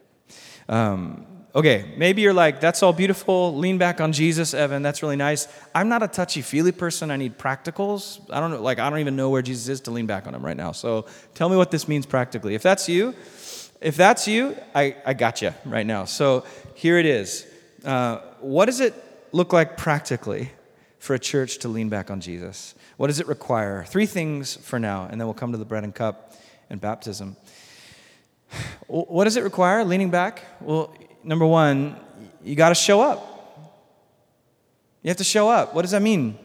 Um, 0.69 1.25
okay, 1.53 1.93
maybe 1.97 2.21
you're 2.21 2.33
like, 2.33 2.61
that's 2.61 2.81
all 2.81 2.93
beautiful. 2.93 3.53
Lean 3.57 3.77
back 3.77 3.99
on 3.99 4.13
Jesus, 4.13 4.53
Evan. 4.53 4.81
That's 4.81 5.03
really 5.03 5.17
nice. 5.17 5.49
I'm 5.75 5.89
not 5.89 6.03
a 6.03 6.07
touchy 6.07 6.41
feely 6.41 6.71
person. 6.71 7.11
I 7.11 7.17
need 7.17 7.37
practicals. 7.37 8.21
I 8.29 8.39
don't 8.39 8.51
know, 8.51 8.61
like, 8.61 8.79
I 8.79 8.89
don't 8.89 8.99
even 8.99 9.17
know 9.17 9.29
where 9.29 9.41
Jesus 9.41 9.67
is 9.67 9.81
to 9.81 9.91
lean 9.91 10.05
back 10.05 10.25
on 10.25 10.33
him 10.33 10.45
right 10.45 10.55
now. 10.55 10.71
So 10.71 11.05
tell 11.33 11.49
me 11.49 11.57
what 11.57 11.69
this 11.69 11.85
means 11.89 12.05
practically. 12.05 12.55
If 12.55 12.63
that's 12.63 12.87
you, 12.87 13.13
if 13.81 13.97
that's 13.97 14.25
you, 14.25 14.55
I, 14.73 14.95
I 15.05 15.13
got 15.13 15.41
you 15.41 15.53
right 15.65 15.85
now. 15.85 16.05
So 16.05 16.45
here 16.75 16.97
it 16.97 17.05
is. 17.05 17.45
Uh, 17.83 18.19
what 18.39 18.65
does 18.67 18.79
it 18.79 18.93
look 19.33 19.51
like 19.51 19.75
practically 19.75 20.49
for 21.03 21.13
a 21.13 21.19
church 21.19 21.57
to 21.57 21.67
lean 21.67 21.89
back 21.89 22.09
on 22.09 22.21
Jesus? 22.21 22.75
What 22.95 23.07
does 23.07 23.19
it 23.19 23.27
require? 23.27 23.83
Three 23.83 24.05
things 24.05 24.55
for 24.55 24.79
now, 24.79 25.05
and 25.11 25.19
then 25.19 25.27
we'll 25.27 25.33
come 25.33 25.51
to 25.51 25.57
the 25.57 25.65
bread 25.65 25.83
and 25.83 25.93
cup 25.93 26.33
and 26.69 26.79
baptism. 26.79 27.35
What 28.87 29.25
does 29.25 29.35
it 29.35 29.43
require, 29.43 29.83
leaning 29.83 30.11
back? 30.11 30.45
Well, 30.61 30.95
number 31.21 31.45
one, 31.45 31.97
you 32.41 32.55
got 32.55 32.69
to 32.69 32.75
show 32.75 33.01
up. 33.01 33.19
You 35.01 35.09
have 35.09 35.17
to 35.17 35.25
show 35.25 35.49
up. 35.49 35.75
What 35.75 35.81
does 35.81 35.91
that 35.91 36.01
mean? 36.01 36.37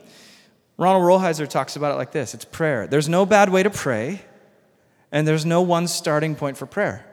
Ronald 0.76 1.04
Rolheiser 1.04 1.48
talks 1.48 1.76
about 1.76 1.92
it 1.92 1.96
like 1.96 2.10
this 2.10 2.34
it's 2.34 2.44
prayer. 2.44 2.88
There's 2.88 3.08
no 3.08 3.24
bad 3.24 3.50
way 3.50 3.62
to 3.62 3.70
pray, 3.70 4.22
and 5.12 5.28
there's 5.28 5.46
no 5.46 5.62
one 5.62 5.86
starting 5.86 6.34
point 6.34 6.56
for 6.56 6.66
prayer. 6.66 7.06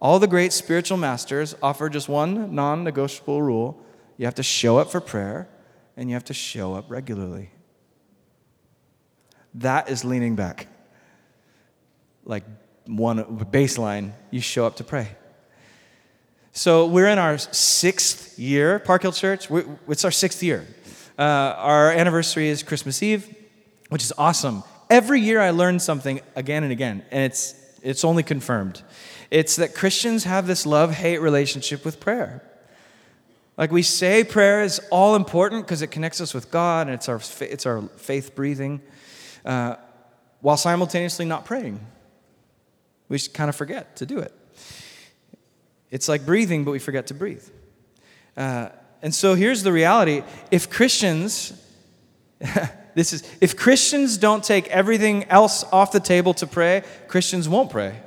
All 0.00 0.18
the 0.18 0.26
great 0.26 0.54
spiritual 0.54 0.96
masters 0.96 1.54
offer 1.62 1.90
just 1.90 2.08
one 2.08 2.54
non 2.54 2.82
negotiable 2.82 3.42
rule 3.42 3.78
you 4.16 4.24
have 4.24 4.36
to 4.36 4.42
show 4.42 4.78
up 4.78 4.90
for 4.90 5.02
prayer, 5.02 5.48
and 5.96 6.08
you 6.08 6.14
have 6.14 6.24
to 6.24 6.34
show 6.34 6.74
up 6.74 6.90
regularly. 6.90 7.50
That 9.54 9.90
is 9.90 10.04
leaning 10.04 10.36
back. 10.36 10.68
Like 12.24 12.44
one 12.86 13.24
baseline, 13.50 14.12
you 14.30 14.40
show 14.40 14.66
up 14.66 14.76
to 14.76 14.84
pray. 14.84 15.08
So 16.52 16.86
we're 16.86 17.08
in 17.08 17.18
our 17.18 17.38
sixth 17.38 18.38
year, 18.38 18.78
Park 18.78 19.02
Hill 19.02 19.12
Church. 19.12 19.48
It's 19.88 20.04
our 20.04 20.10
sixth 20.10 20.42
year. 20.42 20.66
Uh, 21.18 21.22
our 21.22 21.90
anniversary 21.90 22.48
is 22.48 22.62
Christmas 22.62 23.02
Eve, 23.02 23.34
which 23.88 24.02
is 24.02 24.12
awesome. 24.18 24.64
Every 24.88 25.20
year 25.20 25.40
I 25.40 25.50
learn 25.50 25.78
something 25.78 26.20
again 26.34 26.64
and 26.64 26.72
again, 26.72 27.04
and 27.10 27.24
it's, 27.24 27.54
it's 27.82 28.04
only 28.04 28.22
confirmed. 28.22 28.82
It's 29.30 29.56
that 29.56 29.74
Christians 29.74 30.24
have 30.24 30.46
this 30.46 30.66
love 30.66 30.92
hate 30.92 31.18
relationship 31.20 31.84
with 31.84 32.00
prayer. 32.00 32.42
Like 33.60 33.70
we 33.70 33.82
say, 33.82 34.24
prayer 34.24 34.62
is 34.62 34.80
all 34.90 35.14
important 35.16 35.66
because 35.66 35.82
it 35.82 35.88
connects 35.88 36.22
us 36.22 36.32
with 36.32 36.50
God 36.50 36.86
and 36.86 36.94
it's 36.94 37.10
our, 37.10 37.20
it's 37.40 37.66
our 37.66 37.82
faith 37.98 38.34
breathing, 38.34 38.80
uh, 39.44 39.76
while 40.40 40.56
simultaneously 40.56 41.26
not 41.26 41.44
praying. 41.44 41.78
We 43.10 43.18
just 43.18 43.34
kind 43.34 43.50
of 43.50 43.56
forget 43.56 43.96
to 43.96 44.06
do 44.06 44.18
it. 44.18 44.32
It's 45.90 46.08
like 46.08 46.24
breathing, 46.24 46.64
but 46.64 46.70
we 46.70 46.78
forget 46.78 47.08
to 47.08 47.14
breathe. 47.14 47.46
Uh, 48.34 48.70
and 49.02 49.14
so 49.14 49.34
here's 49.34 49.62
the 49.62 49.72
reality 49.72 50.22
if 50.50 50.70
Christians, 50.70 51.52
this 52.94 53.12
is, 53.12 53.30
if 53.42 53.58
Christians 53.58 54.16
don't 54.16 54.42
take 54.42 54.68
everything 54.68 55.24
else 55.24 55.64
off 55.64 55.92
the 55.92 56.00
table 56.00 56.32
to 56.32 56.46
pray, 56.46 56.82
Christians 57.08 57.46
won't 57.46 57.70
pray. 57.70 58.00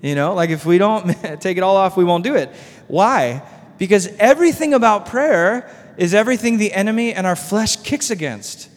You 0.00 0.14
know, 0.14 0.34
like 0.34 0.50
if 0.50 0.64
we 0.64 0.78
don't 0.78 1.08
take 1.40 1.56
it 1.56 1.64
all 1.64 1.76
off, 1.76 1.96
we 1.96 2.04
won't 2.04 2.22
do 2.22 2.36
it. 2.36 2.54
Why? 2.86 3.42
Because 3.78 4.08
everything 4.18 4.74
about 4.74 5.06
prayer 5.06 5.70
is 5.96 6.14
everything 6.14 6.58
the 6.58 6.72
enemy 6.72 7.14
and 7.14 7.26
our 7.26 7.36
flesh 7.36 7.76
kicks 7.76 8.10
against. 8.10 8.68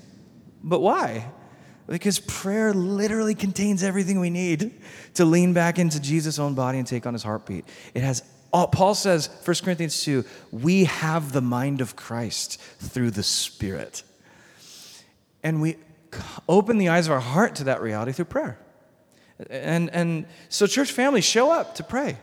But 0.64 0.80
why? 0.80 1.32
Because 1.88 2.20
prayer 2.20 2.74
literally 2.74 3.36
contains 3.36 3.84
everything 3.84 4.20
we 4.20 4.30
need 4.30 4.80
to 5.16 5.26
lean 5.26 5.54
back 5.54 5.80
into 5.80 6.00
Jesus' 6.00 6.40
own 6.40 6.54
body 6.54 6.78
and 6.78 6.88
take 6.88 7.06
on 7.06 7.14
his 7.14 7.24
heartbeat. 7.24 7.66
It 7.94 8.02
has 8.02 8.24
all, 8.54 8.68
Paul 8.68 8.96
says, 8.96 9.30
1 9.46 9.56
Corinthians 9.64 10.04
2, 10.04 10.26
we 10.52 10.84
have 10.86 11.32
the 11.32 11.42
mind 11.42 11.80
of 11.80 11.96
Christ 11.96 12.60
through 12.80 13.12
the 13.12 13.24
Spirit. 13.24 14.04
And 15.42 15.62
we 15.62 15.78
open 16.50 16.78
the 16.78 16.90
eyes 16.90 17.08
of 17.08 17.14
our 17.14 17.20
heart 17.20 17.56
to 17.56 17.66
that 17.66 17.82
reality 17.82 18.12
through 18.12 18.26
prayer. 18.26 18.60
And, 19.50 19.90
and 19.92 20.26
so, 20.50 20.68
church 20.68 20.92
family, 20.92 21.22
show 21.22 21.52
up 21.52 21.76
to 21.76 21.84
pray. 21.84 22.18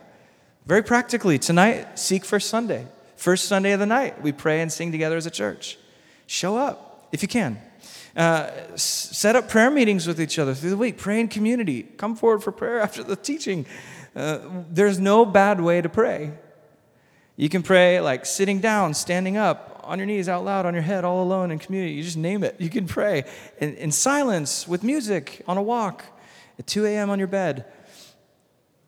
Very 0.69 0.83
practically, 0.83 1.39
tonight, 1.39 1.97
seek 1.97 2.23
First 2.23 2.47
Sunday. 2.47 2.85
First 3.15 3.45
Sunday 3.45 3.71
of 3.71 3.79
the 3.79 3.87
night, 3.87 4.21
we 4.21 4.31
pray 4.31 4.61
and 4.61 4.71
sing 4.71 4.91
together 4.91 5.17
as 5.17 5.25
a 5.25 5.31
church. 5.31 5.79
Show 6.27 6.57
up 6.57 7.07
if 7.11 7.23
you 7.23 7.27
can. 7.27 7.59
Uh, 8.15 8.51
set 8.75 9.35
up 9.35 9.49
prayer 9.49 9.71
meetings 9.71 10.05
with 10.05 10.21
each 10.21 10.37
other 10.37 10.53
through 10.53 10.69
the 10.69 10.77
week. 10.77 10.99
Pray 10.99 11.21
in 11.21 11.27
community. 11.27 11.81
Come 11.81 12.15
forward 12.15 12.43
for 12.43 12.51
prayer 12.51 12.79
after 12.81 13.01
the 13.01 13.15
teaching. 13.15 13.65
Uh, 14.15 14.41
there's 14.69 14.99
no 14.99 15.25
bad 15.25 15.59
way 15.59 15.81
to 15.81 15.89
pray. 15.89 16.33
You 17.35 17.49
can 17.49 17.63
pray 17.63 17.99
like 17.99 18.27
sitting 18.27 18.59
down, 18.59 18.93
standing 18.93 19.37
up, 19.37 19.81
on 19.83 19.97
your 19.97 20.05
knees, 20.05 20.29
out 20.29 20.45
loud, 20.45 20.67
on 20.67 20.75
your 20.75 20.83
head, 20.83 21.03
all 21.03 21.23
alone 21.23 21.49
in 21.49 21.57
community. 21.57 21.93
You 21.93 22.03
just 22.03 22.15
name 22.15 22.43
it. 22.43 22.61
You 22.61 22.69
can 22.69 22.85
pray 22.85 23.23
in, 23.59 23.73
in 23.73 23.91
silence, 23.91 24.67
with 24.67 24.83
music, 24.83 25.41
on 25.47 25.57
a 25.57 25.63
walk 25.63 26.05
at 26.59 26.67
2 26.67 26.85
a.m. 26.85 27.09
on 27.09 27.17
your 27.17 27.27
bed. 27.27 27.65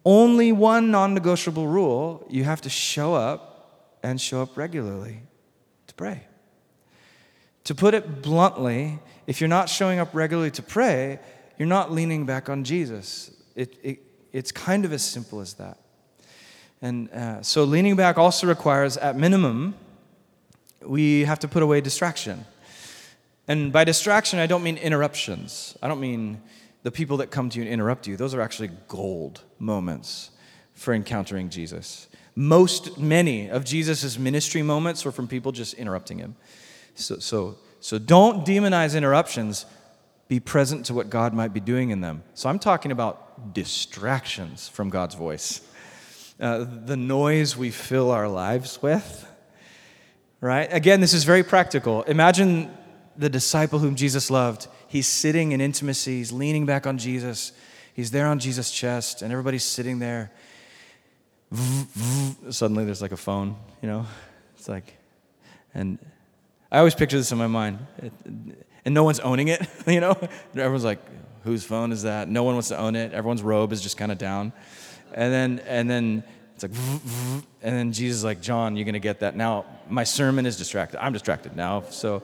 Only 0.03 0.51
one 0.51 0.91
non 0.91 1.13
negotiable 1.13 1.67
rule 1.67 2.25
you 2.29 2.43
have 2.43 2.61
to 2.61 2.69
show 2.69 3.13
up 3.13 3.97
and 4.03 4.19
show 4.19 4.41
up 4.41 4.57
regularly 4.57 5.21
to 5.87 5.93
pray. 5.93 6.23
To 7.65 7.75
put 7.75 7.93
it 7.93 8.21
bluntly, 8.21 8.99
if 9.27 9.39
you're 9.39 9.47
not 9.47 9.69
showing 9.69 9.99
up 9.99 10.09
regularly 10.13 10.51
to 10.51 10.63
pray, 10.63 11.19
you're 11.57 11.67
not 11.67 11.91
leaning 11.91 12.25
back 12.25 12.49
on 12.49 12.63
Jesus. 12.63 13.31
It, 13.55 13.77
it, 13.83 13.99
it's 14.31 14.51
kind 14.51 14.85
of 14.85 14.93
as 14.93 15.03
simple 15.03 15.39
as 15.39 15.53
that. 15.55 15.77
And 16.81 17.09
uh, 17.11 17.43
so, 17.43 17.63
leaning 17.63 17.95
back 17.95 18.17
also 18.17 18.47
requires, 18.47 18.97
at 18.97 19.15
minimum, 19.15 19.75
we 20.81 21.25
have 21.25 21.37
to 21.39 21.47
put 21.47 21.61
away 21.61 21.79
distraction. 21.79 22.45
And 23.47 23.71
by 23.71 23.83
distraction, 23.83 24.39
I 24.39 24.47
don't 24.47 24.63
mean 24.63 24.77
interruptions. 24.77 25.77
I 25.83 25.87
don't 25.87 25.99
mean 25.99 26.41
the 26.83 26.91
people 26.91 27.17
that 27.17 27.31
come 27.31 27.49
to 27.49 27.57
you 27.59 27.63
and 27.63 27.71
interrupt 27.71 28.07
you, 28.07 28.17
those 28.17 28.33
are 28.33 28.41
actually 28.41 28.71
gold 28.87 29.41
moments 29.59 30.31
for 30.73 30.93
encountering 30.93 31.49
Jesus. 31.49 32.07
Most, 32.35 32.97
many 32.97 33.49
of 33.49 33.65
Jesus' 33.65 34.17
ministry 34.17 34.61
moments 34.61 35.05
were 35.05 35.11
from 35.11 35.27
people 35.27 35.51
just 35.51 35.73
interrupting 35.75 36.17
him. 36.17 36.35
So, 36.95 37.19
so, 37.19 37.57
so 37.79 37.99
don't 37.99 38.45
demonize 38.45 38.97
interruptions. 38.97 39.65
Be 40.27 40.39
present 40.39 40.85
to 40.87 40.93
what 40.93 41.09
God 41.09 41.33
might 41.33 41.53
be 41.53 41.59
doing 41.59 41.89
in 41.89 42.01
them. 42.01 42.23
So 42.33 42.49
I'm 42.49 42.59
talking 42.59 42.91
about 42.91 43.53
distractions 43.53 44.67
from 44.69 44.89
God's 44.89 45.15
voice. 45.15 45.61
Uh, 46.39 46.65
the 46.85 46.97
noise 46.97 47.55
we 47.55 47.69
fill 47.69 48.09
our 48.09 48.27
lives 48.27 48.81
with, 48.81 49.27
right? 50.39 50.67
Again, 50.71 51.01
this 51.01 51.13
is 51.13 51.23
very 51.23 51.43
practical. 51.43 52.01
Imagine 52.03 52.75
the 53.17 53.29
disciple 53.29 53.79
whom 53.79 53.95
Jesus 53.95 54.29
loved 54.29 54.67
he's 54.91 55.07
sitting 55.07 55.53
in 55.53 55.61
intimacy, 55.61 56.17
he's 56.17 56.33
leaning 56.33 56.65
back 56.65 56.85
on 56.85 56.97
Jesus, 56.97 57.53
he's 57.93 58.11
there 58.11 58.27
on 58.27 58.39
Jesus' 58.39 58.69
chest, 58.71 59.21
and 59.21 59.31
everybody's 59.31 59.63
sitting 59.63 59.99
there. 59.99 60.31
Suddenly 62.49 62.83
there's 62.83 63.01
like 63.01 63.13
a 63.13 63.17
phone, 63.17 63.55
you 63.81 63.87
know? 63.87 64.05
It's 64.57 64.67
like, 64.67 64.97
and 65.73 65.97
I 66.69 66.79
always 66.79 66.93
picture 66.93 67.15
this 67.15 67.31
in 67.31 67.37
my 67.37 67.47
mind. 67.47 67.79
and 68.83 68.93
no 68.93 69.05
one's 69.05 69.21
owning 69.21 69.47
it, 69.47 69.65
you 69.87 70.01
know? 70.01 70.17
Everyone's 70.53 70.83
like, 70.83 70.99
whose 71.45 71.63
phone 71.63 71.93
is 71.93 72.03
that? 72.03 72.27
No 72.27 72.43
one 72.43 72.55
wants 72.55 72.67
to 72.67 72.77
own 72.77 72.97
it. 72.97 73.13
Everyone's 73.13 73.41
robe 73.41 73.71
is 73.71 73.81
just 73.81 73.95
kind 73.95 74.11
of 74.11 74.17
down. 74.17 74.51
And 75.13 75.31
then, 75.31 75.59
and 75.67 75.89
then 75.89 76.23
it's 76.53 76.63
like, 76.63 76.71
and 77.61 77.75
then 77.75 77.93
Jesus 77.93 78.17
is 78.17 78.23
like, 78.25 78.41
John, 78.41 78.75
you're 78.75 78.85
going 78.85 78.93
to 78.93 78.99
get 78.99 79.21
that. 79.21 79.37
Now, 79.37 79.65
my 79.89 80.03
sermon 80.03 80.45
is 80.45 80.57
distracted. 80.57 81.01
I'm 81.01 81.13
distracted 81.13 81.55
now. 81.55 81.83
So, 81.91 82.23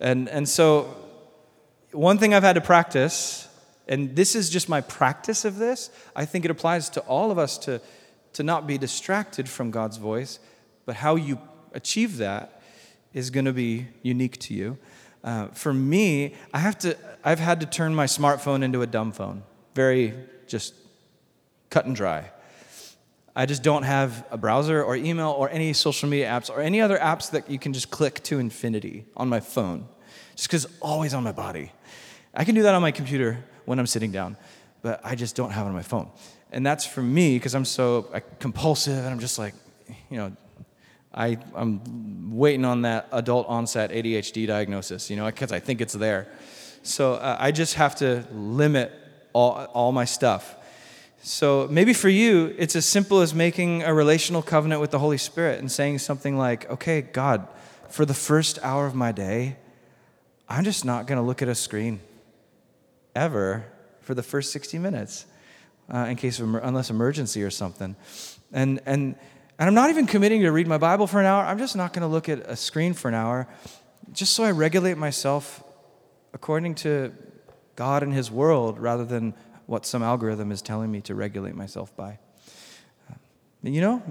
and, 0.00 0.28
and 0.28 0.48
so 0.48 0.94
one 1.92 2.18
thing 2.18 2.34
I've 2.34 2.42
had 2.42 2.54
to 2.54 2.60
practice, 2.60 3.48
and 3.88 4.14
this 4.14 4.34
is 4.34 4.50
just 4.50 4.68
my 4.68 4.80
practice 4.80 5.44
of 5.44 5.56
this, 5.56 5.90
I 6.14 6.24
think 6.24 6.44
it 6.44 6.50
applies 6.50 6.90
to 6.90 7.00
all 7.00 7.30
of 7.30 7.38
us 7.38 7.58
to, 7.58 7.80
to 8.34 8.42
not 8.42 8.66
be 8.66 8.78
distracted 8.78 9.48
from 9.48 9.70
God's 9.70 9.96
voice, 9.96 10.38
but 10.84 10.96
how 10.96 11.16
you 11.16 11.38
achieve 11.72 12.18
that 12.18 12.60
is 13.14 13.30
going 13.30 13.46
to 13.46 13.52
be 13.52 13.86
unique 14.02 14.38
to 14.38 14.54
you. 14.54 14.78
Uh, 15.24 15.48
for 15.48 15.72
me, 15.72 16.34
I 16.54 16.58
have 16.58 16.78
to, 16.78 16.96
I've 17.24 17.40
had 17.40 17.60
to 17.60 17.66
turn 17.66 17.94
my 17.94 18.06
smartphone 18.06 18.62
into 18.62 18.82
a 18.82 18.86
dumb 18.86 19.12
phone. 19.12 19.42
Very 19.74 20.14
just 20.46 20.74
cut 21.70 21.86
and 21.86 21.96
dry. 21.96 22.30
I 23.38 23.46
just 23.46 23.62
don't 23.62 23.84
have 23.84 24.26
a 24.32 24.36
browser 24.36 24.82
or 24.82 24.96
email 24.96 25.30
or 25.30 25.48
any 25.48 25.72
social 25.72 26.08
media 26.08 26.26
apps 26.26 26.50
or 26.50 26.60
any 26.60 26.80
other 26.80 26.98
apps 26.98 27.30
that 27.30 27.48
you 27.48 27.56
can 27.56 27.72
just 27.72 27.88
click 27.88 28.20
to 28.24 28.40
infinity 28.40 29.04
on 29.16 29.28
my 29.28 29.38
phone. 29.38 29.86
Just 30.34 30.48
because 30.48 30.66
always 30.80 31.14
on 31.14 31.22
my 31.22 31.30
body. 31.30 31.70
I 32.34 32.42
can 32.42 32.56
do 32.56 32.62
that 32.62 32.74
on 32.74 32.82
my 32.82 32.90
computer 32.90 33.44
when 33.64 33.78
I'm 33.78 33.86
sitting 33.86 34.10
down, 34.10 34.36
but 34.82 35.00
I 35.04 35.14
just 35.14 35.36
don't 35.36 35.52
have 35.52 35.66
it 35.66 35.68
on 35.68 35.74
my 35.76 35.82
phone. 35.82 36.10
And 36.50 36.66
that's 36.66 36.84
for 36.84 37.00
me 37.00 37.36
because 37.36 37.54
I'm 37.54 37.64
so 37.64 38.10
compulsive 38.40 38.98
and 38.98 39.06
I'm 39.06 39.20
just 39.20 39.38
like, 39.38 39.54
you 40.10 40.16
know, 40.16 40.36
I, 41.14 41.38
I'm 41.54 42.36
waiting 42.36 42.64
on 42.64 42.82
that 42.82 43.06
adult 43.12 43.46
onset 43.46 43.92
ADHD 43.92 44.48
diagnosis, 44.48 45.10
you 45.10 45.16
know, 45.16 45.26
because 45.26 45.52
I 45.52 45.60
think 45.60 45.80
it's 45.80 45.94
there. 45.94 46.26
So 46.82 47.14
uh, 47.14 47.36
I 47.38 47.52
just 47.52 47.74
have 47.74 47.94
to 47.96 48.26
limit 48.32 48.90
all, 49.32 49.52
all 49.74 49.92
my 49.92 50.06
stuff. 50.06 50.56
So 51.20 51.66
maybe 51.70 51.92
for 51.92 52.08
you, 52.08 52.54
it's 52.58 52.76
as 52.76 52.86
simple 52.86 53.20
as 53.20 53.34
making 53.34 53.82
a 53.82 53.92
relational 53.92 54.42
covenant 54.42 54.80
with 54.80 54.90
the 54.90 54.98
Holy 54.98 55.18
Spirit 55.18 55.58
and 55.58 55.70
saying 55.70 55.98
something 55.98 56.36
like, 56.36 56.70
okay, 56.70 57.02
God, 57.02 57.46
for 57.88 58.04
the 58.04 58.14
first 58.14 58.58
hour 58.62 58.86
of 58.86 58.94
my 58.94 59.12
day, 59.12 59.56
I'm 60.48 60.64
just 60.64 60.84
not 60.84 61.06
going 61.06 61.18
to 61.18 61.26
look 61.26 61.42
at 61.42 61.48
a 61.48 61.54
screen 61.54 62.00
ever 63.14 63.64
for 64.00 64.14
the 64.14 64.22
first 64.22 64.52
60 64.52 64.78
minutes 64.78 65.26
uh, 65.92 66.06
in 66.08 66.16
case 66.16 66.38
of 66.40 66.54
unless 66.54 66.90
emergency 66.90 67.42
or 67.42 67.50
something. 67.50 67.96
And, 68.52 68.80
and, 68.86 69.14
and 69.58 69.68
I'm 69.68 69.74
not 69.74 69.90
even 69.90 70.06
committing 70.06 70.42
to 70.42 70.52
read 70.52 70.66
my 70.66 70.78
Bible 70.78 71.06
for 71.06 71.20
an 71.20 71.26
hour. 71.26 71.44
I'm 71.44 71.58
just 71.58 71.76
not 71.76 71.92
going 71.92 72.02
to 72.02 72.08
look 72.08 72.28
at 72.28 72.38
a 72.40 72.56
screen 72.56 72.94
for 72.94 73.08
an 73.08 73.14
hour 73.14 73.48
just 74.12 74.32
so 74.32 74.44
I 74.44 74.50
regulate 74.52 74.96
myself 74.96 75.62
according 76.32 76.76
to 76.76 77.12
God 77.76 78.02
and 78.02 78.12
His 78.12 78.30
world 78.30 78.78
rather 78.78 79.04
than 79.04 79.34
what 79.68 79.84
some 79.84 80.02
algorithm 80.02 80.50
is 80.50 80.62
telling 80.62 80.90
me 80.90 81.02
to 81.02 81.14
regulate 81.14 81.54
myself 81.54 81.94
by. 81.94 82.18
You 83.62 83.82
know, 83.82 84.02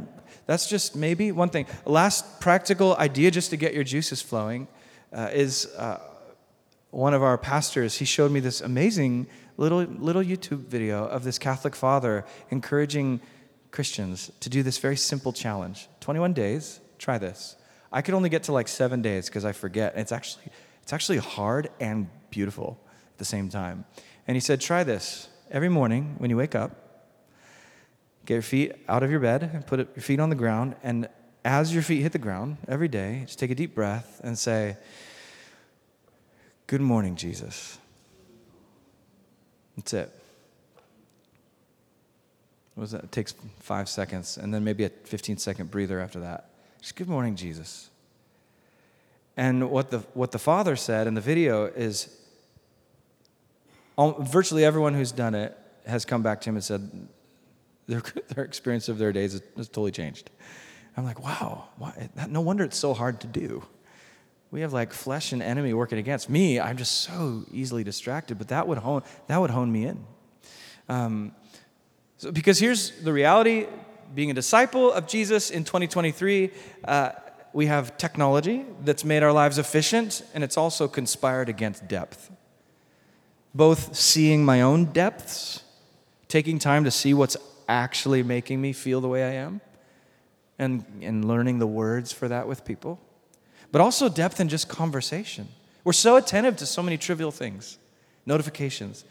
that's 0.45 0.69
just 0.69 0.95
maybe 0.95 1.31
one 1.31 1.49
thing. 1.49 1.65
Last 1.83 2.39
practical 2.39 2.95
idea 2.97 3.31
just 3.31 3.49
to 3.49 3.57
get 3.57 3.73
your 3.73 3.83
juices 3.83 4.21
flowing 4.21 4.67
uh, 5.11 5.29
is 5.33 5.65
uh, 5.77 5.99
one 6.91 7.15
of 7.15 7.23
our 7.23 7.39
pastors. 7.39 7.95
He 7.95 8.05
showed 8.05 8.31
me 8.31 8.39
this 8.39 8.61
amazing 8.61 9.25
little, 9.55 9.79
little 9.79 10.21
YouTube 10.21 10.67
video 10.67 11.05
of 11.05 11.23
this 11.23 11.39
Catholic 11.39 11.75
father 11.75 12.23
encouraging 12.51 13.19
Christians 13.71 14.31
to 14.41 14.49
do 14.49 14.61
this 14.61 14.77
very 14.77 14.97
simple 14.97 15.33
challenge 15.33 15.87
21 16.01 16.33
days, 16.33 16.81
try 16.99 17.17
this. 17.17 17.55
I 17.91 18.03
could 18.03 18.13
only 18.13 18.29
get 18.29 18.43
to 18.43 18.51
like 18.51 18.67
seven 18.67 19.01
days 19.01 19.27
because 19.27 19.43
I 19.43 19.53
forget. 19.53 19.93
It's 19.95 20.11
actually, 20.11 20.51
it's 20.83 20.93
actually 20.93 21.17
hard 21.17 21.69
and 21.79 22.09
beautiful 22.29 22.77
at 23.13 23.17
the 23.17 23.25
same 23.25 23.49
time. 23.49 23.85
And 24.27 24.35
he 24.35 24.41
said, 24.41 24.61
try 24.61 24.83
this. 24.83 25.29
Every 25.49 25.69
morning 25.69 26.15
when 26.17 26.29
you 26.29 26.37
wake 26.37 26.55
up, 26.55 26.71
get 28.25 28.35
your 28.35 28.41
feet 28.41 28.73
out 28.87 29.03
of 29.03 29.11
your 29.11 29.19
bed 29.19 29.43
and 29.43 29.65
put 29.65 29.79
your 29.79 30.03
feet 30.03 30.19
on 30.19 30.29
the 30.29 30.35
ground. 30.35 30.75
And 30.83 31.07
as 31.45 31.73
your 31.73 31.83
feet 31.83 32.01
hit 32.01 32.11
the 32.11 32.19
ground 32.19 32.57
every 32.67 32.89
day, 32.89 33.23
just 33.25 33.39
take 33.39 33.51
a 33.51 33.55
deep 33.55 33.73
breath 33.73 34.19
and 34.23 34.37
say, 34.37 34.77
Good 36.67 36.81
morning, 36.81 37.15
Jesus. 37.15 37.77
That's 39.77 39.93
it. 39.93 40.11
What 42.75 42.81
was 42.81 42.91
that? 42.91 43.05
It 43.05 43.11
takes 43.13 43.33
five 43.59 43.87
seconds, 43.87 44.37
and 44.37 44.53
then 44.53 44.65
maybe 44.65 44.83
a 44.83 44.89
15 44.89 45.37
second 45.37 45.71
breather 45.71 46.01
after 46.01 46.19
that. 46.19 46.49
Just 46.81 46.97
good 46.97 47.07
morning, 47.07 47.37
Jesus. 47.37 47.89
And 49.37 49.69
what 49.69 49.91
the, 49.91 49.99
what 50.13 50.31
the 50.31 50.39
father 50.39 50.75
said 50.75 51.07
in 51.07 51.13
the 51.13 51.21
video 51.21 51.65
is 51.65 52.09
virtually 53.97 54.63
everyone 54.63 54.93
who's 54.93 55.11
done 55.11 55.35
it 55.35 55.57
has 55.85 56.05
come 56.05 56.21
back 56.21 56.41
to 56.41 56.49
him 56.49 56.55
and 56.55 56.63
said 56.63 57.07
their, 57.87 58.01
their 58.29 58.43
experience 58.43 58.89
of 58.89 58.97
their 58.97 59.11
days 59.11 59.33
has, 59.33 59.41
has 59.55 59.67
totally 59.67 59.91
changed. 59.91 60.29
I'm 60.95 61.05
like, 61.05 61.23
wow, 61.23 61.65
why, 61.77 62.09
no 62.27 62.41
wonder 62.41 62.63
it's 62.63 62.77
so 62.77 62.93
hard 62.93 63.21
to 63.21 63.27
do. 63.27 63.63
We 64.49 64.61
have 64.61 64.73
like 64.73 64.93
flesh 64.93 65.33
and 65.33 65.43
enemy 65.43 65.73
working 65.73 65.99
against 65.99 66.29
me. 66.29 66.59
I'm 66.59 66.77
just 66.77 67.01
so 67.01 67.45
easily 67.51 67.83
distracted, 67.83 68.37
but 68.37 68.47
that 68.47 68.67
would 68.67 68.79
hone, 68.79 69.03
that 69.27 69.39
would 69.39 69.51
hone 69.51 69.71
me 69.71 69.85
in. 69.85 70.05
Um, 70.89 71.35
so, 72.17 72.31
because 72.31 72.57
here's 72.57 72.91
the 73.01 73.13
reality 73.13 73.67
being 74.15 74.31
a 74.31 74.33
disciple 74.33 74.91
of 74.91 75.05
Jesus 75.05 75.51
in 75.51 75.65
2023, 75.65 76.49
uh, 76.85 77.11
we 77.53 77.65
have 77.65 77.97
technology 77.97 78.65
that's 78.83 79.03
made 79.03 79.21
our 79.21 79.33
lives 79.33 79.57
efficient, 79.57 80.23
and 80.33 80.43
it's 80.43 80.57
also 80.57 80.87
conspired 80.87 81.49
against 81.49 81.87
depth. 81.87 82.31
Both 83.55 83.95
seeing 83.95 84.45
my 84.45 84.61
own 84.61 84.85
depths, 84.85 85.63
taking 86.27 86.59
time 86.59 86.83
to 86.83 86.91
see 86.91 87.13
what's 87.13 87.37
actually 87.67 88.23
making 88.23 88.61
me 88.61 88.73
feel 88.73 89.01
the 89.01 89.07
way 89.07 89.23
I 89.23 89.33
am, 89.33 89.61
and, 90.59 90.85
and 91.01 91.25
learning 91.25 91.59
the 91.59 91.67
words 91.67 92.11
for 92.11 92.27
that 92.27 92.47
with 92.47 92.65
people 92.65 92.99
but 93.71 93.81
also 93.81 94.09
depth 94.09 94.39
in 94.39 94.49
just 94.49 94.69
conversation. 94.69 95.47
We're 95.83 95.93
so 95.93 96.15
attentive 96.15 96.57
to 96.57 96.65
so 96.65 96.81
many 96.81 96.97
trivial 96.97 97.31
things, 97.31 97.77
notifications. 98.25 99.05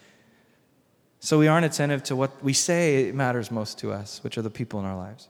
So 1.20 1.38
we 1.38 1.48
aren't 1.48 1.66
attentive 1.66 2.02
to 2.04 2.16
what 2.16 2.42
we 2.42 2.52
say 2.52 3.10
matters 3.12 3.50
most 3.50 3.78
to 3.78 3.92
us, 3.92 4.22
which 4.22 4.36
are 4.38 4.42
the 4.42 4.50
people 4.50 4.78
in 4.80 4.86
our 4.86 4.96
lives. 4.96 5.28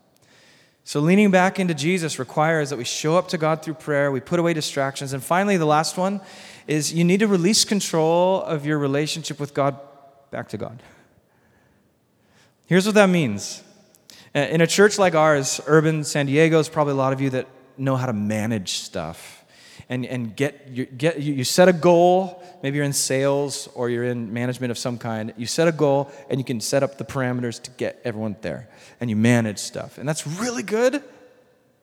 So 0.86 1.00
leaning 1.00 1.32
back 1.32 1.58
into 1.58 1.74
Jesus 1.74 2.16
requires 2.20 2.70
that 2.70 2.76
we 2.76 2.84
show 2.84 3.16
up 3.16 3.26
to 3.30 3.38
God 3.38 3.60
through 3.60 3.74
prayer, 3.74 4.12
we 4.12 4.20
put 4.20 4.38
away 4.38 4.54
distractions, 4.54 5.12
and 5.12 5.20
finally, 5.20 5.56
the 5.56 5.66
last 5.66 5.98
one 5.98 6.20
is 6.68 6.94
you 6.94 7.02
need 7.02 7.18
to 7.18 7.26
release 7.26 7.64
control 7.64 8.40
of 8.42 8.64
your 8.64 8.78
relationship 8.78 9.40
with 9.40 9.52
God 9.52 9.76
back 10.30 10.48
to 10.50 10.56
God. 10.56 10.80
Here's 12.66 12.86
what 12.86 12.94
that 12.94 13.08
means. 13.08 13.64
Uh, 14.32 14.38
in 14.38 14.60
a 14.60 14.66
church 14.68 14.96
like 14.96 15.16
ours, 15.16 15.60
urban 15.66 16.04
San 16.04 16.26
Diego, 16.26 16.60
is 16.60 16.68
probably 16.68 16.92
a 16.92 16.96
lot 16.96 17.12
of 17.12 17.20
you 17.20 17.30
that 17.30 17.48
know 17.76 17.96
how 17.96 18.06
to 18.06 18.12
manage 18.12 18.74
stuff 18.74 19.35
and, 19.88 20.04
and 20.06 20.34
get, 20.36 20.68
you, 20.70 20.86
get 20.86 21.20
you 21.20 21.44
set 21.44 21.68
a 21.68 21.72
goal. 21.72 22.42
Maybe 22.62 22.76
you're 22.76 22.84
in 22.84 22.92
sales 22.92 23.68
or 23.74 23.90
you're 23.90 24.04
in 24.04 24.32
management 24.32 24.70
of 24.70 24.78
some 24.78 24.98
kind. 24.98 25.32
You 25.36 25.46
set 25.46 25.68
a 25.68 25.72
goal 25.72 26.10
and 26.30 26.40
you 26.40 26.44
can 26.44 26.60
set 26.60 26.82
up 26.82 26.98
the 26.98 27.04
parameters 27.04 27.62
to 27.62 27.70
get 27.72 28.00
everyone 28.04 28.36
there 28.42 28.68
and 29.00 29.10
you 29.10 29.16
manage 29.16 29.58
stuff. 29.58 29.98
And 29.98 30.08
that's 30.08 30.26
really 30.26 30.62
good. 30.62 31.02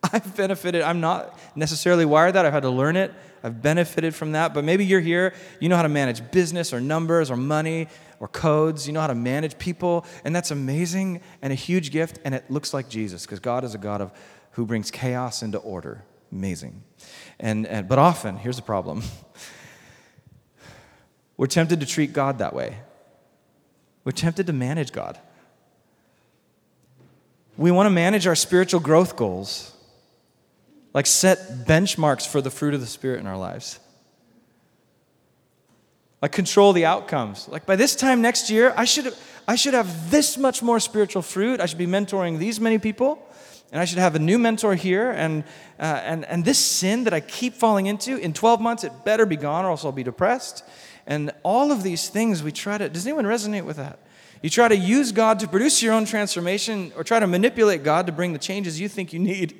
I've 0.11 0.35
benefited 0.35 0.81
i'm 0.81 0.99
not 0.99 1.39
necessarily 1.55 2.03
wired 2.03 2.35
that 2.35 2.45
i've 2.45 2.51
had 2.51 2.63
to 2.63 2.69
learn 2.69 2.97
it. 2.97 3.13
I've 3.41 3.61
benefited 3.61 4.13
from 4.13 4.33
that 4.33 4.53
but 4.53 4.65
maybe 4.65 4.85
you're 4.85 4.99
here 4.99 5.33
you 5.61 5.69
know 5.69 5.77
how 5.77 5.83
to 5.83 5.87
manage 5.87 6.29
business 6.29 6.73
or 6.73 6.81
numbers 6.81 7.31
or 7.31 7.37
money 7.37 7.87
or 8.19 8.27
codes. 8.27 8.85
You 8.85 8.91
know 8.91 8.99
how 8.99 9.07
to 9.07 9.15
manage 9.15 9.57
people 9.57 10.05
and 10.25 10.35
that's 10.35 10.51
amazing 10.51 11.21
and 11.41 11.53
a 11.53 11.55
huge 11.55 11.91
gift 11.91 12.19
and 12.25 12.35
it 12.35 12.51
looks 12.51 12.73
like 12.73 12.89
jesus 12.89 13.25
because 13.25 13.39
god 13.39 13.63
is 13.63 13.75
a 13.75 13.77
god 13.77 14.01
of 14.01 14.11
who 14.53 14.65
brings 14.65 14.91
chaos 14.91 15.43
into 15.43 15.57
order. 15.57 16.03
Amazing. 16.31 16.83
And, 17.39 17.65
and, 17.67 17.87
but 17.87 17.99
often, 17.99 18.37
here's 18.37 18.55
the 18.55 18.61
problem 18.61 19.03
we're 21.37 21.47
tempted 21.47 21.79
to 21.79 21.85
treat 21.85 22.13
God 22.13 22.39
that 22.39 22.53
way. 22.53 22.77
We're 24.03 24.11
tempted 24.11 24.47
to 24.47 24.53
manage 24.53 24.91
God. 24.91 25.19
We 27.57 27.71
want 27.71 27.87
to 27.87 27.91
manage 27.91 28.27
our 28.27 28.35
spiritual 28.35 28.79
growth 28.79 29.15
goals, 29.15 29.73
like 30.93 31.05
set 31.05 31.65
benchmarks 31.65 32.27
for 32.27 32.41
the 32.41 32.49
fruit 32.49 32.73
of 32.73 32.81
the 32.81 32.87
Spirit 32.87 33.19
in 33.19 33.27
our 33.27 33.37
lives. 33.37 33.79
Like 36.21 36.31
control 36.31 36.73
the 36.73 36.85
outcomes. 36.85 37.47
Like 37.47 37.65
by 37.65 37.75
this 37.75 37.95
time 37.95 38.21
next 38.21 38.49
year, 38.49 38.73
I 38.75 38.85
should, 38.85 39.13
I 39.47 39.55
should 39.55 39.73
have 39.73 40.09
this 40.09 40.37
much 40.37 40.63
more 40.63 40.79
spiritual 40.79 41.21
fruit. 41.21 41.59
I 41.59 41.65
should 41.65 41.77
be 41.77 41.85
mentoring 41.85 42.39
these 42.39 42.59
many 42.59 42.79
people 42.79 43.19
and 43.73 43.81
I 43.81 43.85
should 43.85 43.97
have 43.97 44.13
a 44.13 44.19
new 44.19 44.37
mentor 44.37 44.75
here. 44.75 45.09
And, 45.09 45.43
uh, 45.79 45.99
and, 46.05 46.25
and 46.25 46.45
this 46.45 46.59
sin 46.59 47.05
that 47.05 47.13
I 47.13 47.19
keep 47.19 47.55
falling 47.55 47.87
into, 47.87 48.17
in 48.17 48.31
12 48.31 48.61
months, 48.61 48.83
it 48.83 49.03
better 49.03 49.25
be 49.25 49.35
gone 49.35 49.65
or 49.65 49.71
else 49.71 49.83
I'll 49.83 49.91
be 49.91 50.03
depressed. 50.03 50.63
And 51.07 51.31
all 51.41 51.71
of 51.71 51.81
these 51.81 52.07
things 52.07 52.43
we 52.43 52.51
try 52.51 52.77
to, 52.77 52.87
does 52.87 53.07
anyone 53.07 53.25
resonate 53.25 53.65
with 53.65 53.77
that? 53.77 53.97
You 54.43 54.51
try 54.51 54.67
to 54.67 54.75
use 54.75 55.11
God 55.11 55.39
to 55.39 55.47
produce 55.47 55.81
your 55.81 55.93
own 55.93 56.05
transformation 56.05 56.93
or 56.95 57.03
try 57.03 57.19
to 57.19 57.25
manipulate 57.25 57.83
God 57.83 58.05
to 58.05 58.11
bring 58.11 58.31
the 58.31 58.39
changes 58.39 58.79
you 58.79 58.87
think 58.87 59.11
you 59.11 59.19
need. 59.19 59.59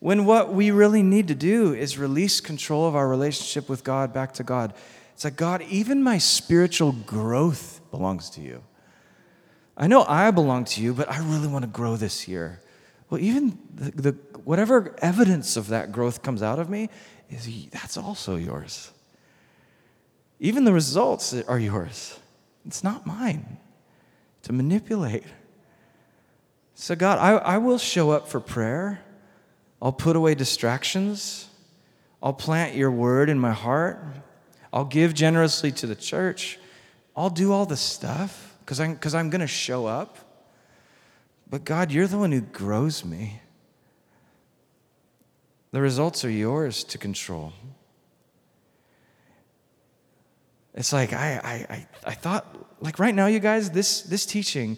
When 0.00 0.24
what 0.24 0.54
we 0.54 0.70
really 0.70 1.02
need 1.02 1.28
to 1.28 1.34
do 1.34 1.74
is 1.74 1.98
release 1.98 2.40
control 2.40 2.88
of 2.88 2.96
our 2.96 3.06
relationship 3.06 3.68
with 3.68 3.84
God 3.84 4.14
back 4.14 4.32
to 4.34 4.44
God. 4.44 4.72
It's 5.12 5.24
like, 5.24 5.36
God, 5.36 5.60
even 5.68 6.02
my 6.02 6.16
spiritual 6.16 6.92
growth 6.92 7.82
belongs 7.90 8.30
to 8.30 8.40
you. 8.40 8.62
I 9.76 9.88
know 9.88 10.04
I 10.08 10.30
belong 10.30 10.64
to 10.66 10.80
you, 10.80 10.94
but 10.94 11.10
I 11.10 11.18
really 11.18 11.48
want 11.48 11.64
to 11.64 11.70
grow 11.70 11.96
this 11.96 12.26
year. 12.26 12.60
Well, 13.10 13.20
even 13.20 13.58
the, 13.74 13.90
the, 13.90 14.10
whatever 14.44 14.94
evidence 14.98 15.56
of 15.56 15.68
that 15.68 15.92
growth 15.92 16.22
comes 16.22 16.42
out 16.42 16.58
of 16.58 16.68
me, 16.68 16.88
is 17.30 17.66
that's 17.70 17.96
also 17.96 18.36
yours. 18.36 18.90
Even 20.38 20.64
the 20.64 20.72
results 20.72 21.34
are 21.34 21.58
yours. 21.58 22.18
It's 22.66 22.84
not 22.84 23.06
mine 23.06 23.58
to 24.42 24.52
manipulate. 24.52 25.24
So, 26.74 26.94
God, 26.94 27.18
I, 27.18 27.32
I 27.32 27.58
will 27.58 27.78
show 27.78 28.10
up 28.10 28.28
for 28.28 28.38
prayer. 28.38 29.00
I'll 29.80 29.92
put 29.92 30.14
away 30.14 30.34
distractions. 30.34 31.48
I'll 32.22 32.34
plant 32.34 32.74
your 32.74 32.90
word 32.90 33.30
in 33.30 33.38
my 33.38 33.52
heart. 33.52 34.04
I'll 34.72 34.84
give 34.84 35.14
generously 35.14 35.72
to 35.72 35.86
the 35.86 35.94
church. 35.94 36.58
I'll 37.16 37.30
do 37.30 37.52
all 37.52 37.66
the 37.66 37.76
stuff 37.76 38.54
because 38.60 38.78
I'm, 38.78 38.96
cause 38.96 39.14
I'm 39.14 39.30
going 39.30 39.40
to 39.40 39.46
show 39.46 39.86
up. 39.86 40.18
But 41.48 41.64
God, 41.64 41.92
you're 41.92 42.06
the 42.06 42.18
one 42.18 42.32
who 42.32 42.40
grows 42.40 43.04
me. 43.04 43.40
The 45.70 45.80
results 45.80 46.24
are 46.24 46.30
yours 46.30 46.82
to 46.84 46.98
control. 46.98 47.52
It's 50.74 50.92
like 50.92 51.12
I, 51.12 51.40
I, 51.42 51.74
I, 51.74 51.86
I 52.04 52.14
thought, 52.14 52.46
like 52.80 52.98
right 52.98 53.14
now, 53.14 53.26
you 53.26 53.40
guys, 53.40 53.70
this, 53.70 54.02
this 54.02 54.26
teaching, 54.26 54.76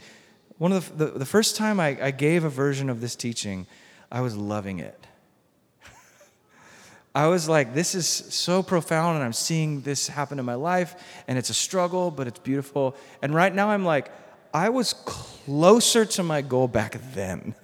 one 0.59 0.73
of 0.73 0.97
the, 0.97 1.07
the, 1.07 1.19
the 1.19 1.27
first 1.27 1.57
time 1.57 1.81
I, 1.81 1.99
I 2.01 2.11
gave 2.11 2.45
a 2.45 2.49
version 2.49 2.89
of 2.91 3.01
this 3.01 3.17
teaching, 3.17 3.67
I 4.11 4.21
was 4.21 4.37
loving 4.37 4.79
it. 4.79 5.07
I 7.15 7.27
was 7.27 7.49
like, 7.49 7.75
this 7.75 7.95
is 7.95 8.07
so 8.07 8.63
profound, 8.63 9.17
and 9.17 9.25
I'm 9.25 9.33
seeing 9.33 9.81
this 9.81 10.07
happen 10.07 10.39
in 10.39 10.45
my 10.45 10.55
life, 10.55 10.95
and 11.27 11.37
it's 11.37 11.51
a 11.51 11.55
struggle, 11.55 12.11
but 12.11 12.27
it's 12.27 12.39
beautiful. 12.39 12.95
And 13.23 13.35
right 13.35 13.55
now, 13.55 13.71
I'm 13.71 13.85
like, 13.85 14.11
I 14.53 14.69
was 14.69 14.93
closer 14.93 16.05
to 16.05 16.23
my 16.23 16.43
goal 16.43 16.69
back 16.69 16.97
then. 17.15 17.55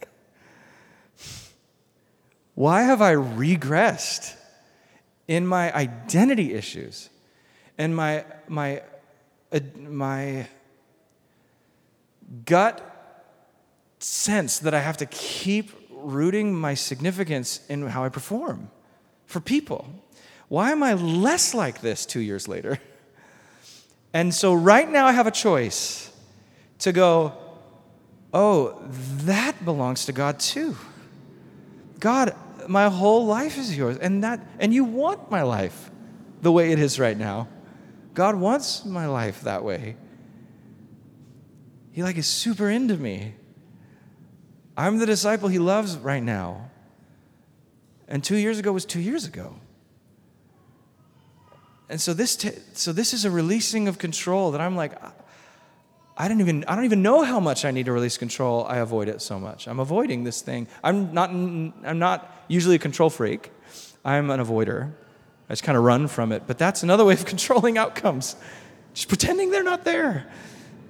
Why 2.55 2.83
have 2.83 3.03
I 3.03 3.15
regressed 3.15 4.37
in 5.27 5.47
my 5.47 5.75
identity 5.75 6.55
issues 6.55 7.11
and 7.79 7.97
my, 7.97 8.25
my, 8.47 8.83
uh, 9.53 9.61
my 9.77 10.47
gut 12.45 12.81
sense 13.99 14.59
that 14.61 14.75
I 14.75 14.81
have 14.81 14.99
to 14.99 15.07
keep 15.07 15.71
rooting 15.91 16.55
my 16.55 16.75
significance 16.75 17.61
in 17.69 17.87
how 17.89 18.05
I 18.05 18.09
perform? 18.09 18.71
for 19.27 19.41
people. 19.41 19.87
Why 20.49 20.71
am 20.71 20.83
I 20.83 20.95
less 20.95 21.55
like 21.55 21.81
this 21.81 22.07
two 22.07 22.21
years 22.21 22.49
later? 22.49 22.79
And 24.13 24.33
so 24.33 24.55
right 24.55 24.89
now 24.89 25.07
I 25.07 25.13
have 25.13 25.27
a 25.27 25.33
choice 25.33 26.13
to 26.81 26.93
go, 26.93 27.33
oh, 28.33 28.83
that 29.25 29.65
belongs 29.65 30.07
to 30.07 30.13
God 30.13 30.39
too. 30.39 30.77
God, 32.01 32.35
my 32.69 32.89
whole 32.89 33.27
life 33.27 33.57
is 33.59 33.77
yours. 33.77 33.99
And 33.99 34.25
that 34.25 34.47
and 34.59 34.75
you 34.75 34.85
want 34.85 35.31
my 35.31 35.43
life 35.43 35.91
the 36.43 36.53
way 36.53 36.73
it 36.73 36.79
is 36.79 36.99
right 36.99 37.17
now. 37.17 37.49
God 38.13 38.37
wants 38.37 38.85
my 38.85 39.07
life 39.07 39.43
that 39.43 39.65
way. 39.65 39.97
He 41.93 42.03
like 42.03 42.19
is 42.19 42.27
super 42.27 42.69
into 42.69 42.97
me. 42.97 43.35
I'm 44.77 44.99
the 44.99 45.07
disciple 45.07 45.49
he 45.49 45.59
loves 45.59 45.97
right 45.97 46.23
now. 46.23 46.71
And 48.09 48.23
two 48.23 48.37
years 48.37 48.59
ago 48.59 48.73
was 48.73 48.85
two 48.85 49.01
years 49.01 49.27
ago. 49.27 49.57
And 51.89 52.01
so 52.01 52.13
this, 52.15 52.37
t- 52.37 52.51
so 52.73 52.93
this 52.93 53.13
is 53.13 53.25
a 53.25 53.31
releasing 53.31 53.89
of 53.89 53.99
control 53.99 54.51
that 54.53 54.61
I'm 54.61 54.75
like, 54.75 54.93
I 56.17 56.29
don't 56.29 56.41
even 56.41 56.65
I 56.67 56.77
don't 56.77 56.85
even 56.85 57.03
know 57.03 57.23
how 57.23 57.41
much 57.41 57.65
I 57.65 57.71
need 57.71 57.87
to 57.87 57.93
release 57.93 58.17
control. 58.17 58.65
I 58.65 58.79
avoid 58.79 59.09
it 59.09 59.21
so 59.21 59.39
much. 59.39 59.67
I'm 59.67 59.81
avoiding 59.81 60.25
this 60.25 60.43
thing. 60.43 60.69
I'm 60.83 61.13
not 61.13 61.31
I'm 61.31 61.99
not 61.99 62.45
usually 62.49 62.77
a 62.77 62.79
control 62.79 63.11
freak. 63.11 63.51
I'm 64.05 64.31
an 64.31 64.41
avoider. 64.41 64.93
I 65.49 65.53
just 65.53 65.65
kind 65.65 65.77
of 65.77 65.85
run 65.85 66.09
from 66.09 66.33
it. 66.33 66.45
But 66.47 66.59
that's 66.59 66.83
another 66.83 67.05
way 67.09 67.15
of 67.15 67.25
controlling 67.25 67.79
outcomes. 67.79 68.37
Just 68.95 69.09
pretending 69.09 69.51
they're 69.51 69.65
not 69.65 69.85
there. 69.85 70.31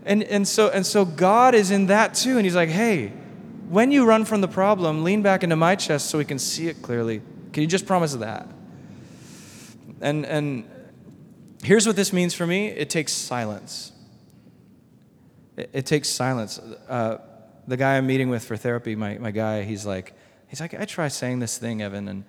And 0.05 0.23
and 0.25 0.47
so 0.47 0.69
and 0.69 0.85
so 0.85 1.05
God 1.05 1.55
is 1.55 1.71
in 1.71 1.87
that 1.87 2.15
too. 2.15 2.37
And 2.37 2.45
He's 2.45 2.57
like, 2.57 2.69
hey, 2.69 3.13
when 3.69 3.91
you 3.91 4.05
run 4.05 4.25
from 4.25 4.41
the 4.41 4.49
problem, 4.49 5.05
lean 5.05 5.23
back 5.23 5.43
into 5.43 5.57
my 5.57 5.75
chest 5.75 6.11
so 6.11 6.19
we 6.19 6.25
can 6.25 6.39
see 6.39 6.69
it 6.69 6.83
clearly. 6.83 7.23
Can 7.53 7.63
you 7.63 7.67
just 7.67 7.87
promise 7.87 8.15
that? 8.15 8.49
And, 10.01 10.27
and 10.27 10.69
here's 11.63 11.87
what 11.87 11.97
this 11.97 12.13
means 12.13 12.35
for 12.35 12.47
me 12.47 12.69
it 12.69 12.91
takes 12.91 13.13
silence. 13.13 13.93
It, 15.57 15.71
it 15.73 15.87
takes 15.87 16.09
silence. 16.09 16.59
Uh, 16.59 17.19
the 17.67 17.77
guy 17.77 17.97
I'm 17.97 18.07
meeting 18.07 18.29
with 18.29 18.45
for 18.45 18.57
therapy, 18.57 18.95
my, 18.95 19.19
my 19.19 19.31
guy, 19.31 19.63
he's 19.63 19.87
like, 19.87 20.13
he's 20.49 20.61
like, 20.61 20.75
I 20.75 20.85
try 20.85 21.09
saying 21.09 21.39
this 21.39 21.59
thing, 21.59 21.83
Evan, 21.83 22.09
and 22.09 22.25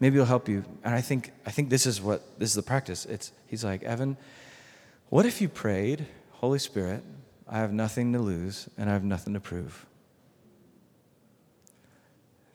maybe 0.00 0.16
it'll 0.16 0.26
help 0.26 0.48
you. 0.48 0.64
And 0.84 0.94
I 0.94 1.00
think, 1.00 1.32
I 1.44 1.50
think 1.50 1.70
this 1.70 1.86
is 1.86 2.00
what, 2.00 2.38
this 2.38 2.50
is 2.50 2.54
the 2.54 2.62
practice. 2.62 3.04
It's, 3.06 3.32
he's 3.46 3.64
like, 3.64 3.82
Evan, 3.82 4.16
what 5.08 5.26
if 5.26 5.40
you 5.40 5.48
prayed, 5.48 6.06
Holy 6.32 6.58
Spirit, 6.58 7.02
I 7.48 7.58
have 7.58 7.72
nothing 7.72 8.12
to 8.12 8.18
lose 8.18 8.68
and 8.76 8.90
I 8.90 8.92
have 8.92 9.04
nothing 9.04 9.34
to 9.34 9.40
prove? 9.40 9.86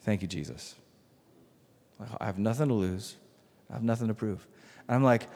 Thank 0.01 0.21
you, 0.21 0.27
Jesus. 0.27 0.75
I 2.19 2.25
have 2.25 2.39
nothing 2.39 2.69
to 2.69 2.73
lose, 2.73 3.15
I 3.69 3.73
have 3.73 3.83
nothing 3.83 4.07
to 4.07 4.13
prove. 4.13 4.45
And 4.87 4.95
I'm 4.95 5.03
like, 5.03 5.27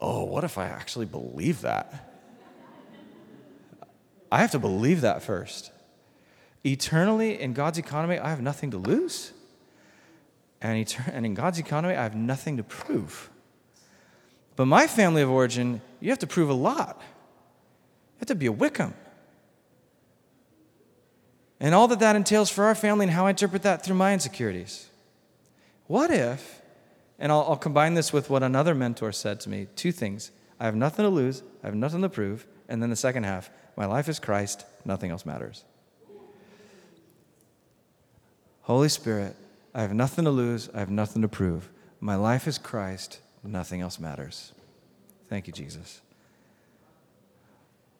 oh, 0.00 0.24
what 0.24 0.44
if 0.44 0.58
I 0.58 0.66
actually 0.66 1.06
believe 1.06 1.62
that? 1.62 2.07
I 4.30 4.38
have 4.38 4.50
to 4.52 4.58
believe 4.58 5.00
that 5.00 5.22
first. 5.22 5.70
Eternally, 6.64 7.40
in 7.40 7.52
God's 7.52 7.78
economy, 7.78 8.18
I 8.18 8.30
have 8.30 8.40
nothing 8.40 8.70
to 8.72 8.78
lose. 8.78 9.32
And, 10.60 10.84
etern- 10.84 11.10
and 11.12 11.24
in 11.24 11.34
God's 11.34 11.58
economy, 11.58 11.94
I 11.94 12.02
have 12.02 12.16
nothing 12.16 12.56
to 12.56 12.62
prove. 12.62 13.30
But 14.56 14.66
my 14.66 14.86
family 14.86 15.22
of 15.22 15.30
origin, 15.30 15.80
you 16.00 16.10
have 16.10 16.18
to 16.18 16.26
prove 16.26 16.50
a 16.50 16.54
lot. 16.54 16.96
You 16.98 18.20
have 18.20 18.28
to 18.28 18.34
be 18.34 18.46
a 18.46 18.52
Wickham 18.52 18.94
and 21.60 21.74
all 21.74 21.88
that 21.88 22.00
that 22.00 22.16
entails 22.16 22.50
for 22.50 22.64
our 22.64 22.74
family 22.74 23.04
and 23.04 23.12
how 23.12 23.26
I 23.26 23.30
interpret 23.30 23.62
that 23.62 23.84
through 23.84 23.96
my 23.96 24.12
insecurities. 24.12 24.88
What 25.86 26.10
if, 26.10 26.62
and 27.18 27.32
I'll, 27.32 27.44
I'll, 27.48 27.56
combine 27.56 27.94
this 27.94 28.12
with 28.12 28.30
what 28.30 28.42
another 28.42 28.74
mentor 28.74 29.10
said 29.12 29.40
to 29.40 29.48
me 29.48 29.66
two 29.74 29.92
things 29.92 30.30
I 30.60 30.66
have 30.66 30.76
nothing 30.76 31.04
to 31.04 31.08
lose, 31.08 31.42
I 31.62 31.66
have 31.66 31.74
nothing 31.74 32.02
to 32.02 32.08
prove, 32.08 32.46
and 32.68 32.82
then 32.82 32.90
the 32.90 32.96
second 32.96 33.24
half, 33.24 33.50
my 33.78 33.86
life 33.86 34.08
is 34.08 34.18
Christ, 34.18 34.64
nothing 34.84 35.12
else 35.12 35.24
matters. 35.24 35.62
Holy 38.62 38.88
Spirit, 38.88 39.36
I 39.72 39.82
have 39.82 39.94
nothing 39.94 40.24
to 40.24 40.32
lose, 40.32 40.68
I 40.74 40.80
have 40.80 40.90
nothing 40.90 41.22
to 41.22 41.28
prove. 41.28 41.68
My 42.00 42.16
life 42.16 42.48
is 42.48 42.58
Christ, 42.58 43.20
nothing 43.44 43.80
else 43.80 44.00
matters. 44.00 44.52
Thank 45.28 45.46
you, 45.46 45.52
Jesus. 45.52 46.00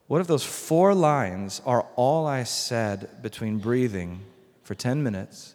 What 0.08 0.20
if 0.20 0.26
those 0.26 0.42
four 0.42 0.94
lines 0.94 1.62
are 1.64 1.86
all 1.94 2.26
I 2.26 2.42
said 2.42 3.22
between 3.22 3.58
breathing 3.58 4.22
for 4.64 4.74
10 4.74 5.04
minutes 5.04 5.54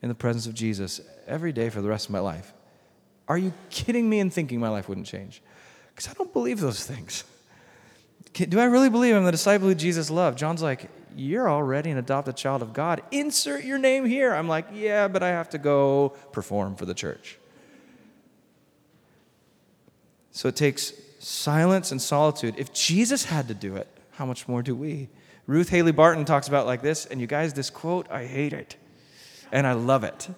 in 0.00 0.08
the 0.08 0.14
presence 0.14 0.46
of 0.46 0.54
Jesus 0.54 1.02
every 1.26 1.52
day 1.52 1.68
for 1.68 1.82
the 1.82 1.88
rest 1.90 2.06
of 2.06 2.12
my 2.12 2.20
life? 2.20 2.54
Are 3.28 3.36
you 3.36 3.52
kidding 3.68 4.08
me 4.08 4.20
in 4.20 4.30
thinking 4.30 4.58
my 4.58 4.70
life 4.70 4.88
wouldn't 4.88 5.06
change? 5.06 5.42
Because 5.94 6.08
I 6.08 6.14
don't 6.14 6.32
believe 6.32 6.60
those 6.60 6.82
things. 6.86 7.24
Do 8.32 8.60
I 8.60 8.64
really 8.64 8.88
believe 8.88 9.14
I'm 9.14 9.24
the 9.24 9.32
disciple 9.32 9.68
who 9.68 9.74
Jesus 9.74 10.10
loved? 10.10 10.38
John's 10.38 10.62
like, 10.62 10.88
You're 11.16 11.50
already 11.50 11.90
an 11.90 11.98
adopted 11.98 12.36
child 12.36 12.62
of 12.62 12.72
God. 12.72 13.02
Insert 13.10 13.64
your 13.64 13.78
name 13.78 14.04
here. 14.04 14.32
I'm 14.32 14.48
like, 14.48 14.66
Yeah, 14.72 15.08
but 15.08 15.22
I 15.22 15.28
have 15.28 15.50
to 15.50 15.58
go 15.58 16.10
perform 16.32 16.76
for 16.76 16.86
the 16.86 16.94
church. 16.94 17.38
So 20.30 20.48
it 20.48 20.56
takes 20.56 20.92
silence 21.18 21.90
and 21.90 22.00
solitude. 22.00 22.54
If 22.56 22.72
Jesus 22.72 23.24
had 23.24 23.48
to 23.48 23.54
do 23.54 23.76
it, 23.76 23.88
how 24.12 24.24
much 24.24 24.48
more 24.48 24.62
do 24.62 24.74
we? 24.74 25.08
Ruth 25.46 25.68
Haley 25.68 25.92
Barton 25.92 26.24
talks 26.24 26.46
about 26.46 26.66
like 26.66 26.82
this, 26.82 27.06
and 27.06 27.20
you 27.20 27.26
guys, 27.26 27.52
this 27.54 27.70
quote, 27.70 28.10
I 28.10 28.24
hate 28.26 28.52
it. 28.52 28.76
And 29.52 29.66
I 29.66 29.72
love 29.72 30.04
it. 30.04 30.28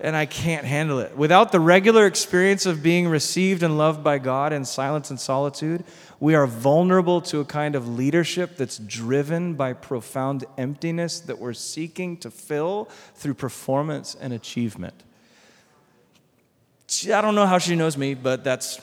And 0.00 0.16
I 0.16 0.24
can't 0.24 0.64
handle 0.64 0.98
it. 0.98 1.14
Without 1.16 1.52
the 1.52 1.60
regular 1.60 2.06
experience 2.06 2.64
of 2.64 2.82
being 2.82 3.06
received 3.06 3.62
and 3.62 3.76
loved 3.76 4.02
by 4.02 4.18
God 4.18 4.52
in 4.52 4.64
silence 4.64 5.10
and 5.10 5.20
solitude, 5.20 5.84
we 6.18 6.34
are 6.34 6.46
vulnerable 6.46 7.20
to 7.22 7.40
a 7.40 7.44
kind 7.44 7.74
of 7.74 7.86
leadership 7.86 8.56
that's 8.56 8.78
driven 8.78 9.54
by 9.54 9.74
profound 9.74 10.44
emptiness 10.56 11.20
that 11.20 11.38
we're 11.38 11.52
seeking 11.52 12.16
to 12.18 12.30
fill 12.30 12.88
through 13.14 13.34
performance 13.34 14.16
and 14.18 14.32
achievement. 14.32 14.94
I 17.04 17.20
don't 17.20 17.34
know 17.34 17.46
how 17.46 17.58
she 17.58 17.76
knows 17.76 17.96
me, 17.96 18.14
but 18.14 18.42
that's 18.42 18.80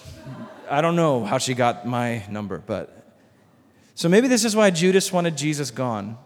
I 0.70 0.82
don't 0.82 0.96
know 0.96 1.26
how 1.26 1.38
she 1.38 1.54
got 1.54 1.88
my 1.88 2.26
number, 2.30 2.60
but. 2.60 2.94
So 3.96 4.08
maybe 4.08 4.28
this 4.28 4.46
is 4.46 4.56
why 4.56 4.70
Judas 4.70 5.12
wanted 5.12 5.36
Jesus 5.36 5.72
gone. 5.72 6.18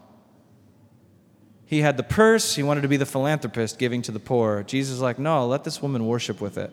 He 1.72 1.80
had 1.80 1.96
the 1.96 2.02
purse, 2.02 2.54
he 2.54 2.62
wanted 2.62 2.82
to 2.82 2.88
be 2.88 2.98
the 2.98 3.06
philanthropist 3.06 3.78
giving 3.78 4.02
to 4.02 4.12
the 4.12 4.20
poor. 4.20 4.62
Jesus 4.62 4.96
is 4.96 5.00
like, 5.00 5.18
no, 5.18 5.46
let 5.46 5.64
this 5.64 5.80
woman 5.80 6.06
worship 6.06 6.38
with 6.38 6.58
it. 6.58 6.70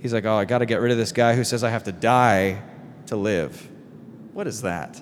He's 0.00 0.12
like, 0.12 0.24
oh, 0.24 0.34
I 0.34 0.46
got 0.46 0.58
to 0.58 0.66
get 0.66 0.80
rid 0.80 0.90
of 0.90 0.98
this 0.98 1.12
guy 1.12 1.36
who 1.36 1.44
says 1.44 1.62
I 1.62 1.70
have 1.70 1.84
to 1.84 1.92
die 1.92 2.60
to 3.06 3.14
live. 3.14 3.70
What 4.32 4.48
is 4.48 4.62
that? 4.62 5.00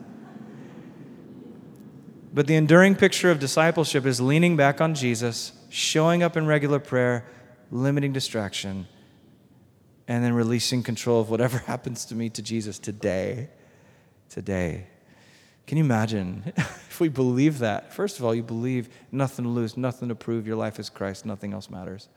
But 2.34 2.46
the 2.46 2.54
enduring 2.54 2.94
picture 2.94 3.30
of 3.30 3.38
discipleship 3.38 4.04
is 4.04 4.20
leaning 4.20 4.58
back 4.58 4.82
on 4.82 4.94
Jesus, 4.94 5.52
showing 5.70 6.22
up 6.22 6.36
in 6.36 6.46
regular 6.46 6.78
prayer, 6.78 7.24
limiting 7.70 8.12
distraction, 8.12 8.86
and 10.06 10.22
then 10.22 10.34
releasing 10.34 10.82
control 10.82 11.18
of 11.18 11.30
whatever 11.30 11.56
happens 11.66 12.04
to 12.04 12.14
me 12.14 12.28
to 12.28 12.42
Jesus 12.42 12.78
today. 12.78 13.48
Today. 14.28 14.88
Can 15.66 15.78
you 15.78 15.84
imagine 15.84 16.52
if 16.56 17.00
we 17.00 17.08
believe 17.08 17.58
that? 17.60 17.92
First 17.92 18.18
of 18.18 18.24
all, 18.24 18.34
you 18.34 18.42
believe 18.42 18.88
nothing 19.10 19.44
to 19.44 19.50
lose, 19.50 19.76
nothing 19.76 20.08
to 20.08 20.14
prove, 20.14 20.46
your 20.46 20.56
life 20.56 20.78
is 20.78 20.90
Christ, 20.90 21.24
nothing 21.24 21.52
else 21.52 21.70
matters. 21.70 22.08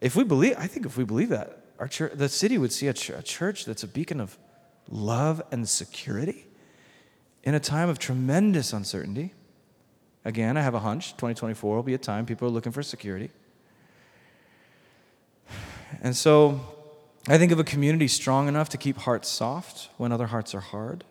If 0.00 0.16
we 0.16 0.24
believe, 0.24 0.54
I 0.58 0.66
think 0.66 0.86
if 0.86 0.96
we 0.96 1.04
believe 1.04 1.28
that, 1.28 1.64
our 1.78 1.88
church, 1.88 2.12
the 2.14 2.28
city 2.28 2.58
would 2.58 2.72
see 2.72 2.88
a, 2.88 2.92
ch- 2.92 3.10
a 3.10 3.22
church 3.22 3.64
that's 3.64 3.82
a 3.82 3.88
beacon 3.88 4.20
of 4.20 4.38
love 4.88 5.42
and 5.50 5.68
security 5.68 6.46
in 7.42 7.54
a 7.54 7.60
time 7.60 7.88
of 7.88 7.98
tremendous 7.98 8.72
uncertainty. 8.72 9.32
Again, 10.24 10.56
I 10.56 10.62
have 10.62 10.74
a 10.74 10.80
hunch 10.80 11.12
2024 11.12 11.76
will 11.76 11.82
be 11.82 11.94
a 11.94 11.98
time 11.98 12.26
people 12.26 12.48
are 12.48 12.50
looking 12.50 12.72
for 12.72 12.82
security. 12.82 13.30
And 16.02 16.14
so 16.14 16.60
I 17.28 17.36
think 17.36 17.52
of 17.52 17.58
a 17.58 17.64
community 17.64 18.08
strong 18.08 18.48
enough 18.48 18.70
to 18.70 18.78
keep 18.78 18.96
hearts 18.98 19.28
soft 19.28 19.90
when 19.98 20.10
other 20.10 20.28
hearts 20.28 20.54
are 20.54 20.60
hard. 20.60 21.04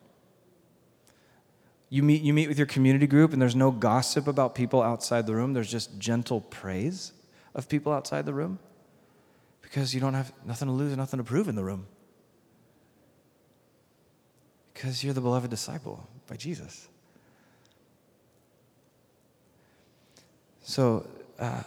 You 1.90 2.04
meet, 2.04 2.22
you 2.22 2.34
meet 2.34 2.48
with 2.48 2.58
your 2.58 2.68
community 2.68 3.08
group, 3.08 3.34
and 3.34 3.42
there's 3.42 3.56
no 3.56 3.72
gossip 3.72 4.28
about 4.28 4.56
people 4.56 4.82
outside 4.82 5.28
the 5.28 5.36
room. 5.36 5.54
There's 5.54 5.72
just 5.72 5.98
gentle 6.00 6.42
praise 6.42 7.14
of 7.56 7.68
people 7.68 7.92
outside 7.92 8.26
the 8.26 8.34
room 8.34 8.60
because 9.62 9.94
you 9.94 10.00
don't 10.02 10.14
have 10.14 10.32
nothing 10.46 10.68
to 10.68 10.74
lose 10.74 10.92
and 10.92 10.98
nothing 10.98 11.20
to 11.20 11.24
prove 11.24 11.48
in 11.48 11.56
the 11.56 11.64
room. 11.64 11.88
Because 14.74 15.04
you're 15.04 15.14
the 15.14 15.22
beloved 15.22 15.50
disciple 15.50 16.08
by 16.28 16.36
Jesus. 16.36 16.88
So, 20.62 21.08
uh, 21.40 21.64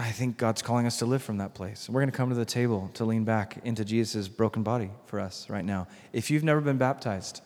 I 0.00 0.12
think 0.12 0.36
God's 0.36 0.62
calling 0.62 0.86
us 0.86 1.00
to 1.00 1.06
live 1.06 1.22
from 1.22 1.38
that 1.38 1.54
place. 1.54 1.88
We're 1.88 2.00
going 2.00 2.10
to 2.10 2.16
come 2.16 2.28
to 2.28 2.36
the 2.36 2.44
table 2.44 2.88
to 2.94 3.04
lean 3.04 3.24
back 3.24 3.58
into 3.64 3.84
Jesus' 3.84 4.28
broken 4.28 4.62
body 4.62 4.90
for 5.06 5.18
us 5.18 5.50
right 5.50 5.64
now. 5.64 5.88
If 6.12 6.30
you've 6.30 6.44
never 6.44 6.60
been 6.60 6.78
baptized, 6.78 7.42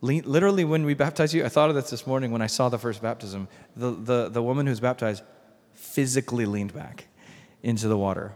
literally, 0.00 0.64
when 0.64 0.84
we 0.84 0.94
baptize 0.94 1.32
you, 1.32 1.44
I 1.44 1.48
thought 1.48 1.68
of 1.68 1.76
this 1.76 1.88
this 1.88 2.04
morning 2.04 2.32
when 2.32 2.42
I 2.42 2.48
saw 2.48 2.68
the 2.68 2.78
first 2.78 3.00
baptism. 3.00 3.46
The, 3.76 3.92
the, 3.92 4.28
the 4.28 4.42
woman 4.42 4.66
who's 4.66 4.80
baptized 4.80 5.22
physically 5.72 6.46
leaned 6.46 6.74
back 6.74 7.06
into 7.62 7.86
the 7.86 7.96
water. 7.96 8.32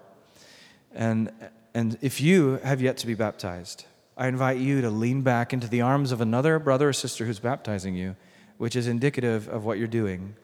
And, 0.95 1.33
and 1.75 1.99
if 2.01 2.21
you 2.21 2.61
have 2.63 2.81
yet 2.81 2.97
to 2.99 3.09
be 3.09 3.15
baptized, 3.15 3.87
I 4.17 4.29
invite 4.29 4.59
you 4.59 4.83
to 4.83 4.89
lean 4.89 5.23
back 5.23 5.53
into 5.53 5.67
the 5.67 5.81
arms 5.81 6.13
of 6.13 6.21
another 6.21 6.61
brother 6.61 6.91
or 6.91 6.93
sister 6.93 7.27
who's 7.27 7.41
baptizing 7.41 7.97
you, 7.97 8.15
which 8.57 8.77
is 8.77 8.87
indicative 8.87 9.49
of 9.49 9.65
what 9.65 9.79
you're 9.79 9.89
doing 9.89 10.37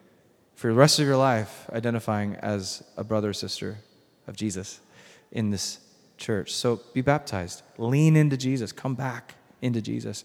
for 0.62 0.68
the 0.68 0.74
rest 0.74 1.00
of 1.00 1.06
your 1.08 1.16
life 1.16 1.68
identifying 1.72 2.36
as 2.36 2.84
a 2.96 3.02
brother 3.02 3.30
or 3.30 3.32
sister 3.32 3.78
of 4.28 4.36
Jesus 4.36 4.78
in 5.32 5.50
this 5.50 5.80
church. 6.18 6.52
So 6.52 6.80
be 6.94 7.00
baptized. 7.00 7.62
Lean 7.78 8.14
into 8.14 8.36
Jesus. 8.36 8.70
Come 8.70 8.94
back 8.94 9.34
into 9.60 9.82
Jesus. 9.82 10.22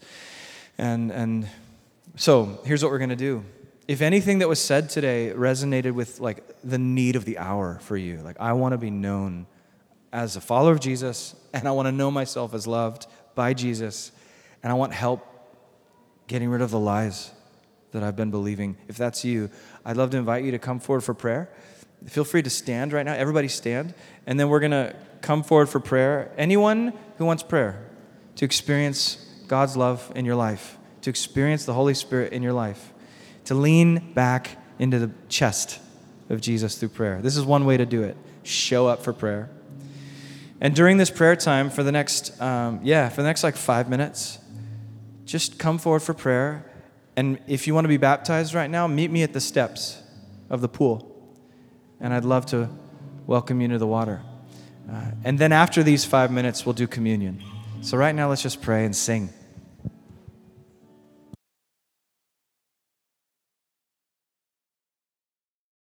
And, 0.78 1.10
and 1.10 1.48
so 2.14 2.60
here's 2.64 2.84
what 2.84 2.92
we're 2.92 2.98
going 2.98 3.10
to 3.10 3.16
do. 3.16 3.44
If 3.88 4.00
anything 4.00 4.38
that 4.38 4.48
was 4.48 4.60
said 4.60 4.90
today 4.90 5.32
resonated 5.34 5.90
with 5.90 6.20
like 6.20 6.44
the 6.62 6.78
need 6.78 7.16
of 7.16 7.24
the 7.24 7.38
hour 7.38 7.80
for 7.80 7.96
you, 7.96 8.18
like 8.18 8.36
I 8.38 8.52
want 8.52 8.74
to 8.74 8.78
be 8.78 8.90
known 8.90 9.48
as 10.12 10.36
a 10.36 10.40
follower 10.40 10.70
of 10.70 10.78
Jesus 10.78 11.34
and 11.52 11.66
I 11.66 11.72
want 11.72 11.86
to 11.86 11.92
know 11.92 12.12
myself 12.12 12.54
as 12.54 12.64
loved 12.64 13.08
by 13.34 13.54
Jesus 13.54 14.12
and 14.62 14.70
I 14.70 14.76
want 14.76 14.92
help 14.92 15.26
getting 16.28 16.48
rid 16.48 16.62
of 16.62 16.70
the 16.70 16.78
lies 16.78 17.32
that 17.92 18.02
I've 18.02 18.16
been 18.16 18.30
believing. 18.30 18.76
If 18.88 18.96
that's 18.96 19.24
you, 19.24 19.50
I'd 19.84 19.96
love 19.96 20.10
to 20.10 20.16
invite 20.16 20.44
you 20.44 20.50
to 20.50 20.58
come 20.58 20.80
forward 20.80 21.02
for 21.02 21.14
prayer. 21.14 21.50
Feel 22.06 22.24
free 22.24 22.42
to 22.42 22.50
stand 22.50 22.92
right 22.92 23.04
now. 23.04 23.14
Everybody 23.14 23.48
stand. 23.48 23.94
And 24.26 24.38
then 24.38 24.48
we're 24.48 24.60
going 24.60 24.72
to 24.72 24.94
come 25.20 25.42
forward 25.42 25.68
for 25.68 25.80
prayer. 25.80 26.32
Anyone 26.36 26.92
who 27.16 27.24
wants 27.24 27.42
prayer 27.42 27.82
to 28.36 28.44
experience 28.44 29.16
God's 29.48 29.76
love 29.76 30.12
in 30.14 30.24
your 30.24 30.36
life, 30.36 30.76
to 31.02 31.10
experience 31.10 31.64
the 31.64 31.74
Holy 31.74 31.94
Spirit 31.94 32.32
in 32.32 32.42
your 32.42 32.52
life, 32.52 32.92
to 33.46 33.54
lean 33.54 34.12
back 34.12 34.56
into 34.78 34.98
the 34.98 35.10
chest 35.28 35.80
of 36.28 36.40
Jesus 36.40 36.78
through 36.78 36.90
prayer. 36.90 37.20
This 37.20 37.36
is 37.36 37.44
one 37.44 37.64
way 37.64 37.76
to 37.76 37.86
do 37.86 38.02
it. 38.02 38.16
Show 38.42 38.86
up 38.86 39.02
for 39.02 39.12
prayer. 39.12 39.50
And 40.60 40.74
during 40.74 40.98
this 40.98 41.10
prayer 41.10 41.36
time, 41.36 41.70
for 41.70 41.82
the 41.82 41.92
next, 41.92 42.40
um, 42.40 42.80
yeah, 42.82 43.08
for 43.08 43.22
the 43.22 43.28
next 43.28 43.42
like 43.42 43.56
five 43.56 43.88
minutes, 43.88 44.38
just 45.24 45.58
come 45.58 45.78
forward 45.78 46.00
for 46.00 46.14
prayer 46.14 46.64
and 47.18 47.40
if 47.48 47.66
you 47.66 47.74
want 47.74 47.84
to 47.84 47.88
be 47.88 47.96
baptized 47.96 48.54
right 48.54 48.70
now, 48.70 48.86
meet 48.86 49.10
me 49.10 49.24
at 49.24 49.32
the 49.32 49.40
steps 49.40 50.00
of 50.48 50.60
the 50.60 50.68
pool. 50.68 51.20
And 51.98 52.14
I'd 52.14 52.24
love 52.24 52.46
to 52.46 52.70
welcome 53.26 53.60
you 53.60 53.64
into 53.64 53.78
the 53.78 53.88
water. 53.88 54.22
Uh, 54.88 55.10
and 55.24 55.36
then 55.36 55.50
after 55.50 55.82
these 55.82 56.04
five 56.04 56.30
minutes, 56.30 56.64
we'll 56.64 56.74
do 56.74 56.86
communion. 56.86 57.42
So 57.80 57.98
right 57.98 58.14
now, 58.14 58.28
let's 58.28 58.42
just 58.42 58.62
pray 58.62 58.84
and 58.84 58.94
sing. 58.94 59.30